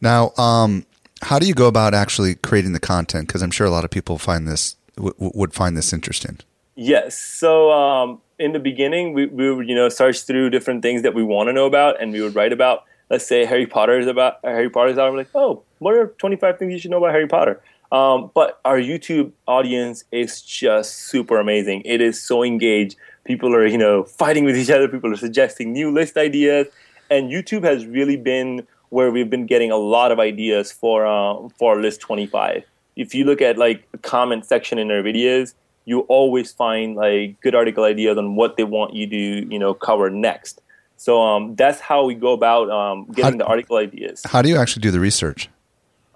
Now, 0.00 0.32
um, 0.38 0.86
how 1.20 1.38
do 1.38 1.46
you 1.46 1.52
go 1.52 1.68
about 1.68 1.92
actually 1.92 2.36
creating 2.36 2.72
the 2.72 2.80
content? 2.80 3.28
Because 3.28 3.42
I'm 3.42 3.50
sure 3.50 3.66
a 3.66 3.70
lot 3.70 3.84
of 3.84 3.90
people 3.90 4.16
find 4.16 4.48
this 4.48 4.76
w- 4.96 5.14
would 5.18 5.52
find 5.52 5.76
this 5.76 5.92
interesting. 5.92 6.38
Yes. 6.74 7.18
So 7.18 7.70
um, 7.70 8.22
in 8.38 8.52
the 8.52 8.60
beginning, 8.60 9.12
we, 9.12 9.26
we 9.26 9.52
would 9.52 9.68
you 9.68 9.74
know 9.74 9.90
search 9.90 10.22
through 10.22 10.48
different 10.48 10.80
things 10.80 11.02
that 11.02 11.12
we 11.12 11.22
want 11.22 11.48
to 11.48 11.52
know 11.52 11.66
about, 11.66 12.00
and 12.00 12.12
we 12.12 12.22
would 12.22 12.34
write 12.34 12.54
about. 12.54 12.84
Let's 13.10 13.26
say 13.26 13.44
Harry 13.44 13.66
Potter 13.66 13.98
is 13.98 14.06
about 14.06 14.38
Harry 14.42 14.70
Potter's 14.70 14.96
out. 14.96 15.10
I'm 15.10 15.16
like, 15.16 15.28
oh, 15.34 15.64
what 15.80 15.92
are 15.92 16.06
25 16.16 16.58
things 16.58 16.72
you 16.72 16.78
should 16.78 16.92
know 16.92 16.96
about 16.96 17.10
Harry 17.10 17.28
Potter? 17.28 17.60
Um, 17.92 18.30
but 18.34 18.58
our 18.64 18.78
YouTube 18.78 19.32
audience 19.46 20.04
is 20.10 20.40
just 20.40 20.94
super 20.94 21.38
amazing. 21.38 21.82
It 21.84 22.00
is 22.00 22.20
so 22.20 22.42
engaged 22.42 22.96
people 23.24 23.54
are 23.54 23.66
you 23.66 23.78
know 23.78 24.04
fighting 24.04 24.44
with 24.44 24.56
each 24.56 24.70
other. 24.70 24.88
People 24.88 25.12
are 25.12 25.16
suggesting 25.16 25.72
new 25.72 25.90
list 25.92 26.16
ideas. 26.16 26.66
And 27.10 27.30
youtube 27.30 27.64
has 27.64 27.86
really 27.86 28.16
been 28.16 28.66
where 28.88 29.10
we've 29.10 29.28
been 29.28 29.44
getting 29.44 29.70
a 29.70 29.76
lot 29.76 30.10
of 30.10 30.18
ideas 30.18 30.72
for 30.72 31.06
uh, 31.06 31.48
for 31.58 31.78
list 31.78 32.00
25 32.00 32.64
if 32.96 33.14
you 33.14 33.24
look 33.24 33.42
at 33.42 33.58
like 33.58 33.90
the 33.92 33.98
comment 33.98 34.46
section 34.46 34.78
in 34.78 34.90
our 34.90 35.02
videos 35.02 35.52
you 35.84 36.00
always 36.00 36.52
find 36.52 36.96
like 36.96 37.40
good 37.40 37.54
article 37.54 37.84
ideas 37.84 38.16
on 38.16 38.36
what 38.36 38.56
they 38.56 38.64
want 38.64 38.94
you 38.94 39.06
to 39.08 39.52
you 39.52 39.58
know 39.58 39.74
cover 39.74 40.10
next. 40.10 40.60
So 40.96 41.20
um, 41.22 41.54
that's 41.56 41.80
how 41.80 42.04
we 42.04 42.14
go 42.14 42.32
about 42.32 42.70
um, 42.70 43.06
getting 43.06 43.32
how, 43.32 43.38
the 43.38 43.46
article 43.46 43.76
ideas. 43.76 44.22
How 44.26 44.42
do 44.42 44.48
you 44.48 44.56
actually 44.56 44.80
do 44.82 44.90
the 44.90 45.00
research? 45.00 45.50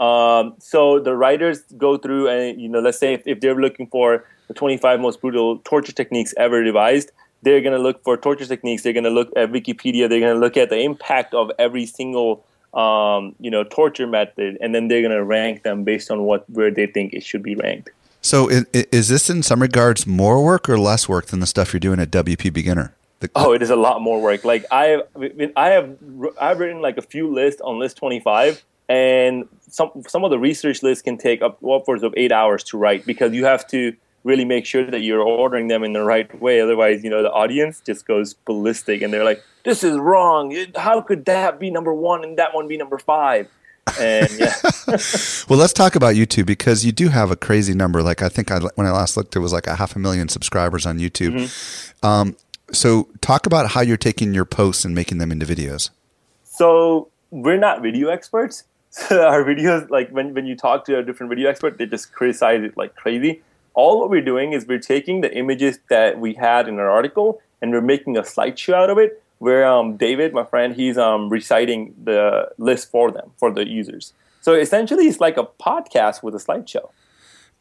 Um, 0.00 0.54
so 0.58 1.00
the 1.00 1.14
writers 1.14 1.62
go 1.76 1.98
through 1.98 2.28
and 2.28 2.60
you 2.60 2.68
know 2.68 2.80
let's 2.80 2.98
say 2.98 3.14
if, 3.14 3.22
if 3.26 3.40
they're 3.40 3.60
looking 3.60 3.86
for 3.88 4.24
the 4.48 4.54
25 4.54 5.00
most 5.00 5.20
brutal 5.20 5.58
torture 5.58 5.92
techniques 5.92 6.34
ever 6.36 6.64
devised. 6.64 7.12
They're 7.42 7.60
going 7.60 7.76
to 7.76 7.82
look 7.82 8.02
for 8.02 8.16
torture 8.16 8.46
techniques. 8.46 8.82
They're 8.82 8.92
going 8.92 9.04
to 9.04 9.10
look 9.10 9.30
at 9.36 9.52
Wikipedia. 9.52 10.08
They're 10.08 10.20
going 10.20 10.34
to 10.34 10.40
look 10.40 10.56
at 10.56 10.70
the 10.70 10.80
impact 10.80 11.34
of 11.34 11.52
every 11.58 11.86
single 11.86 12.44
um, 12.74 13.34
you 13.38 13.50
know 13.50 13.64
torture 13.64 14.06
method, 14.06 14.58
and 14.60 14.74
then 14.74 14.88
they're 14.88 15.00
going 15.00 15.16
to 15.16 15.24
rank 15.24 15.62
them 15.62 15.84
based 15.84 16.10
on 16.10 16.24
what 16.24 16.48
where 16.50 16.70
they 16.70 16.86
think 16.86 17.12
it 17.12 17.22
should 17.22 17.42
be 17.42 17.54
ranked. 17.54 17.90
So, 18.20 18.50
is 18.74 19.08
this 19.08 19.30
in 19.30 19.42
some 19.42 19.62
regards 19.62 20.06
more 20.06 20.44
work 20.44 20.68
or 20.68 20.78
less 20.78 21.08
work 21.08 21.26
than 21.26 21.40
the 21.40 21.46
stuff 21.46 21.72
you're 21.72 21.80
doing 21.80 22.00
at 22.00 22.10
WP 22.10 22.52
Beginner? 22.52 22.92
The, 23.20 23.30
oh, 23.34 23.52
it 23.52 23.62
is 23.62 23.70
a 23.70 23.76
lot 23.76 24.00
more 24.00 24.20
work. 24.20 24.44
Like 24.44 24.64
I 24.70 24.84
have, 24.86 25.02
I 25.56 25.68
have, 25.68 25.96
I've 26.40 26.60
written 26.60 26.82
like 26.82 26.98
a 26.98 27.02
few 27.02 27.32
lists 27.32 27.60
on 27.60 27.78
list 27.78 27.96
25, 27.96 28.62
and 28.88 29.48
some 29.70 29.90
some 30.06 30.24
of 30.24 30.30
the 30.30 30.38
research 30.38 30.82
lists 30.82 31.02
can 31.02 31.16
take 31.16 31.42
up 31.42 31.62
upwards 31.64 32.02
of 32.02 32.12
eight 32.16 32.32
hours 32.32 32.64
to 32.64 32.78
write 32.78 33.06
because 33.06 33.32
you 33.32 33.44
have 33.44 33.66
to 33.68 33.94
really 34.24 34.44
make 34.44 34.66
sure 34.66 34.84
that 34.84 35.00
you're 35.00 35.20
ordering 35.20 35.68
them 35.68 35.84
in 35.84 35.92
the 35.92 36.02
right 36.02 36.40
way. 36.40 36.60
Otherwise, 36.60 37.04
you 37.04 37.10
know, 37.10 37.22
the 37.22 37.32
audience 37.32 37.80
just 37.80 38.06
goes 38.06 38.34
ballistic 38.34 39.02
and 39.02 39.12
they're 39.12 39.24
like, 39.24 39.42
this 39.64 39.84
is 39.84 39.96
wrong. 39.96 40.56
How 40.76 41.00
could 41.00 41.24
that 41.26 41.58
be 41.58 41.70
number 41.70 41.94
one 41.94 42.24
and 42.24 42.38
that 42.38 42.54
one 42.54 42.68
be 42.68 42.76
number 42.76 42.98
five? 42.98 43.48
And 43.98 44.28
yeah. 44.38 44.54
well, 45.48 45.58
let's 45.58 45.72
talk 45.72 45.94
about 45.94 46.14
YouTube 46.14 46.46
because 46.46 46.84
you 46.84 46.92
do 46.92 47.08
have 47.08 47.30
a 47.30 47.36
crazy 47.36 47.74
number. 47.74 48.02
Like 48.02 48.22
I 48.22 48.28
think 48.28 48.50
I, 48.50 48.60
when 48.74 48.86
I 48.86 48.90
last 48.90 49.16
looked, 49.16 49.34
it 49.36 49.40
was 49.40 49.52
like 49.52 49.66
a 49.66 49.76
half 49.76 49.96
a 49.96 49.98
million 49.98 50.28
subscribers 50.28 50.84
on 50.84 50.98
YouTube. 50.98 51.34
Mm-hmm. 51.34 52.06
Um, 52.06 52.36
so 52.72 53.08
talk 53.20 53.46
about 53.46 53.70
how 53.70 53.80
you're 53.80 53.96
taking 53.96 54.34
your 54.34 54.44
posts 54.44 54.84
and 54.84 54.94
making 54.94 55.18
them 55.18 55.32
into 55.32 55.46
videos. 55.46 55.90
So 56.44 57.08
we're 57.30 57.58
not 57.58 57.82
video 57.82 58.08
experts. 58.08 58.64
So 58.90 59.22
our 59.26 59.44
videos, 59.44 59.88
like 59.90 60.10
when, 60.10 60.34
when 60.34 60.46
you 60.46 60.56
talk 60.56 60.84
to 60.86 60.98
a 60.98 61.02
different 61.02 61.30
video 61.30 61.48
expert, 61.48 61.78
they 61.78 61.86
just 61.86 62.12
criticize 62.12 62.62
it 62.62 62.76
like 62.76 62.94
crazy 62.94 63.42
all 63.78 64.00
what 64.00 64.10
we're 64.10 64.28
doing 64.32 64.52
is 64.56 64.66
we're 64.66 64.86
taking 64.94 65.20
the 65.20 65.32
images 65.42 65.78
that 65.88 66.18
we 66.18 66.34
had 66.34 66.68
in 66.70 66.80
our 66.80 66.90
article 66.90 67.40
and 67.62 67.70
we're 67.72 67.88
making 67.94 68.16
a 68.16 68.22
slideshow 68.22 68.74
out 68.74 68.90
of 68.90 68.98
it, 68.98 69.22
where 69.38 69.64
um, 69.64 69.96
David, 69.96 70.32
my 70.32 70.44
friend, 70.44 70.74
he's 70.74 70.98
um, 70.98 71.28
reciting 71.28 71.94
the 72.10 72.48
list 72.58 72.90
for 72.90 73.12
them 73.16 73.30
for 73.36 73.52
the 73.52 73.64
users. 73.80 74.12
So 74.40 74.54
essentially, 74.54 75.06
it's 75.06 75.20
like 75.20 75.36
a 75.36 75.44
podcast 75.44 76.22
with 76.24 76.34
a 76.34 76.38
slideshow. 76.38 76.90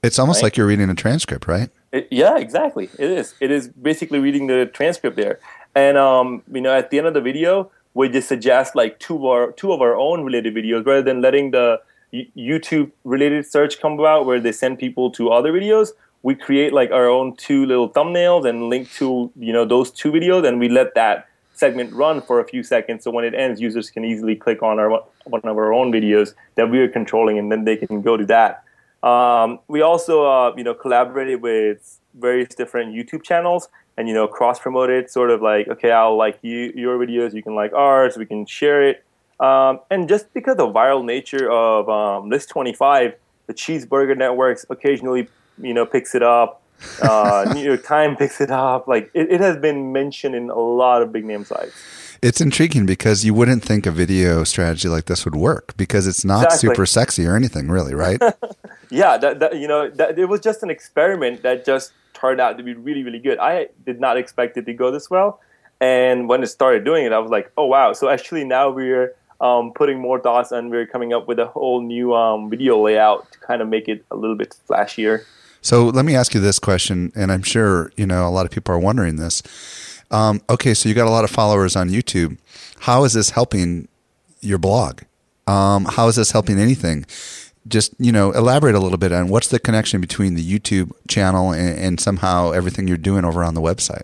It's 0.01 0.17
almost 0.17 0.37
Right. 0.37 0.47
like 0.47 0.57
you're 0.57 0.65
reading 0.73 0.89
a 0.89 0.95
transcript, 0.95 1.47
right? 1.47 1.69
It, 1.91 2.07
yeah, 2.09 2.37
exactly. 2.37 2.89
It 2.97 3.09
is. 3.11 3.35
It 3.39 3.51
is 3.51 3.67
basically 3.67 4.19
reading 4.19 4.47
the 4.47 4.65
transcript 4.79 5.15
there, 5.17 5.39
and 5.75 5.97
um, 5.97 6.41
you 6.51 6.61
know, 6.61 6.73
at 6.81 6.89
the 6.89 6.97
end 6.99 7.07
of 7.07 7.13
the 7.13 7.21
video, 7.31 7.69
we 7.93 8.09
just 8.09 8.27
suggest 8.27 8.75
like 8.75 8.99
two 8.99 9.15
of 9.17 9.25
our 9.25 9.51
two 9.51 9.71
of 9.71 9.81
our 9.81 9.95
own 9.95 10.23
related 10.23 10.53
videos 10.55 10.85
rather 10.85 11.01
than 11.09 11.21
letting 11.21 11.51
the 11.51 11.79
YouTube 12.13 12.91
related 13.03 13.45
search 13.45 13.81
come 13.81 13.93
about 13.99 14.25
where 14.25 14.39
they 14.39 14.51
send 14.51 14.79
people 14.79 15.11
to 15.11 15.29
other 15.29 15.51
videos. 15.51 15.89
We 16.23 16.35
create 16.35 16.73
like 16.73 16.91
our 16.91 17.07
own 17.07 17.35
two 17.35 17.65
little 17.65 17.89
thumbnails 17.89 18.47
and 18.47 18.69
link 18.69 18.91
to 18.93 19.31
you 19.37 19.53
know 19.53 19.65
those 19.65 19.91
two 19.91 20.11
videos, 20.11 20.47
and 20.47 20.59
we 20.59 20.69
let 20.69 20.95
that 20.95 21.27
segment 21.53 21.93
run 21.93 22.21
for 22.21 22.39
a 22.39 22.45
few 22.45 22.63
seconds. 22.63 23.03
So 23.03 23.11
when 23.11 23.25
it 23.25 23.33
ends, 23.33 23.59
users 23.59 23.89
can 23.89 24.05
easily 24.05 24.35
click 24.35 24.61
on 24.61 24.79
our 24.79 24.89
one 25.25 25.41
of 25.43 25.57
our 25.57 25.73
own 25.73 25.91
videos 25.91 26.33
that 26.55 26.69
we 26.69 26.79
are 26.79 26.87
controlling, 26.87 27.37
and 27.37 27.51
then 27.51 27.65
they 27.65 27.77
can 27.77 28.01
go 28.01 28.17
to 28.17 28.25
that. 28.25 28.63
Um, 29.03 29.59
we 29.67 29.81
also, 29.81 30.25
uh, 30.25 30.53
you 30.57 30.63
know, 30.63 30.73
collaborated 30.73 31.41
with 31.41 31.99
various 32.15 32.55
different 32.55 32.93
YouTube 32.93 33.23
channels 33.23 33.69
and, 33.95 34.07
you 34.07 34.13
know, 34.13 34.27
cross 34.27 34.59
promoted 34.59 35.09
sort 35.09 35.29
of 35.29 35.41
like, 35.41 35.67
okay, 35.67 35.91
I'll 35.91 36.17
like 36.17 36.39
you, 36.41 36.71
your 36.75 36.97
videos, 36.97 37.33
you 37.33 37.43
can 37.43 37.55
like 37.55 37.73
ours, 37.73 38.17
we 38.17 38.25
can 38.25 38.45
share 38.45 38.87
it. 38.87 39.03
Um, 39.39 39.79
and 39.91 40.09
just 40.09 40.33
because 40.33 40.57
the 40.57 40.67
viral 40.67 41.05
nature 41.05 41.49
of 41.51 41.87
um, 41.89 42.29
List 42.29 42.49
25, 42.49 43.13
the 43.45 43.53
Cheezburger 43.53 44.17
Networks 44.17 44.65
occasionally, 44.69 45.29
you 45.61 45.73
know, 45.73 45.85
picks 45.85 46.15
it 46.15 46.23
up. 46.23 46.61
Uh, 47.01 47.49
New 47.53 47.63
York 47.63 47.83
Times 47.83 48.17
picks 48.17 48.41
it 48.41 48.51
up. 48.51 48.87
Like 48.87 49.09
it, 49.13 49.31
it 49.31 49.41
has 49.41 49.57
been 49.57 49.91
mentioned 49.91 50.35
in 50.35 50.49
a 50.49 50.59
lot 50.59 51.01
of 51.01 51.11
big 51.11 51.25
name 51.25 51.45
sites. 51.45 51.73
It's 52.21 52.41
intriguing 52.41 52.85
because 52.85 53.23
you 53.23 53.33
wouldn't 53.33 53.63
think 53.63 53.85
a 53.85 53.91
video 53.91 54.43
strategy 54.43 54.87
like 54.87 55.05
this 55.05 55.23
would 55.23 55.35
work 55.35 55.75
because 55.77 56.07
it's 56.07 56.25
not 56.25 56.45
Exactly. 56.45 56.69
super 56.69 56.85
sexy 56.85 57.25
or 57.27 57.35
anything, 57.35 57.69
really, 57.69 57.93
right? 57.93 58.19
yeah, 58.89 59.17
that, 59.17 59.39
that 59.39 59.57
you 59.57 59.67
know, 59.67 59.89
that, 59.91 60.17
it 60.17 60.25
was 60.25 60.39
just 60.39 60.63
an 60.63 60.71
experiment 60.71 61.43
that 61.43 61.63
just 61.63 61.91
turned 62.13 62.41
out 62.41 62.57
to 62.57 62.63
be 62.63 62.73
really, 62.73 63.03
really 63.03 63.19
good. 63.19 63.37
I 63.37 63.67
did 63.85 63.99
not 63.99 64.17
expect 64.17 64.57
it 64.57 64.65
to 64.65 64.73
go 64.73 64.89
this 64.89 65.11
well, 65.11 65.39
and 65.79 66.27
when 66.27 66.41
it 66.41 66.47
started 66.47 66.83
doing 66.83 67.05
it, 67.05 67.13
I 67.13 67.19
was 67.19 67.29
like, 67.29 67.51
oh 67.55 67.65
wow! 67.65 67.93
So 67.93 68.09
actually, 68.09 68.43
now 68.45 68.71
we're 68.71 69.13
um, 69.39 69.71
putting 69.73 69.99
more 69.99 70.19
thoughts 70.19 70.51
and 70.51 70.71
we're 70.71 70.87
coming 70.87 71.13
up 71.13 71.27
with 71.27 71.37
a 71.39 71.45
whole 71.45 71.81
new 71.81 72.15
um, 72.15 72.49
video 72.49 72.81
layout 72.83 73.31
to 73.31 73.39
kind 73.39 73.61
of 73.61 73.67
make 73.67 73.87
it 73.87 74.03
a 74.09 74.15
little 74.15 74.35
bit 74.35 74.55
flashier. 74.67 75.23
So 75.61 75.87
let 75.87 76.05
me 76.05 76.15
ask 76.15 76.33
you 76.33 76.39
this 76.39 76.59
question, 76.59 77.11
and 77.15 77.31
I'm 77.31 77.43
sure 77.43 77.91
you 77.97 78.05
know 78.05 78.27
a 78.27 78.29
lot 78.29 78.45
of 78.45 78.51
people 78.51 78.73
are 78.73 78.79
wondering 78.79 79.17
this. 79.17 79.43
Um, 80.11 80.41
okay, 80.49 80.73
so 80.73 80.87
you 80.87 80.95
got 80.95 81.07
a 81.07 81.11
lot 81.11 81.23
of 81.23 81.29
followers 81.29 81.75
on 81.75 81.89
YouTube. 81.89 82.37
How 82.79 83.03
is 83.03 83.13
this 83.13 83.31
helping 83.31 83.87
your 84.41 84.57
blog? 84.57 85.01
Um, 85.47 85.85
how 85.85 86.07
is 86.07 86.15
this 86.15 86.31
helping 86.31 86.59
anything? 86.59 87.05
Just 87.67 87.93
you 87.99 88.11
know, 88.11 88.31
elaborate 88.31 88.75
a 88.75 88.79
little 88.79 88.97
bit 88.97 89.11
on 89.11 89.27
what's 89.27 89.49
the 89.49 89.59
connection 89.59 89.99
between 89.99 90.35
the 90.35 90.43
YouTube 90.43 90.91
channel 91.07 91.51
and, 91.51 91.77
and 91.77 91.99
somehow 91.99 92.51
everything 92.51 92.87
you're 92.87 92.97
doing 92.97 93.25
over 93.25 93.43
on 93.43 93.53
the 93.53 93.61
website. 93.61 94.03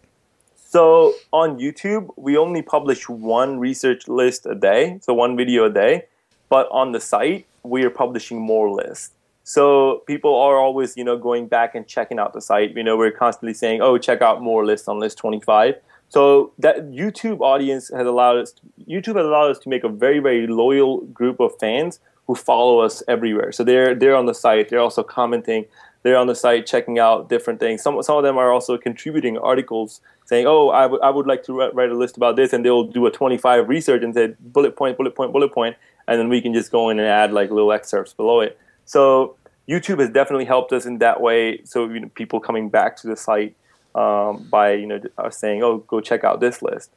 So 0.56 1.14
on 1.32 1.60
YouTube, 1.60 2.10
we 2.18 2.36
only 2.36 2.64
publish 2.64 3.08
one 3.08 3.60
research 3.60 4.08
list 4.08 4.48
a 4.48 4.56
day, 4.56 4.98
so 5.04 5.14
one 5.14 5.38
video 5.38 5.66
a 5.66 5.70
day. 5.70 6.06
But 6.50 6.68
on 6.72 6.92
the 6.92 7.00
site, 7.00 7.46
we 7.62 7.84
are 7.84 7.90
publishing 7.90 8.42
more 8.42 8.70
lists. 8.72 9.12
So 9.44 10.04
people 10.08 10.36
are 10.36 10.58
always, 10.58 10.96
you 10.96 11.04
know, 11.04 11.18
going 11.18 11.48
back 11.48 11.76
and 11.76 11.86
checking 11.86 12.18
out 12.18 12.34
the 12.34 12.42
site. 12.42 12.76
You 12.76 12.84
know, 12.84 12.98
we're 12.98 13.12
constantly 13.12 13.54
saying, 13.54 13.82
"Oh, 13.82 13.98
check 13.98 14.22
out 14.22 14.42
more 14.42 14.66
lists 14.66 14.88
on 14.88 15.00
list 15.00 15.18
25." 15.18 15.76
So 16.10 16.52
that 16.60 16.92
YouTube 16.92 17.42
audience 17.42 17.90
has 17.90 18.08
allowed 18.08 18.38
us. 18.38 18.54
YouTube 18.88 19.16
has 19.16 19.26
allowed 19.26 19.52
us 19.52 19.60
to 19.60 19.70
make 19.70 19.84
a 19.84 19.90
very, 19.90 20.20
very 20.20 20.48
loyal 20.48 21.02
group 21.08 21.40
of 21.40 21.52
fans 21.60 22.00
who 22.28 22.36
follow 22.36 22.80
us 22.80 23.04
everywhere. 23.08 23.52
So 23.52 23.64
they're 23.64 23.94
they're 23.94 24.16
on 24.16 24.28
the 24.28 24.34
site. 24.34 24.70
They're 24.70 24.80
also 24.80 25.04
commenting. 25.04 25.66
They're 26.04 26.18
on 26.18 26.28
the 26.28 26.36
site 26.36 26.66
checking 26.66 27.00
out 27.00 27.30
different 27.30 27.60
things. 27.60 27.82
Some 27.82 28.02
some 28.02 28.18
of 28.18 28.24
them 28.24 28.38
are 28.38 28.52
also 28.52 28.78
contributing 28.78 29.38
articles 29.38 30.02
saying, 30.26 30.46
"Oh, 30.48 30.70
I 30.70 30.86
would 30.86 31.02
I 31.02 31.10
would 31.10 31.28
like 31.28 31.44
to 31.44 31.54
write 31.54 31.90
a 31.90 31.98
list 31.98 32.16
about 32.16 32.36
this," 32.38 32.54
and 32.54 32.64
they'll 32.64 32.84
do 32.84 33.06
a 33.08 33.12
25 33.12 33.68
research 33.68 34.04
and 34.04 34.14
say 34.14 34.36
bullet 34.40 34.76
point, 34.76 34.98
bullet 34.98 35.16
point, 35.16 35.34
bullet 35.34 35.54
point, 35.54 35.76
and 36.08 36.20
then 36.20 36.30
we 36.30 36.42
can 36.42 36.54
just 36.54 36.72
go 36.72 36.90
in 36.90 37.00
and 37.00 37.08
add 37.08 37.34
like 37.34 37.50
little 37.52 37.72
excerpts 37.74 38.14
below 38.14 38.40
it. 38.40 38.58
So 38.86 39.36
YouTube 39.68 40.00
has 40.00 40.10
definitely 40.10 40.46
helped 40.46 40.74
us 40.74 40.86
in 40.86 41.00
that 41.00 41.22
way. 41.22 41.62
So 41.64 41.90
you 41.90 42.00
know, 42.00 42.10
people 42.10 42.40
coming 42.40 42.70
back 42.70 42.98
to 42.98 43.08
the 43.08 43.16
site 43.16 43.56
um, 43.96 44.48
by 44.50 44.74
you 44.74 44.88
know 44.88 45.02
us 45.18 45.38
saying, 45.38 45.64
"Oh, 45.64 45.78
go 45.80 46.02
check 46.02 46.24
out 46.24 46.40
this 46.40 46.62
list." 46.62 46.92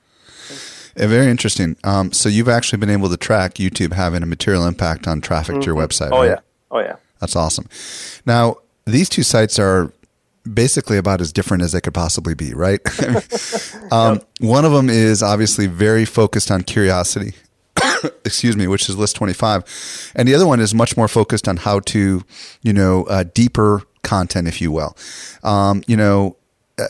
Uh, 0.98 1.06
very 1.06 1.30
interesting. 1.30 1.76
Um, 1.84 2.12
so 2.12 2.28
you've 2.28 2.48
actually 2.48 2.78
been 2.78 2.90
able 2.90 3.10
to 3.10 3.16
track 3.16 3.54
YouTube 3.54 3.92
having 3.92 4.22
a 4.22 4.26
material 4.26 4.66
impact 4.66 5.06
on 5.06 5.20
traffic 5.20 5.60
to 5.60 5.66
your 5.66 5.76
website. 5.76 6.10
Oh 6.12 6.20
right? 6.20 6.28
yeah, 6.28 6.40
oh 6.70 6.80
yeah. 6.80 6.96
That's 7.20 7.36
awesome. 7.36 7.68
Now, 8.26 8.56
these 8.84 9.08
two 9.08 9.22
sites 9.22 9.58
are 9.58 9.92
basically 10.52 10.96
about 10.96 11.20
as 11.20 11.32
different 11.32 11.62
as 11.62 11.72
they 11.72 11.80
could 11.80 11.94
possibly 11.94 12.34
be, 12.34 12.54
right? 12.54 12.80
um, 13.92 14.20
One 14.40 14.64
of 14.64 14.72
them 14.72 14.88
is 14.88 15.22
obviously 15.22 15.66
very 15.66 16.04
focused 16.04 16.50
on 16.50 16.62
curiosity, 16.62 17.34
excuse 18.24 18.56
me, 18.56 18.66
which 18.66 18.88
is 18.88 18.96
list 18.96 19.16
25. 19.16 20.12
And 20.14 20.28
the 20.28 20.34
other 20.34 20.46
one 20.46 20.60
is 20.60 20.74
much 20.74 20.96
more 20.96 21.08
focused 21.08 21.48
on 21.48 21.58
how 21.58 21.80
to, 21.80 22.22
you 22.62 22.72
know, 22.72 23.04
uh, 23.04 23.24
deeper 23.34 23.82
content, 24.02 24.48
if 24.48 24.60
you 24.60 24.72
will. 24.72 24.96
Um, 25.42 25.82
you 25.86 25.96
know, 25.96 26.36
uh, 26.78 26.86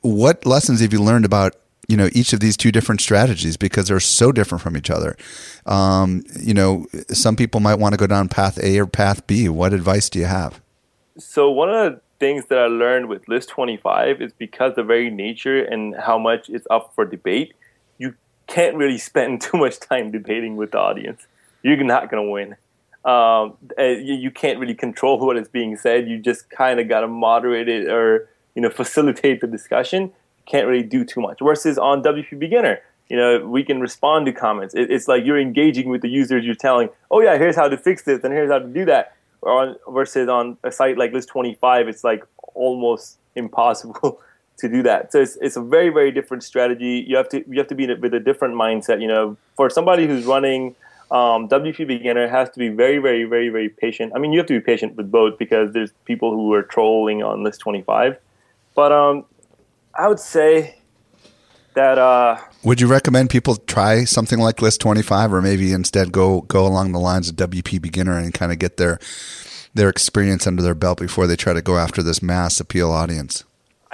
what 0.00 0.44
lessons 0.44 0.80
have 0.80 0.92
you 0.92 1.00
learned 1.00 1.24
about 1.24 1.56
you 1.86 1.98
know 1.98 2.08
each 2.12 2.32
of 2.32 2.40
these 2.40 2.56
two 2.56 2.72
different 2.72 3.02
strategies 3.02 3.58
because 3.58 3.88
they're 3.88 4.00
so 4.00 4.32
different 4.32 4.62
from 4.62 4.74
each 4.74 4.88
other 4.88 5.18
um, 5.66 6.24
you 6.40 6.54
know 6.54 6.86
some 7.08 7.36
people 7.36 7.60
might 7.60 7.74
want 7.74 7.92
to 7.92 7.98
go 7.98 8.06
down 8.06 8.26
path 8.26 8.58
a 8.62 8.78
or 8.78 8.86
path 8.86 9.26
b 9.26 9.50
what 9.50 9.74
advice 9.74 10.08
do 10.08 10.18
you 10.18 10.24
have 10.24 10.62
So 11.18 11.48
one 11.50 11.70
of 11.70 11.92
the 11.92 12.00
things 12.18 12.46
that 12.46 12.58
I 12.58 12.66
learned 12.66 13.08
with 13.08 13.28
List 13.28 13.48
25 13.50 14.20
is 14.20 14.32
because 14.32 14.74
the 14.74 14.82
very 14.82 15.10
nature 15.10 15.62
and 15.62 15.94
how 15.94 16.18
much 16.18 16.48
it's 16.48 16.66
up 16.70 16.92
for 16.94 17.04
debate, 17.04 17.54
can't 18.46 18.76
really 18.76 18.98
spend 18.98 19.40
too 19.40 19.58
much 19.58 19.80
time 19.80 20.10
debating 20.10 20.56
with 20.56 20.72
the 20.72 20.78
audience. 20.78 21.26
You're 21.62 21.82
not 21.82 22.10
going 22.10 22.24
to 22.24 22.30
win. 22.30 22.56
Um, 23.04 23.56
uh, 23.78 23.82
you, 23.82 24.30
can't 24.30 24.58
really 24.58 24.74
control 24.74 25.18
what 25.18 25.36
is 25.36 25.48
being 25.48 25.76
said. 25.76 26.08
You 26.08 26.18
just 26.18 26.48
kind 26.48 26.80
of 26.80 26.88
got 26.88 27.00
to 27.00 27.08
moderate 27.08 27.68
it 27.68 27.86
or 27.88 28.30
you 28.54 28.62
know 28.62 28.70
facilitate 28.70 29.42
the 29.42 29.46
discussion. 29.46 30.02
You 30.04 30.44
can't 30.46 30.66
really 30.66 30.82
do 30.82 31.04
too 31.04 31.20
much. 31.20 31.40
Versus 31.42 31.76
on 31.76 32.02
WP 32.02 32.38
Beginner, 32.38 32.80
you 33.10 33.18
know 33.18 33.46
we 33.46 33.62
can 33.62 33.80
respond 33.80 34.24
to 34.26 34.32
comments. 34.32 34.74
It, 34.74 34.90
it's 34.90 35.06
like 35.06 35.24
you're 35.26 35.38
engaging 35.38 35.90
with 35.90 36.00
the 36.00 36.08
users. 36.08 36.46
You're 36.46 36.54
telling, 36.54 36.88
oh 37.10 37.20
yeah, 37.20 37.36
here's 37.36 37.56
how 37.56 37.68
to 37.68 37.76
fix 37.76 38.04
this 38.04 38.24
and 38.24 38.32
here's 38.32 38.50
how 38.50 38.58
to 38.58 38.68
do 38.68 38.86
that 38.86 39.14
on 39.44 39.76
versus 39.88 40.28
on 40.28 40.56
a 40.64 40.72
site 40.72 40.96
like 40.98 41.12
list 41.12 41.28
25 41.28 41.88
it's 41.88 42.04
like 42.04 42.24
almost 42.54 43.18
impossible 43.34 44.20
to 44.58 44.68
do 44.68 44.82
that. 44.82 45.12
So 45.12 45.20
it's, 45.20 45.36
it's 45.40 45.56
a 45.56 45.62
very 45.62 45.88
very 45.88 46.10
different 46.12 46.42
strategy. 46.42 47.04
You 47.06 47.16
have 47.16 47.28
to 47.30 47.44
you 47.48 47.58
have 47.58 47.68
to 47.68 47.74
be 47.74 47.90
a, 47.90 47.96
with 47.96 48.14
a 48.14 48.20
different 48.20 48.54
mindset 48.54 49.00
you 49.00 49.08
know. 49.08 49.36
For 49.56 49.70
somebody 49.70 50.06
who's 50.06 50.24
running 50.24 50.74
um, 51.10 51.48
wp 51.48 51.86
beginner 51.86 52.26
has 52.28 52.50
to 52.50 52.58
be 52.58 52.68
very 52.68 52.98
very 52.98 53.24
very 53.24 53.48
very 53.48 53.68
patient. 53.68 54.12
I 54.14 54.18
mean 54.18 54.32
you 54.32 54.38
have 54.38 54.46
to 54.46 54.58
be 54.58 54.64
patient 54.64 54.96
with 54.96 55.10
both 55.10 55.38
because 55.38 55.72
there's 55.72 55.92
people 56.04 56.32
who 56.32 56.52
are 56.54 56.62
trolling 56.62 57.22
on 57.22 57.42
list 57.42 57.60
25 57.60 58.16
but 58.74 58.92
um, 58.92 59.24
i 59.94 60.08
would 60.08 60.18
say 60.18 60.76
that 61.74 61.98
uh, 61.98 62.38
would 62.62 62.80
you 62.80 62.86
recommend 62.86 63.30
people 63.30 63.56
try 63.56 64.04
something 64.04 64.38
like 64.38 64.62
list 64.62 64.80
25 64.80 65.32
or 65.32 65.42
maybe 65.42 65.72
instead 65.72 66.12
go 66.12 66.42
go 66.42 66.66
along 66.66 66.92
the 66.92 67.00
lines 67.00 67.28
of 67.28 67.36
wp 67.36 67.80
beginner 67.80 68.18
and 68.18 68.32
kind 68.32 68.50
of 68.50 68.58
get 68.58 68.76
their 68.76 68.98
their 69.74 69.88
experience 69.88 70.46
under 70.46 70.62
their 70.62 70.74
belt 70.74 71.00
before 71.00 71.26
they 71.26 71.36
try 71.36 71.52
to 71.52 71.62
go 71.62 71.76
after 71.76 72.02
this 72.02 72.22
mass 72.22 72.60
appeal 72.60 72.90
audience 72.90 73.44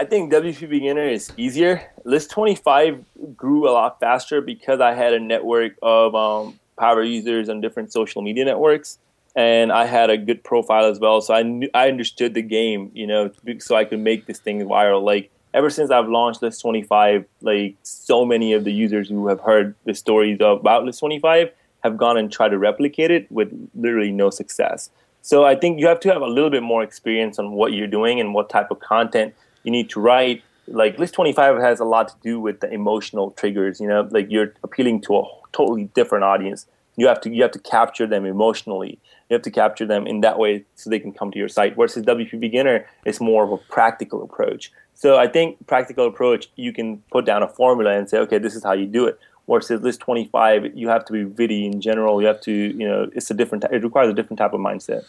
I 0.01 0.07
think 0.07 0.33
WP 0.33 0.71
Beginner 0.71 1.07
is 1.07 1.31
easier. 1.37 1.83
List 2.07 2.31
25 2.31 3.05
grew 3.37 3.69
a 3.69 3.73
lot 3.73 4.01
faster 4.01 4.41
because 4.41 4.81
I 4.81 4.95
had 4.95 5.13
a 5.13 5.21
network 5.21 5.75
of 5.83 6.15
um, 6.15 6.59
power 6.79 7.03
users 7.03 7.51
on 7.51 7.61
different 7.61 7.93
social 7.93 8.23
media 8.23 8.47
networks, 8.47 8.99
and 9.37 9.71
I 9.71 9.85
had 9.85 10.09
a 10.09 10.17
good 10.17 10.43
profile 10.43 10.87
as 10.87 10.99
well. 10.99 11.21
So 11.21 11.35
I 11.35 11.43
knew 11.43 11.69
I 11.75 11.89
understood 11.89 12.33
the 12.33 12.41
game, 12.41 12.91
you 12.95 13.07
know, 13.07 13.31
so 13.59 13.77
I 13.77 13.85
could 13.85 13.99
make 13.99 14.25
this 14.25 14.39
thing 14.39 14.63
viral. 14.63 15.03
Like 15.03 15.31
ever 15.53 15.69
since 15.69 15.91
I've 15.91 16.09
launched 16.09 16.41
List 16.41 16.63
25, 16.63 17.27
like 17.43 17.77
so 17.83 18.25
many 18.25 18.55
of 18.55 18.65
the 18.65 18.73
users 18.73 19.11
who 19.11 19.29
have 19.29 19.41
heard 19.41 19.75
the 19.85 19.93
stories 19.93 20.39
about 20.41 20.87
List 20.87 21.01
25 21.01 21.51
have 21.85 21.99
gone 21.99 22.17
and 22.17 22.33
tried 22.33 22.53
to 22.53 22.59
replicate 22.59 23.11
it 23.11 23.31
with 23.31 23.53
literally 23.75 24.13
no 24.13 24.31
success. 24.31 24.89
So 25.21 25.45
I 25.45 25.57
think 25.57 25.79
you 25.79 25.89
have 25.89 26.01
to 26.01 26.09
have 26.11 26.23
a 26.23 26.27
little 26.27 26.49
bit 26.49 26.63
more 26.63 26.83
experience 26.83 27.39
on 27.39 27.53
what 27.53 27.75
you're 27.75 27.87
doing 27.87 28.19
and 28.19 28.33
what 28.33 28.49
type 28.49 28.71
of 28.71 28.81
content 28.81 29.35
you 29.65 29.71
need 29.71 29.91
to 29.91 30.01
write. 30.01 30.43
Like 30.67 30.99
List 30.99 31.15
25 31.15 31.59
has 31.59 31.81
a 31.81 31.85
lot 31.85 32.09
to 32.09 32.15
do 32.23 32.39
with 32.39 32.61
the 32.61 32.73
emotional 32.73 33.33
triggers, 33.33 33.81
you 33.81 33.89
know, 33.89 34.09
like 34.11 34.31
you're 34.31 34.55
appealing 34.63 35.01
to 35.03 35.17
a 35.17 35.25
totally 35.53 35.85
different 35.95 36.25
audience. 36.25 36.67
You 36.97 37.09
have 37.09 37.21
to 37.23 37.31
you 37.31 37.43
have 37.43 37.53
to 37.53 37.59
capture 37.59 38.07
them 38.07 38.25
emotionally. 38.25 38.99
You 39.29 39.35
have 39.35 39.43
to 39.43 39.51
capture 39.51 39.87
them 39.87 40.07
in 40.07 40.21
that 40.23 40.39
way 40.39 40.65
so 40.75 40.91
they 40.91 40.99
can 40.99 41.13
come 41.13 41.31
to 41.31 41.39
your 41.39 41.49
site. 41.49 41.77
Versus 41.77 42.05
WP 42.05 42.39
Beginner 42.41 42.87
is 43.05 43.21
more 43.21 43.45
of 43.45 43.53
a 43.53 43.57
practical 43.57 44.23
approach. 44.23 44.73
So 44.95 45.17
I 45.17 45.29
think 45.29 45.67
practical 45.67 46.07
approach 46.07 46.51
you 46.57 46.73
can 46.73 46.99
put 47.11 47.25
down 47.25 47.43
a 47.43 47.49
formula 47.49 47.97
and 47.97 48.09
say, 48.09 48.19
okay, 48.19 48.39
this 48.39 48.55
is 48.55 48.63
how 48.63 48.73
you 48.73 48.87
do 48.87 49.07
it. 49.07 49.19
Versus 49.49 49.81
list 49.81 50.01
25, 50.01 50.77
you 50.77 50.89
have 50.89 51.05
to 51.07 51.13
be 51.13 51.25
witty 51.25 51.67
in 51.67 51.81
general. 51.81 52.21
You 52.21 52.29
have 52.29 52.41
to, 52.43 52.53
you 52.53 52.87
know, 52.87 53.11
it's 53.15 53.31
a 53.31 53.35
different. 53.35 53.65
It 53.73 53.83
requires 53.83 54.11
a 54.11 54.15
different 54.15 54.39
type 54.39 54.53
of 54.53 54.61
mindset. 54.61 55.05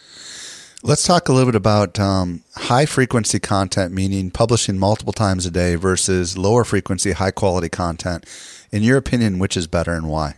Let's 0.84 1.06
talk 1.06 1.28
a 1.28 1.32
little 1.32 1.46
bit 1.46 1.54
about 1.54 2.00
um, 2.00 2.42
high 2.56 2.86
frequency 2.86 3.38
content, 3.38 3.94
meaning 3.94 4.32
publishing 4.32 4.80
multiple 4.80 5.12
times 5.12 5.46
a 5.46 5.50
day 5.52 5.76
versus 5.76 6.36
lower 6.36 6.64
frequency, 6.64 7.12
high 7.12 7.30
quality 7.30 7.68
content. 7.68 8.26
In 8.72 8.82
your 8.82 8.96
opinion, 8.96 9.38
which 9.38 9.56
is 9.56 9.68
better 9.68 9.92
and 9.92 10.08
why? 10.08 10.34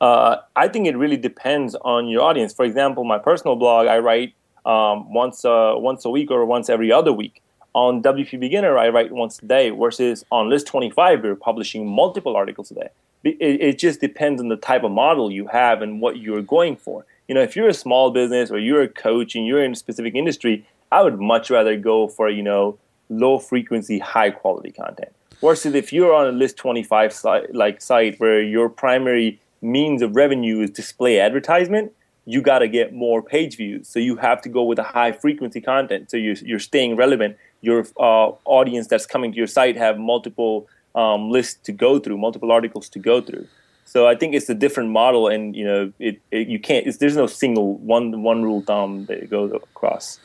Uh, 0.00 0.38
I 0.56 0.66
think 0.66 0.88
it 0.88 0.96
really 0.96 1.16
depends 1.16 1.76
on 1.76 2.08
your 2.08 2.22
audience. 2.22 2.52
For 2.52 2.64
example, 2.64 3.04
my 3.04 3.18
personal 3.18 3.54
blog, 3.54 3.86
I 3.86 4.00
write 4.00 4.34
um, 4.66 5.12
once 5.12 5.44
uh, 5.44 5.74
once 5.76 6.04
a 6.04 6.10
week 6.10 6.32
or 6.32 6.44
once 6.44 6.68
every 6.68 6.90
other 6.90 7.12
week. 7.12 7.40
On 7.72 8.02
WP 8.02 8.40
Beginner, 8.40 8.76
I 8.76 8.88
write 8.88 9.12
once 9.12 9.38
a 9.38 9.46
day, 9.46 9.70
versus 9.70 10.24
on 10.32 10.48
List 10.48 10.66
25, 10.66 11.22
we're 11.22 11.36
publishing 11.36 11.86
multiple 11.86 12.34
articles 12.34 12.72
a 12.72 12.74
day. 12.74 12.88
It, 13.22 13.36
it 13.40 13.78
just 13.78 14.00
depends 14.00 14.40
on 14.40 14.48
the 14.48 14.56
type 14.56 14.82
of 14.82 14.90
model 14.90 15.30
you 15.30 15.46
have 15.46 15.82
and 15.82 16.00
what 16.00 16.16
you're 16.16 16.42
going 16.42 16.74
for 16.74 17.04
you 17.28 17.34
know, 17.34 17.42
if 17.42 17.54
you're 17.54 17.68
a 17.68 17.74
small 17.74 18.10
business 18.10 18.50
or 18.50 18.58
you're 18.58 18.82
a 18.82 18.88
coach 18.88 19.36
and 19.36 19.46
you're 19.46 19.62
in 19.62 19.72
a 19.72 19.76
specific 19.76 20.14
industry, 20.14 20.66
I 20.90 21.02
would 21.02 21.20
much 21.20 21.50
rather 21.50 21.76
go 21.76 22.08
for, 22.08 22.30
you 22.30 22.42
know, 22.42 22.78
low 23.10 23.38
frequency, 23.38 23.98
high 23.98 24.30
quality 24.30 24.72
content. 24.72 25.12
Versus 25.40 25.74
if 25.74 25.92
you're 25.92 26.14
on 26.14 26.26
a 26.26 26.32
list 26.32 26.56
25 26.56 27.12
site, 27.12 27.54
like 27.54 27.80
site 27.80 28.18
where 28.18 28.42
your 28.42 28.68
primary 28.68 29.40
means 29.60 30.02
of 30.02 30.16
revenue 30.16 30.62
is 30.62 30.70
display 30.70 31.20
advertisement, 31.20 31.92
you 32.24 32.42
got 32.42 32.58
to 32.60 32.68
get 32.68 32.92
more 32.92 33.22
page 33.22 33.56
views. 33.56 33.88
So 33.88 33.98
you 33.98 34.16
have 34.16 34.42
to 34.42 34.48
go 34.48 34.62
with 34.64 34.78
a 34.78 34.82
high 34.82 35.12
frequency 35.12 35.60
content. 35.60 36.10
So 36.10 36.16
you're, 36.16 36.34
you're 36.36 36.58
staying 36.58 36.96
relevant. 36.96 37.36
Your 37.60 37.86
uh, 37.98 38.32
audience 38.44 38.86
that's 38.86 39.06
coming 39.06 39.32
to 39.32 39.36
your 39.36 39.46
site 39.46 39.76
have 39.76 39.98
multiple 39.98 40.66
um, 40.94 41.30
lists 41.30 41.60
to 41.64 41.72
go 41.72 41.98
through, 41.98 42.18
multiple 42.18 42.50
articles 42.50 42.88
to 42.90 42.98
go 42.98 43.20
through. 43.20 43.46
So 43.88 44.06
I 44.06 44.14
think 44.14 44.34
it's 44.34 44.50
a 44.50 44.54
different 44.54 44.90
model, 44.90 45.28
and 45.28 45.56
you 45.56 45.64
know, 45.64 45.90
it, 45.98 46.20
it 46.30 46.46
you 46.46 46.58
can't. 46.58 46.86
there's 46.98 47.16
no 47.16 47.26
single 47.26 47.76
one 47.78 48.22
one 48.22 48.42
rule 48.42 48.60
thumb 48.60 49.06
that 49.06 49.30
goes 49.30 49.50
across. 49.50 50.20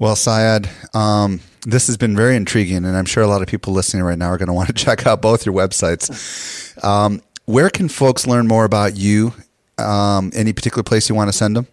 Well, 0.00 0.16
Syed, 0.16 0.68
um, 0.92 1.40
this 1.64 1.86
has 1.86 1.96
been 1.96 2.16
very 2.16 2.34
intriguing, 2.34 2.84
and 2.84 2.96
I'm 2.96 3.04
sure 3.04 3.22
a 3.22 3.28
lot 3.28 3.42
of 3.42 3.48
people 3.48 3.72
listening 3.72 4.02
right 4.02 4.18
now 4.18 4.26
are 4.26 4.38
going 4.38 4.48
to 4.48 4.52
want 4.52 4.66
to 4.66 4.72
check 4.72 5.06
out 5.06 5.22
both 5.22 5.46
your 5.46 5.54
websites. 5.54 6.82
Um, 6.82 7.22
where 7.44 7.70
can 7.70 7.88
folks 7.88 8.26
learn 8.26 8.48
more 8.48 8.64
about 8.64 8.96
you? 8.96 9.34
Um, 9.78 10.32
any 10.34 10.52
particular 10.52 10.82
place 10.82 11.08
you 11.08 11.14
want 11.14 11.28
to 11.30 11.32
send 11.32 11.54
them? 11.54 11.68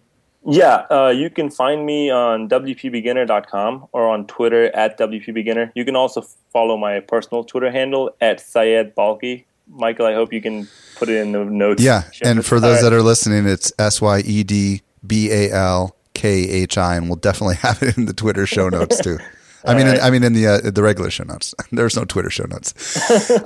Yeah, 0.46 0.86
uh, 0.88 1.08
you 1.08 1.30
can 1.30 1.50
find 1.50 1.84
me 1.84 2.10
on 2.10 2.48
WPBeginner.com 2.48 3.88
or 3.90 4.08
on 4.08 4.28
Twitter 4.28 4.66
at 4.76 4.96
WPBeginner. 5.00 5.72
You 5.74 5.84
can 5.84 5.96
also 5.96 6.22
follow 6.52 6.76
my 6.76 7.00
personal 7.00 7.42
Twitter 7.42 7.72
handle 7.72 8.14
at 8.20 8.40
Syed 8.40 8.94
Balkhi. 8.94 9.46
Michael, 9.66 10.06
I 10.06 10.14
hope 10.14 10.32
you 10.32 10.40
can 10.40 10.68
put 10.98 11.08
it 11.08 11.16
in 11.16 11.32
the 11.32 11.44
notes. 11.44 11.82
Yeah, 11.82 12.02
and 12.22 12.44
for 12.44 12.60
those 12.60 12.82
that 12.82 12.92
are 12.92 13.02
listening, 13.02 13.46
it's 13.46 13.72
S 13.78 14.00
Y 14.00 14.20
E 14.24 14.42
D 14.42 14.82
B 15.06 15.30
A 15.30 15.50
L 15.52 15.96
K 16.14 16.28
H 16.30 16.76
I, 16.76 16.96
and 16.96 17.08
we'll 17.08 17.16
definitely 17.16 17.56
have 17.62 17.82
it 17.82 17.96
in 17.96 18.06
the 18.06 18.12
Twitter 18.12 18.46
show 18.46 18.68
notes 18.68 19.00
too. 19.00 19.18
I 19.64 19.74
mean, 19.74 19.86
right. 19.86 19.96
in, 19.96 20.02
I 20.02 20.10
mean, 20.10 20.22
in 20.22 20.32
the 20.34 20.46
uh, 20.46 20.70
the 20.70 20.82
regular 20.82 21.10
show 21.10 21.24
notes. 21.24 21.54
There's 21.72 21.96
no 21.96 22.04
Twitter 22.04 22.30
show 22.30 22.44
notes. 22.44 22.74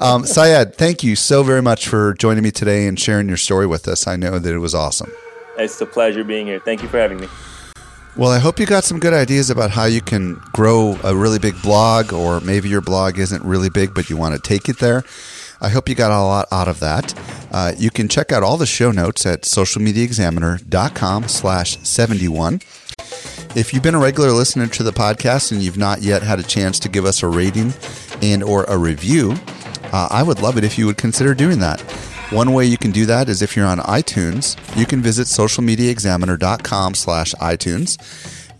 Um, 0.00 0.26
Syed, 0.26 0.74
thank 0.74 1.03
you 1.03 1.16
so 1.16 1.42
very 1.42 1.62
much 1.62 1.88
for 1.88 2.14
joining 2.14 2.44
me 2.44 2.50
today 2.50 2.86
and 2.86 3.00
sharing 3.00 3.28
your 3.28 3.38
story 3.38 3.66
with 3.66 3.88
us. 3.88 4.07
I 4.07 4.16
know 4.16 4.38
that 4.38 4.53
it 4.53 4.59
was 4.59 4.74
awesome. 4.74 5.11
It's 5.59 5.80
a 5.80 5.86
pleasure 5.86 6.24
being 6.24 6.46
here. 6.46 6.61
Thank 6.61 6.82
you 6.82 6.88
for 6.88 6.98
having 6.98 7.20
me. 7.20 7.28
Well, 8.14 8.30
I 8.30 8.38
hope 8.38 8.61
you 8.61 8.66
got 8.66 8.84
some 8.84 9.00
good 9.00 9.14
ideas 9.14 9.48
about 9.48 9.70
how 9.70 9.86
you 9.86 10.03
can 10.03 10.34
grow 10.53 10.98
a 11.03 11.14
really 11.16 11.38
big 11.38 11.61
blog, 11.62 12.12
or 12.12 12.40
maybe 12.40 12.68
your 12.68 12.82
blog 12.82 13.18
isn't 13.18 13.42
really 13.42 13.70
big, 13.70 13.94
but 13.94 14.11
you 14.11 14.18
want 14.18 14.34
to 14.34 14.40
take 14.40 14.68
it 14.68 14.78
there. 14.80 15.03
I 15.62 15.68
hope 15.68 15.88
you 15.88 15.94
got 15.94 16.10
a 16.10 16.20
lot 16.20 16.48
out 16.50 16.66
of 16.66 16.80
that. 16.80 17.14
Uh, 17.52 17.72
you 17.78 17.90
can 17.90 18.08
check 18.08 18.32
out 18.32 18.42
all 18.42 18.56
the 18.56 18.66
show 18.66 18.90
notes 18.90 19.24
at 19.24 19.42
socialmediaexaminer.com 19.42 21.28
slash 21.28 21.78
71. 21.78 22.60
If 23.54 23.72
you've 23.72 23.84
been 23.84 23.94
a 23.94 24.00
regular 24.00 24.32
listener 24.32 24.66
to 24.66 24.82
the 24.82 24.90
podcast 24.90 25.52
and 25.52 25.62
you've 25.62 25.78
not 25.78 26.02
yet 26.02 26.22
had 26.22 26.40
a 26.40 26.42
chance 26.42 26.80
to 26.80 26.88
give 26.88 27.04
us 27.04 27.22
a 27.22 27.28
rating 27.28 27.74
and 28.20 28.42
or 28.42 28.64
a 28.64 28.76
review, 28.76 29.36
uh, 29.92 30.08
I 30.10 30.24
would 30.24 30.42
love 30.42 30.58
it 30.58 30.64
if 30.64 30.76
you 30.78 30.86
would 30.86 30.96
consider 30.96 31.32
doing 31.32 31.60
that. 31.60 31.80
One 32.32 32.54
way 32.54 32.64
you 32.64 32.78
can 32.78 32.90
do 32.90 33.06
that 33.06 33.28
is 33.28 33.40
if 33.40 33.54
you're 33.54 33.66
on 33.66 33.78
iTunes, 33.78 34.56
you 34.76 34.86
can 34.86 35.00
visit 35.00 35.28
socialmediaexaminer.com 35.28 36.94
slash 36.94 37.34
iTunes. 37.34 37.98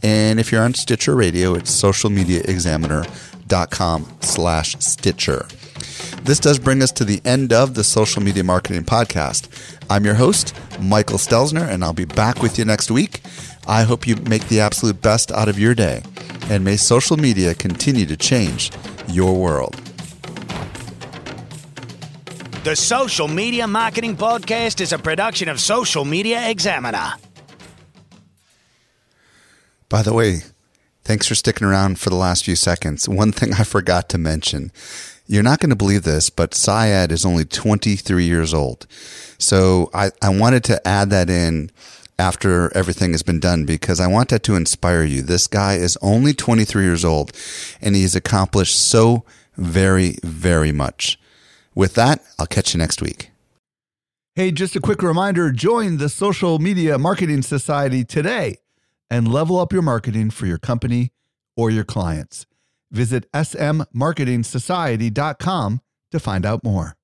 And 0.05 0.39
if 0.39 0.53
you're 0.53 0.63
on 0.63 0.75
Stitcher 0.75 1.17
Radio, 1.17 1.55
it's 1.55 1.83
socialmediaexaminer.com 1.83 4.19
slash 4.21 4.77
Stitcher. 4.79 5.49
This 6.25 6.39
does 6.39 6.61
bring 6.61 6.85
us 6.85 6.93
to 6.93 7.05
the 7.05 7.21
end 7.25 7.53
of 7.53 7.75
the 7.75 7.83
Social 7.83 8.23
Media 8.23 8.45
Marketing 8.45 8.85
Podcast. 8.85 9.49
I'm 9.91 10.05
your 10.05 10.15
host, 10.15 10.55
Michael 10.81 11.19
Stelzner, 11.19 11.69
and 11.69 11.83
I'll 11.83 11.93
be 11.93 12.05
back 12.05 12.41
with 12.43 12.61
you 12.61 12.65
next 12.65 12.93
week. 12.93 13.23
I 13.67 13.83
hope 13.83 14.07
you 14.07 14.15
make 14.15 14.47
the 14.47 14.61
absolute 14.61 15.03
best 15.03 15.33
out 15.33 15.49
of 15.49 15.59
your 15.59 15.75
day, 15.75 16.01
and 16.49 16.65
may 16.65 16.77
social 16.77 17.17
media 17.17 17.55
continue 17.55 18.07
to 18.07 18.17
change 18.17 18.71
your 19.09 19.35
world. 19.35 19.75
The 22.63 22.77
Social 22.77 23.27
Media 23.27 23.67
Marketing 23.67 24.17
Podcast 24.17 24.81
is 24.81 24.93
a 24.93 24.99
production 24.99 25.49
of 25.49 25.59
Social 25.59 26.05
Media 26.05 26.49
Examiner. 26.49 27.15
By 29.89 30.03
the 30.03 30.15
way, 30.15 30.43
thanks 31.03 31.27
for 31.27 31.35
sticking 31.35 31.67
around 31.67 31.99
for 31.99 32.11
the 32.11 32.17
last 32.17 32.45
few 32.45 32.55
seconds. 32.55 33.09
One 33.09 33.33
thing 33.33 33.55
I 33.55 33.65
forgot 33.65 34.09
to 34.11 34.19
mention 34.19 34.71
you're 35.27 35.43
not 35.43 35.61
going 35.61 35.71
to 35.71 35.77
believe 35.77 36.03
this, 36.03 36.31
but 36.31 36.55
Syed 36.55 37.13
is 37.13 37.25
only 37.25 37.45
23 37.45 38.25
years 38.25 38.53
old. 38.53 38.87
So 39.39 39.91
I, 39.95 40.11
I 40.21 40.29
wanted 40.29 40.65
to 40.65 40.87
add 40.87 41.11
that 41.11 41.31
in 41.31 41.71
after 42.19 42.75
everything 42.77 43.13
has 43.13 43.23
been 43.23 43.41
done 43.41 43.65
because 43.65 44.01
I 44.01 44.07
want 44.07 44.29
that 44.29 44.43
to 44.45 44.57
inspire 44.57 45.03
you. 45.03 45.23
This 45.23 45.47
guy 45.47 45.75
is 45.75 45.99
only 46.03 46.35
23 46.35 46.85
years 46.85 47.05
old 47.05 47.33
and 47.81 47.97
he's 47.97 48.15
accomplished 48.15 48.79
so 48.79 49.25
very, 49.57 50.17
very 50.23 50.73
much. 50.73 51.19
With 51.75 51.95
that, 51.95 52.23
I'll 52.39 52.47
catch 52.47 52.75
you 52.75 52.79
next 52.79 53.01
week. 53.01 53.31
Hey, 54.35 54.51
just 54.51 54.77
a 54.77 54.81
quick 54.81 55.03
reminder 55.03 55.51
join 55.51 55.99
the 55.99 56.09
Social 56.09 56.59
Media 56.59 56.99
Marketing 56.99 57.43
Society 57.43 58.05
today 58.05 58.59
and 59.11 59.29
level 59.29 59.59
up 59.59 59.73
your 59.73 59.83
marketing 59.83 60.31
for 60.31 60.47
your 60.47 60.59
company 60.59 61.13
or 61.57 61.71
your 61.71 61.85
clients. 61.85 62.47
Visit 62.93 63.25
smmarketingsociety.com 63.33 65.81
to 66.13 66.21
find 66.21 66.47
out 66.47 66.63
more. 66.63 66.97